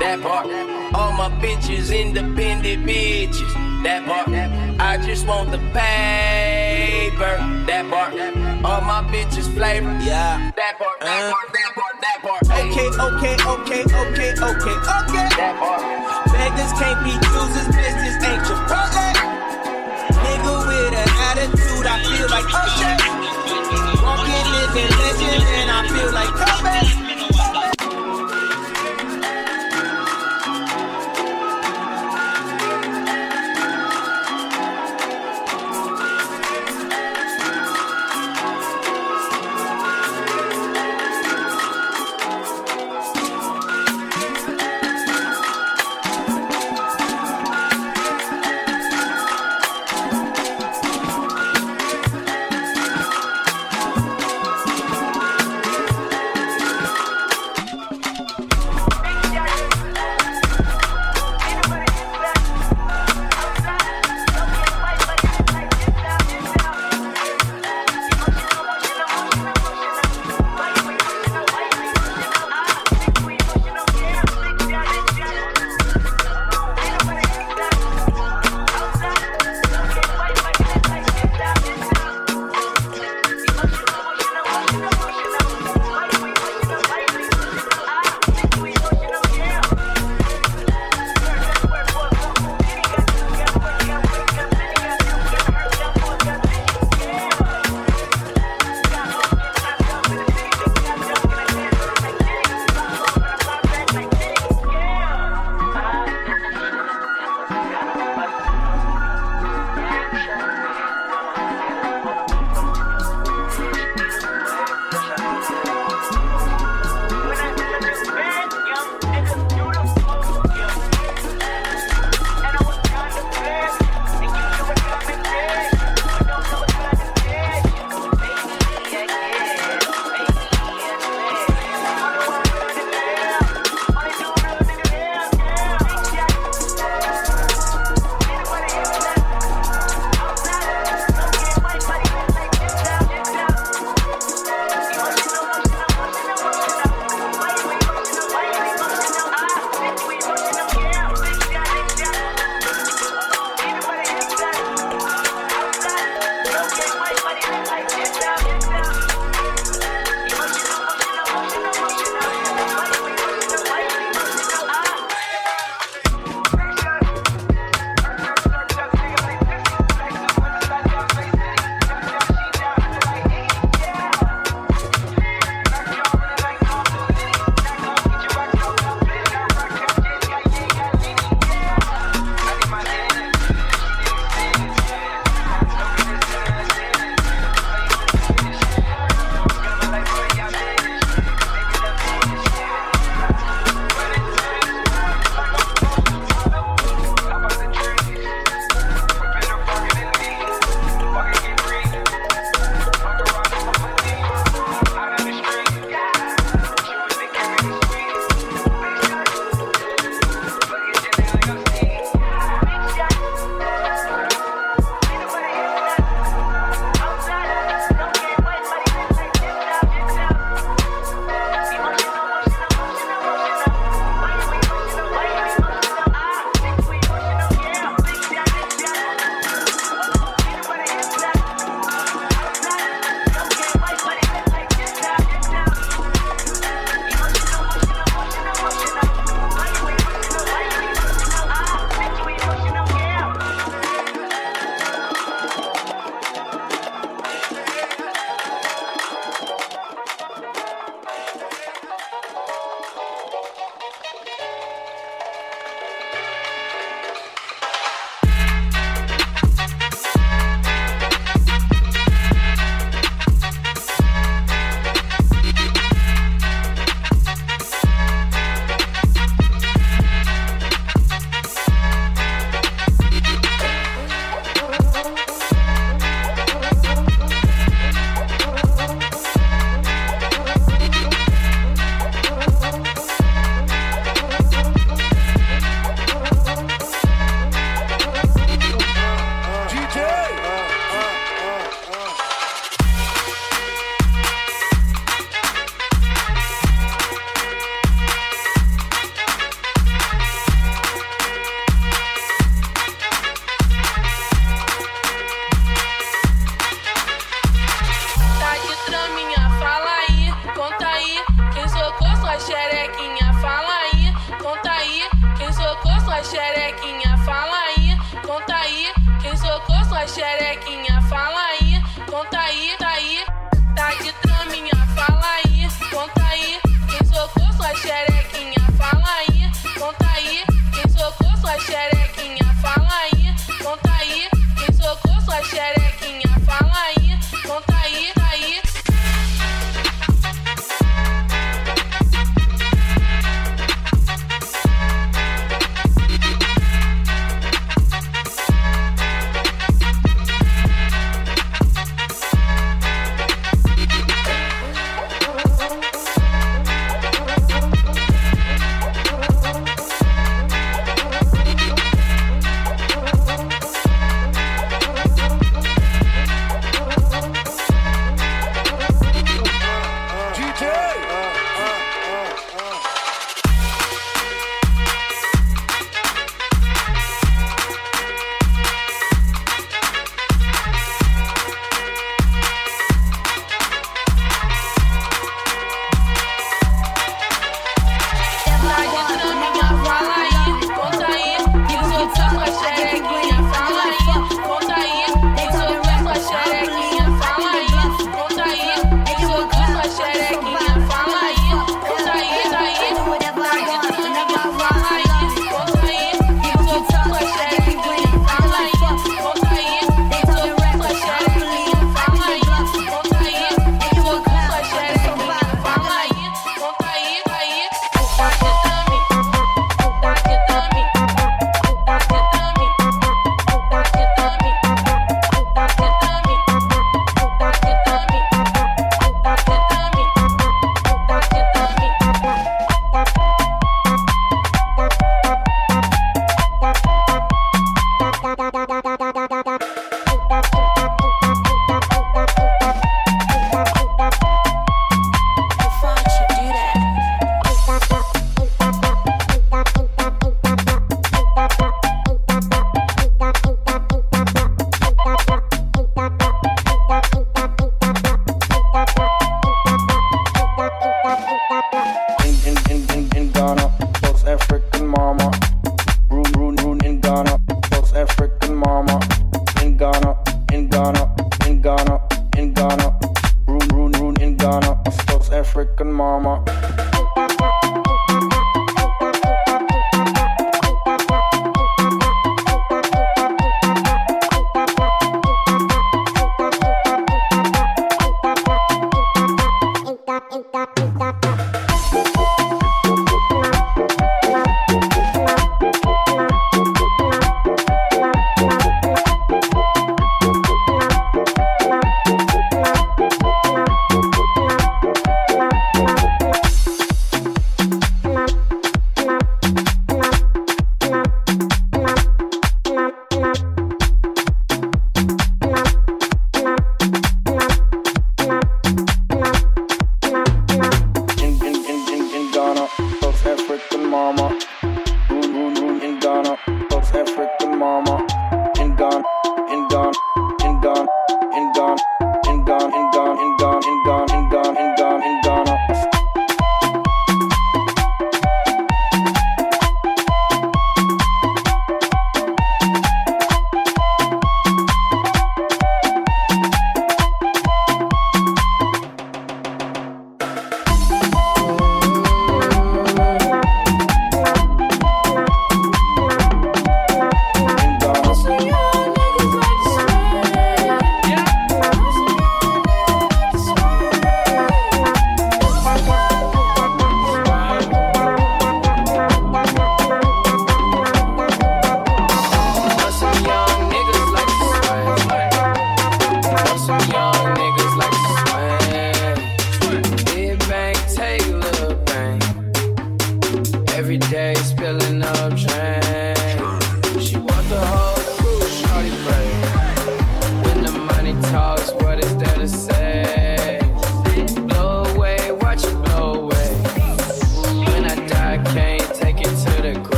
That 0.00 0.20
part. 0.22 0.46
All 0.94 1.12
my 1.12 1.28
bitches 1.42 1.94
independent 1.94 2.86
bitches. 2.86 3.52
That 3.82 4.06
part. 4.06 4.28
I 4.80 4.98
just 5.04 5.26
want 5.26 5.50
the 5.50 5.58
paper. 5.58 7.34
That 7.66 7.84
part. 7.90 8.14
All 8.64 8.80
my 8.82 9.02
bitches 9.10 9.52
flavor. 9.54 9.90
Yeah. 10.02 10.50
That 10.56 10.78
part. 10.78 11.00
That 11.00 11.22
uh. 11.22 11.32
part. 11.32 11.52
That 11.52 11.70
part. 11.74 11.94
That 12.00 12.18
part. 12.22 12.42
Okay. 12.46 12.88
Okay. 12.88 13.34
Okay. 13.44 13.82
Okay. 13.82 14.32
Okay. 14.32 14.74
Okay. 14.74 15.28
That 15.38 15.54
part. 15.58 15.82
Beggars 16.32 16.72
can't 16.78 17.02
be 17.04 17.12
choosers, 17.26 17.68
bitches. 17.74 18.07
like 22.38 22.54
Usher. 22.54 22.96
Walking 24.02 24.32
is 24.54 24.74
legend, 24.96 25.44
and 25.58 25.70
I 25.70 25.88
feel 25.88 26.12
like 26.12 26.32
Kobe. 26.34 26.97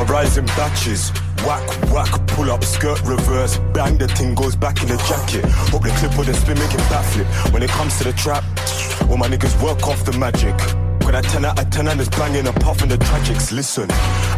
Some 0.00 0.08
are 0.08 0.12
rising 0.14 0.46
batches. 0.46 1.10
Whack, 1.44 1.92
whack, 1.92 2.26
pull 2.28 2.50
up, 2.50 2.64
skirt 2.64 3.02
reverse, 3.02 3.58
bang, 3.74 3.98
the 3.98 4.08
thing 4.08 4.34
goes 4.34 4.56
back 4.56 4.80
in 4.80 4.88
the 4.88 4.96
jacket. 4.96 5.44
Hope 5.68 5.82
the 5.82 5.90
clip 5.90 6.16
with 6.16 6.26
the 6.26 6.32
spin 6.32 6.58
making 6.58 6.80
backflip. 6.88 7.52
When 7.52 7.62
it 7.62 7.68
comes 7.68 7.98
to 7.98 8.04
the 8.04 8.14
trap, 8.14 8.42
all 9.10 9.18
my 9.18 9.28
niggas 9.28 9.62
work 9.62 9.86
off 9.86 10.02
the 10.06 10.16
magic. 10.16 10.56
Got 11.00 11.22
a 11.22 11.28
10 11.28 11.44
out 11.44 11.60
of 11.60 11.68
10 11.68 11.88
and 11.88 12.00
it's 12.00 12.08
banging 12.08 12.46
and 12.46 12.60
puffing 12.62 12.88
the 12.88 12.96
tragics. 12.96 13.52
Listen, 13.52 13.90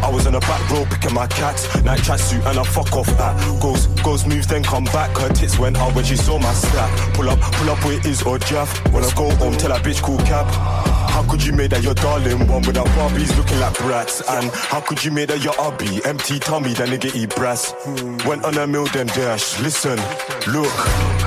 I 0.03 0.09
was 0.11 0.27
on 0.27 0.33
the 0.33 0.41
back 0.41 0.69
row 0.69 0.85
picking 0.89 1.13
my 1.13 1.27
cats, 1.27 1.63
night 1.83 1.99
tracksuit 1.99 2.45
and 2.45 2.59
I 2.59 2.63
fuck 2.63 2.91
off 2.91 3.07
at. 3.19 3.61
Goes, 3.61 3.87
goes, 4.03 4.25
moves, 4.25 4.47
then 4.47 4.63
come 4.63 4.83
back. 4.85 5.15
Her 5.15 5.29
tits 5.29 5.57
went 5.57 5.77
out 5.77 5.95
when 5.95 6.03
she 6.03 6.17
saw 6.17 6.39
my 6.39 6.53
stack. 6.53 7.13
Pull 7.13 7.29
up, 7.29 7.39
pull 7.39 7.69
up 7.69 7.81
where 7.85 7.97
it 7.97 8.05
is 8.05 8.21
or 8.23 8.37
Jeff. 8.37 8.69
When 8.91 9.03
I 9.03 9.13
go 9.15 9.29
home, 9.35 9.55
tell 9.55 9.69
that 9.69 9.81
bitch 9.81 10.01
cool 10.01 10.17
cab. 10.19 10.82
How 10.85 11.23
could 11.29 11.43
you 11.45 11.53
make 11.53 11.71
that 11.71 11.83
your 11.83 11.93
darling 11.93 12.47
one 12.47 12.63
without 12.63 12.87
Barbies 12.87 13.35
looking 13.37 13.59
like 13.59 13.77
brats? 13.77 14.21
And 14.29 14.49
how 14.51 14.81
could 14.81 15.03
you 15.03 15.11
make 15.11 15.29
that 15.29 15.43
your 15.43 15.53
hubby? 15.57 16.01
Empty 16.05 16.39
tummy, 16.39 16.73
that 16.73 16.89
nigga 16.89 17.13
eat 17.15 17.35
brass. 17.35 17.73
Went 18.25 18.43
on 18.45 18.57
a 18.57 18.65
mill, 18.65 18.85
then 18.87 19.07
dash. 19.07 19.59
Listen, 19.59 19.97
look, 20.47 20.73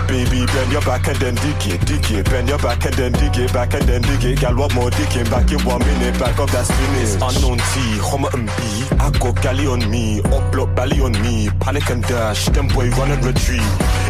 baby, 0.09 0.47
bend 0.47 0.73
your 0.73 0.83
back 0.83 1.07
and 1.09 1.16
then 1.19 1.35
dig 1.37 1.66
it, 1.74 1.87
dig 1.87 2.11
it. 2.11 2.24
Bend 2.27 2.49
your 2.49 2.59
back 2.59 2.85
and 2.85 2.95
then 2.95 3.12
dig 3.12 3.37
it, 3.37 3.53
back 3.53 3.74
and 3.74 3.85
then 3.89 4.03
dig 4.03 4.24
it. 4.24 4.41
Gal, 4.41 4.57
what 4.57 4.74
more 4.74 4.91
digging? 4.91 5.27
back 5.31 5.51
in 5.53 5.61
one 5.65 5.81
minute, 5.81 6.19
back 6.19 6.39
up 6.39 6.51
that 6.51 6.66
spinach. 6.66 7.15
Unknown 7.23 7.59
T, 7.59 7.74
Homerton 8.01 8.47
B. 8.57 8.61
I 8.99 9.11
got 9.19 9.43
galley 9.43 9.66
on 9.66 9.91
me, 9.91 10.20
up 10.20 10.53
block 10.53 10.74
belly 10.74 11.01
on 11.01 11.12
me. 11.23 11.49
Panic 11.61 11.89
and 11.91 12.03
dash, 12.03 12.47
them 12.47 12.69
boy 12.69 12.91
run 12.91 13.11
and 13.11 13.24
retreat. 13.24 13.61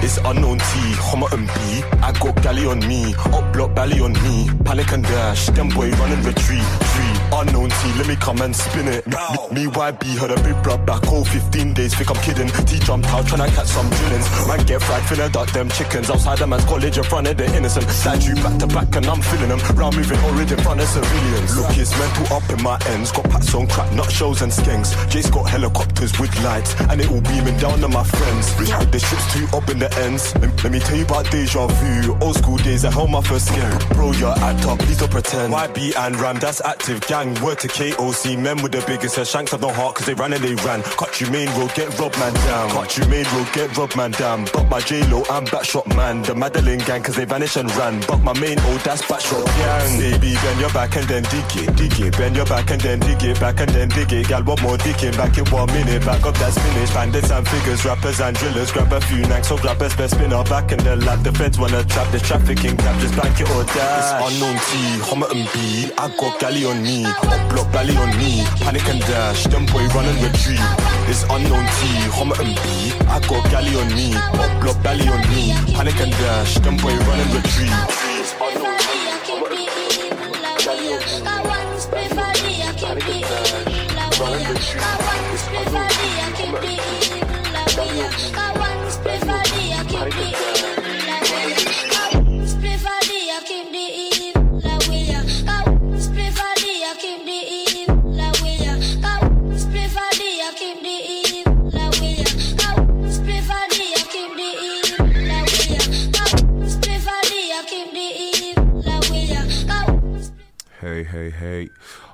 It's 0.03 0.19
unknown 0.19 0.59
T, 0.59 0.73
Homerton 1.09 1.47
B. 1.47 1.61
I 2.03 2.13
got 2.13 2.43
galley 2.43 2.67
on 2.67 2.81
me, 2.81 3.15
up 3.37 3.53
block 3.53 3.75
belly 3.75 4.01
on 4.01 4.13
me. 4.25 4.49
Panic 4.65 4.93
and 4.93 5.05
dash, 5.05 5.36
them 5.55 5.69
boy 5.69 5.91
running 5.93 6.23
retreat. 6.23 6.63
Three. 6.63 7.17
Unknown 7.33 7.69
T, 7.69 7.93
let 7.99 8.07
me 8.07 8.17
come 8.17 8.41
and 8.41 8.55
spin 8.55 8.89
it. 8.89 9.07
Me, 9.07 9.13
me 9.53 9.65
YB 9.67 10.17
heard 10.17 10.31
a 10.31 10.37
big 10.43 10.55
bruh 10.63 10.79
back 10.87 11.07
all 11.09 11.25
15 11.25 11.75
days, 11.75 11.95
think 11.95 12.09
I'm 12.11 12.23
kidding. 12.23 12.49
T 12.67 12.79
jumped 12.79 13.09
out 13.09 13.27
trying 13.27 13.49
to 13.49 13.55
catch 13.55 13.67
some 13.67 13.89
drillings. 13.91 14.27
Man 14.47 14.65
get 14.65 14.83
fried, 14.83 15.03
finna 15.03 15.31
duck 15.31 15.51
them 15.53 15.69
chickens. 15.69 16.09
Outside 16.09 16.39
the 16.39 16.47
man's 16.47 16.65
college 16.65 16.97
in 16.97 17.05
front 17.05 17.27
of 17.27 17.37
the 17.37 17.47
innocent. 17.57 17.89
Slide 17.91 18.23
you 18.23 18.35
back 18.37 18.59
to 18.61 18.67
back 18.69 18.95
and 18.97 19.07
I'm 19.07 19.21
feeling 19.21 19.49
them. 19.49 19.61
Round 19.77 19.97
moving 19.97 20.19
already 20.21 20.55
in 20.55 20.61
front 20.61 20.81
of 20.81 20.89
civilians. 20.89 21.57
Look, 21.57 21.77
it's 21.77 21.93
mental 21.99 22.37
up 22.37 22.49
in 22.49 22.63
my 22.63 22.79
ends. 22.95 23.13
Got 23.13 23.29
packs 23.29 23.55
on 23.55 23.67
crack, 23.67 23.93
nut 23.93 24.11
shows 24.11 24.43
and 24.43 24.53
skanks. 24.53 24.95
Jace 25.11 25.31
got 25.31 25.51
helicopters 25.51 26.19
with 26.19 26.33
lights, 26.43 26.75
and 26.89 27.01
it 27.01 27.11
all 27.11 27.21
beaming 27.21 27.59
down 27.59 27.83
on 27.83 27.93
my 27.93 28.05
friends. 28.05 28.55
The 28.57 28.99
shit's 28.99 29.27
too 29.35 29.57
up 29.57 29.69
in 29.69 29.79
the 29.79 29.93
ends. 29.99 30.35
Let, 30.37 30.65
let 30.65 30.73
me 30.73 30.79
tell 30.79 30.97
you 30.97 31.05
about 31.05 31.31
deja 31.31 31.67
vu. 31.67 32.17
Old 32.21 32.37
school 32.37 32.57
days, 32.59 32.85
I 32.85 32.91
held 32.91 33.11
my 33.11 33.21
first 33.21 33.49
scare. 33.49 33.79
Bro, 33.95 34.13
you're 34.13 34.31
act 34.31 34.65
up, 34.67 34.79
please 34.79 34.99
don't 34.99 35.11
pretend. 35.11 35.26
YB 35.33 35.97
and 35.97 36.19
Ram, 36.21 36.39
that's 36.39 36.61
active 36.61 37.01
gang. 37.07 37.35
Word 37.43 37.59
to 37.61 37.69
KOC, 37.69 38.39
men 38.39 38.63
with 38.63 38.73
the 38.73 38.85
biggest 38.87 39.17
head. 39.17 39.27
Shanks 39.27 39.53
have 39.53 39.61
no 39.61 39.71
heart, 39.71 39.97
cause 39.97 40.07
they 40.07 40.15
ran 40.15 40.33
and 40.33 40.43
they 40.43 40.55
ran. 40.65 40.83
Cut 40.83 41.21
you 41.21 41.31
main 41.31 41.49
road, 41.59 41.75
get 41.75 41.99
robbed, 41.99 42.19
man, 42.19 42.33
down. 42.35 42.71
Cut 42.71 42.97
you 42.97 43.05
main 43.07 43.25
road, 43.35 43.49
get 43.53 43.77
robbed, 43.77 43.97
man, 43.97 44.11
down. 44.13 44.45
Buck 44.53 44.69
my 44.71 44.81
J-Lo, 44.81 45.25
I'm 45.29 45.45
backshot, 45.47 45.87
man. 45.97 46.23
The 46.23 46.35
Madeline 46.35 46.79
gang, 46.79 47.03
cause 47.03 47.17
they 47.17 47.25
vanished 47.25 47.57
and 47.57 47.75
ran. 47.77 48.01
Buck 48.07 48.23
my 48.23 48.39
main 48.39 48.59
old, 48.71 48.81
that's 48.81 49.03
backshot 49.03 49.45
gang. 49.45 49.99
Baby, 49.99 50.35
bend 50.35 50.61
your 50.61 50.71
back 50.71 50.97
and 50.97 51.09
then 51.09 51.23
dig 51.25 51.57
it, 51.57 51.77
dig 51.77 52.01
it. 52.01 52.17
Bend 52.17 52.37
your 52.37 52.47
back 52.47 52.71
and 52.71 52.81
then 52.81 53.01
dig 53.01 53.23
it, 53.23 53.41
back 53.41 53.61
and 53.61 53.71
then 53.71 53.89
dig 53.89 54.13
it. 54.13 54.29
Gal, 54.29 54.45
one 54.45 54.61
more 54.63 54.77
digging, 54.79 55.13
back 55.13 55.37
in 55.39 55.45
one 55.51 55.67
minute. 55.73 56.05
Back 56.05 56.25
up 56.25 56.35
that 56.37 56.53
spinach. 56.53 56.93
Bandits 56.95 57.31
and 57.31 57.47
figures, 57.49 57.85
rappers 57.85 58.21
and 58.21 58.37
drillers. 58.37 58.71
Grab 58.73 58.93
a 58.93 59.01
few 59.01 59.23
knacks, 59.27 59.49
so 59.49 59.57
grab 59.59 59.79
best 59.79 59.99
best 59.99 60.15
spinner. 60.15 60.43
Back 60.45 60.73
in 60.73 60.79
the 60.79 60.97
lab, 60.97 61.23
the 61.25 61.33
feds 61.33 61.59
wanna 61.59 61.83
trap 61.85 62.11
the 62.13 62.21
trafficking 62.21 62.77
cap. 62.77 63.01
Just 63.01 63.17
bank 63.17 63.41
it 63.41 63.51
or 63.51 63.65
dash. 63.65 64.23
It's 64.23 64.33
unknown 64.33 64.57
T, 64.71 65.01
Homerton 65.17 65.49
B. 65.55 65.57
I 65.97 66.09
got 66.21 66.39
galley 66.39 66.67
on 66.67 66.83
me, 66.83 67.07
up 67.07 67.49
block 67.49 67.73
belly 67.73 67.97
on 67.97 68.15
me. 68.19 68.45
Panic 68.61 68.87
and 68.87 69.01
dash, 69.01 69.45
them 69.45 69.65
boy 69.65 69.87
run 69.97 70.05
and 70.05 70.21
retreat. 70.23 70.61
It's 71.09 71.23
unknown 71.25 71.65
T, 71.65 71.87
Homerton 72.13 72.53
B. 72.53 72.93
I 73.09 73.19
got 73.21 73.51
galley 73.51 73.75
on 73.81 73.89
me, 73.97 74.15
up 74.15 74.61
block 74.61 74.83
belly 74.83 75.09
on 75.09 75.21
me. 75.33 75.55
Panic 75.73 75.99
and 76.01 76.13
dash, 76.13 76.57
them 76.57 76.77
boy 76.77 76.95
run 77.09 77.21
and 77.21 77.33
retreat. 77.33 77.73
It's 78.21 78.35
unknown 78.37 78.77
T. 78.77 78.85
Galley 80.67 80.93
run 84.21 84.33
and 84.37 84.49
retreat. 84.53 84.85
It's 85.33 85.49
unknown 85.49 85.89
T, 85.89 85.97
Hey, 111.11 111.31
hey. 111.31 111.69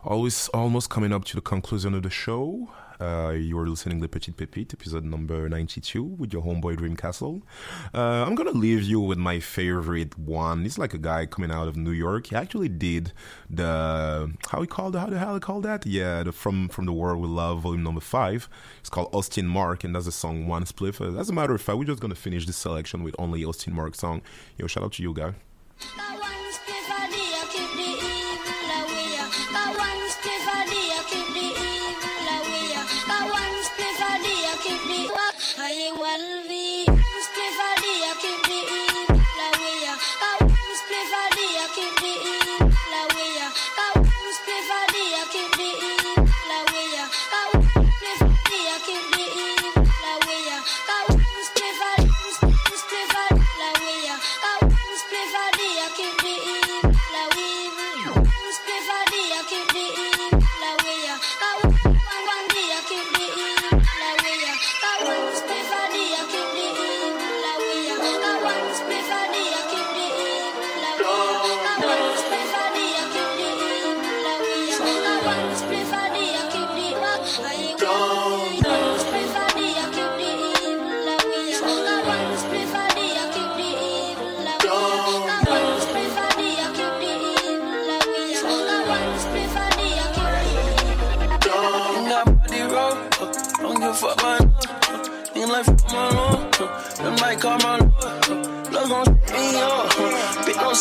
Always 0.05 0.48
almost 0.48 0.90
coming 0.90 1.12
up 1.12 1.24
to 1.27 1.35
the 1.35 1.40
conclusion 1.40 1.94
of 1.94 2.02
the 2.02 2.10
show. 2.10 2.69
Uh, 3.01 3.31
you 3.31 3.59
are 3.59 3.66
listening 3.66 4.02
to 4.02 4.06
Petite 4.06 4.36
Pépite, 4.36 4.74
episode 4.74 5.02
number 5.02 5.48
92, 5.48 6.05
with 6.05 6.32
your 6.32 6.43
homeboy 6.43 6.77
Dream 6.77 6.94
Castle. 6.94 7.43
Uh, 7.94 8.24
I'm 8.27 8.35
gonna 8.35 8.51
leave 8.51 8.82
you 8.82 9.01
with 9.01 9.16
my 9.16 9.40
favorite 9.40 10.19
one. 10.19 10.62
He's 10.64 10.77
like 10.77 10.93
a 10.93 10.98
guy 10.98 11.24
coming 11.24 11.51
out 11.51 11.69
of 11.69 11.77
New 11.77 11.90
York. 11.90 12.27
He 12.27 12.36
actually 12.36 12.69
did 12.69 13.12
the 13.48 14.32
how 14.51 14.60
he 14.60 14.66
called 14.66 14.94
how 14.94 15.06
the 15.06 15.19
hell 15.19 15.35
he 15.35 15.40
called 15.40 15.62
that? 15.62 15.86
Yeah, 15.86 16.23
the 16.23 16.32
From 16.32 16.69
From 16.69 16.85
the 16.85 16.93
World 16.93 17.20
We 17.23 17.28
Love, 17.28 17.62
volume 17.62 17.82
number 17.82 18.02
five. 18.02 18.47
It's 18.81 18.90
called 18.90 19.09
Austin 19.14 19.47
Mark, 19.47 19.85
and 19.85 19.94
that's 19.94 20.05
the 20.05 20.12
song 20.12 20.47
One 20.47 20.64
Spliff. 20.64 21.01
As 21.19 21.31
a 21.31 21.32
matter 21.32 21.55
of 21.55 21.62
fact, 21.62 21.78
we're 21.78 21.85
just 21.85 22.01
gonna 22.01 22.14
finish 22.14 22.44
this 22.44 22.59
selection 22.59 23.02
with 23.02 23.16
only 23.19 23.43
Austin 23.43 23.74
Mark 23.74 23.94
song. 23.94 24.20
Yo, 24.59 24.66
shout 24.66 24.85
out 24.85 24.93
to 24.93 25.02
you, 25.02 25.14
guy. 25.14 25.32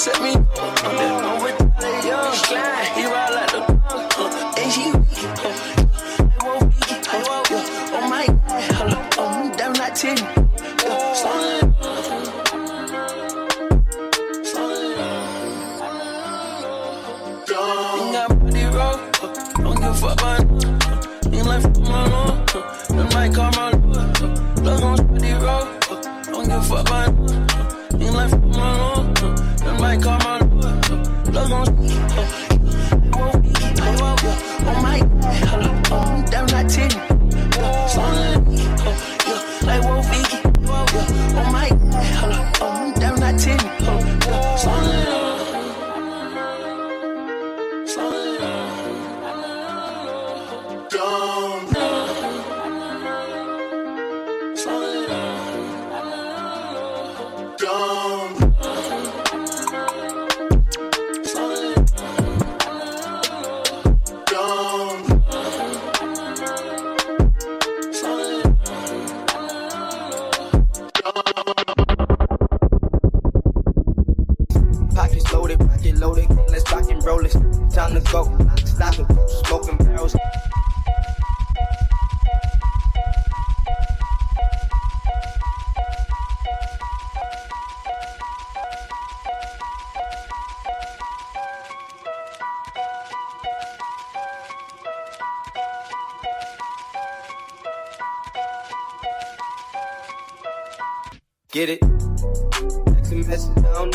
Set 0.01 0.19
me 0.23 0.40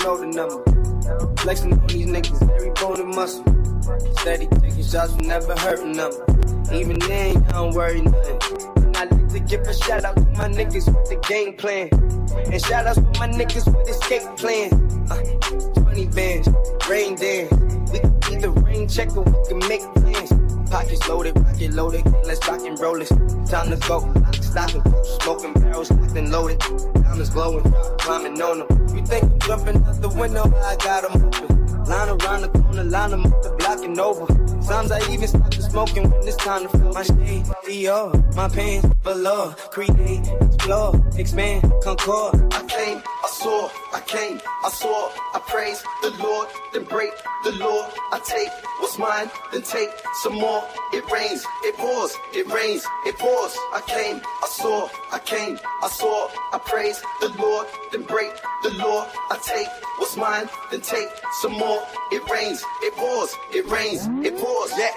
know 0.07 0.17
the 0.17 0.27
number. 0.27 0.63
Flexing 1.39 1.73
on 1.73 1.87
these 1.89 2.07
niggas, 2.07 2.41
every 2.55 2.71
bone 2.79 3.01
and 3.01 3.13
muscle. 3.13 3.43
Steady 4.21 4.47
taking 4.47 4.85
shots, 4.85 5.13
but 5.15 5.25
never 5.25 5.59
hurting 5.59 5.95
them. 5.95 6.13
Even 6.73 6.99
then, 7.01 7.43
I 7.49 7.53
don't 7.53 7.75
worry 7.75 8.03
nothing. 8.03 8.39
And 8.85 8.97
I 8.97 9.05
like 9.05 9.29
to 9.31 9.41
give 9.41 9.63
a 9.63 9.75
shout 9.75 10.05
out 10.05 10.15
to 10.15 10.25
my 10.39 10.49
niggas 10.49 10.87
with 10.87 11.09
the 11.11 11.17
game 11.29 11.55
plan. 11.55 11.89
And 12.53 12.63
shout 12.63 12.87
outs 12.87 12.99
to 12.99 13.19
my 13.19 13.29
niggas 13.29 13.67
with 13.67 13.85
the 13.85 13.95
escape 13.99 14.23
plan. 14.39 14.71
Uh, 15.11 15.81
20 15.81 16.07
bands, 16.15 16.49
rain 16.89 17.17
dance. 17.17 17.53
We 17.91 17.99
can 17.99 18.15
either 18.31 18.51
rain 18.51 18.89
check 18.89 19.17
or 19.17 19.25
we 19.25 19.49
can 19.49 19.59
make 19.69 19.83
plans. 19.95 20.31
Pockets 20.71 21.09
loaded, 21.09 21.37
rocket 21.41 21.73
loaded, 21.73 22.05
let's 22.25 22.47
rock 22.47 22.61
and 22.61 22.79
roll 22.79 22.99
this. 22.99 23.09
Time 23.51 23.71
to 23.71 23.79
go, 23.89 24.01
stop 24.57 24.75
it. 24.75 25.05
Smoking 25.21 25.53
barrels, 25.53 25.91
and 25.91 26.31
loaded. 26.31 26.59
Diamonds 26.95 27.31
glowing, 27.31 27.63
climbing 27.99 28.41
on 28.41 28.59
them. 28.61 28.97
You 28.97 29.05
think 29.05 29.25
I'm 29.25 29.39
jumping 29.41 29.77
out 29.85 30.01
the 30.01 30.09
window? 30.09 30.45
I 30.65 30.77
got 30.77 31.05
'em 31.05 31.25
open. 31.27 31.85
Line 31.85 32.09
around 32.09 32.41
the 32.43 32.49
corner, 32.49 32.85
line 32.85 33.13
'em 33.13 33.27
up, 33.27 33.43
the 33.43 33.51
block 33.59 33.85
and 33.85 34.01
over. 34.01 34.27
Sometimes 34.67 34.91
I 34.91 35.13
even 35.13 35.29
stop 35.29 35.55
the 35.55 35.63
smoking 35.63 36.11
when 36.11 36.27
it's 36.27 36.35
time 36.39 36.63
to 36.63 36.69
fill 36.69 36.93
my 36.93 37.05
shade. 37.05 37.45
Dior, 37.65 38.35
my 38.35 38.49
pants 38.49 38.89
below. 39.05 39.55
Create, 39.71 40.27
explore, 40.43 41.01
expand, 41.17 41.73
concord. 41.85 42.35
I 42.53 42.65
came, 42.67 42.99
I 42.99 43.29
saw, 43.31 43.71
I 43.95 44.01
came, 44.01 44.41
I 44.65 44.71
saw, 44.71 45.13
I 45.35 45.39
praise 45.47 45.85
the 46.03 46.11
Lord, 46.21 46.49
then 46.73 46.83
break 46.83 47.13
the 47.45 47.53
law. 47.53 47.89
I 48.11 48.19
take 48.27 48.51
what's 48.81 48.99
mine, 48.99 49.31
then 49.53 49.63
take 49.63 49.91
some 50.25 50.35
more. 50.35 50.65
It 50.93 51.09
rains, 51.13 51.47
it 51.63 51.77
pours, 51.77 52.17
it 52.35 52.49
rains, 52.49 52.85
it 53.07 53.17
pours. 53.19 53.55
I 53.73 53.83
came, 53.87 54.21
I 54.43 54.49
saw, 54.49 54.89
I 55.13 55.21
came, 55.21 55.61
I 55.85 55.89
saw, 55.89 56.29
I 56.53 56.59
praise 56.59 57.01
the 57.21 57.29
Lord, 57.39 57.69
then 57.93 58.03
break 58.03 58.33
the 58.65 58.71
law. 58.71 59.07
I 59.31 59.39
take 59.45 59.69
what's 59.99 60.17
mine, 60.17 60.49
then 60.73 60.81
take 60.81 61.09
some 61.41 61.53
more. 61.53 61.87
It 62.11 62.29
rains, 62.29 62.65
it 62.83 62.95
pours, 62.95 63.33
it 63.53 63.65
rains, 63.69 64.09
it 64.27 64.37
pours. 64.37 64.56
Yeah. 64.77 64.91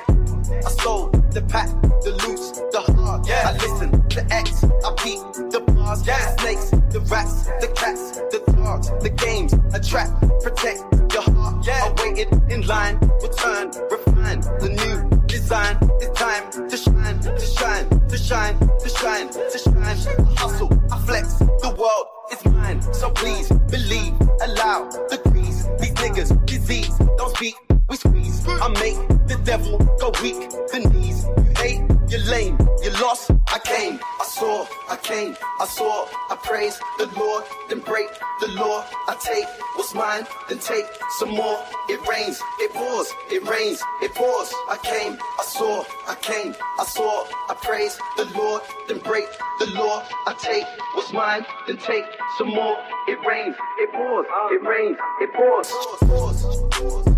I 0.66 0.72
sold 0.82 1.14
the 1.32 1.42
pack, 1.42 1.70
the 2.04 2.12
loose, 2.24 2.52
the. 2.52 2.80
Yeah. 3.28 3.50
I 3.50 3.54
listen 3.54 4.10
to 4.10 4.34
X, 4.34 4.64
I 4.64 4.90
beat 5.04 5.52
the 5.52 5.60
bars, 5.60 6.06
yeah. 6.08 6.36
the 6.36 6.42
snakes, 6.42 6.70
the 6.94 7.02
rats, 7.02 7.44
the 7.62 7.68
cats, 7.76 8.12
the 8.32 8.40
dogs, 8.54 8.90
the 9.04 9.10
games, 9.10 9.54
a 9.74 9.80
trap, 9.80 10.10
protect 10.42 10.80
your 11.14 11.24
heart. 11.24 11.66
Yeah. 11.68 11.86
I 11.86 12.04
waited 12.04 12.30
in 12.50 12.66
line, 12.68 12.98
return, 13.22 13.72
refine 13.92 14.42
the 14.64 14.70
new 14.70 15.28
design. 15.28 15.78
It's 16.02 16.18
time 16.18 16.52
to 16.52 16.78
shine, 16.78 17.20
to 17.20 17.46
shine, 17.46 17.90
to 18.08 18.18
shine, 18.18 18.58
to 18.60 18.90
shine, 18.90 19.30
to 19.30 19.58
shine. 19.58 19.86
I 19.86 20.34
hustle, 20.36 20.72
I 20.92 21.00
flex, 21.00 21.34
the 21.38 21.76
world 21.78 22.08
is 22.32 22.46
mine. 22.46 22.82
So 22.94 23.12
please 23.12 23.50
believe, 23.70 24.14
allow 24.42 24.90
the 25.10 25.20
grease. 25.30 25.68
These 25.80 25.94
niggas, 25.94 26.46
disease, 26.46 26.98
don't 27.18 27.36
speak 27.36 27.56
we 27.90 27.96
squeeze. 27.98 28.46
I 28.48 28.68
make 28.80 28.98
the 29.28 29.40
devil 29.44 29.78
go 30.00 30.12
weak, 30.22 30.50
the 30.72 30.80
knees. 30.94 31.26
You 31.26 31.54
hate, 31.58 31.82
you're 32.10 32.26
lame, 32.26 32.58
you 32.84 32.92
lost. 33.02 33.32
I 33.48 33.60
came, 33.60 34.00
I 34.22 34.26
saw, 34.26 34.68
I 34.90 34.96
came, 34.98 35.36
I 35.60 35.66
saw. 35.66 36.08
I 36.30 36.36
praise 36.44 36.80
the 36.98 37.08
Lord, 37.18 37.46
then 37.68 37.80
break 37.80 38.10
the 38.42 38.48
law. 38.50 38.86
I 39.08 39.18
take 39.24 39.46
what's 39.76 39.94
mine, 39.94 40.26
then 40.48 40.60
take 40.60 40.86
some 41.18 41.30
more. 41.30 41.64
It 41.90 42.00
rains, 42.08 42.40
it 42.60 42.72
pours, 42.74 43.12
it 43.32 43.44
rains, 43.48 43.82
it 44.02 44.14
pours. 44.14 44.54
I 44.70 44.78
came, 44.84 45.18
I 45.40 45.44
saw, 45.44 45.84
I 46.08 46.16
came, 46.16 46.56
I 46.80 46.86
saw. 46.86 47.26
I 47.50 47.56
praise 47.56 47.98
the 48.18 48.26
Lord, 48.38 48.62
then 48.88 49.00
break 49.00 49.26
the 49.60 49.68
law. 49.72 50.06
I 50.28 50.34
take 50.40 50.66
what's 50.94 51.12
mine, 51.12 51.46
then 51.68 51.78
take 51.78 52.06
some 52.38 52.50
more. 52.50 52.78
It 53.08 53.20
rains, 53.26 53.56
it 53.80 53.92
pours, 53.92 54.28
it 54.52 54.62
rains, 54.64 54.98
it 55.22 55.34
pours. 55.34 57.09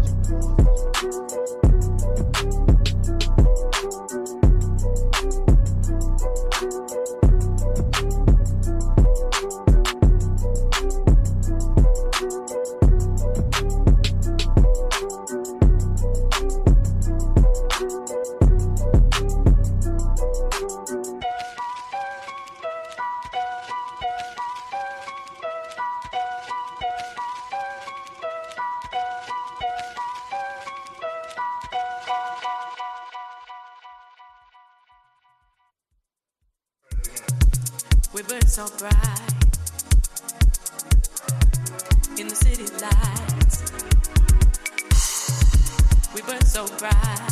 So 38.51 38.67
bright 38.79 38.91
in 42.19 42.27
the 42.27 42.35
city 42.35 42.65
lights. 42.81 43.71
We 46.13 46.21
burn 46.23 46.43
so 46.43 46.67
bright 46.77 47.31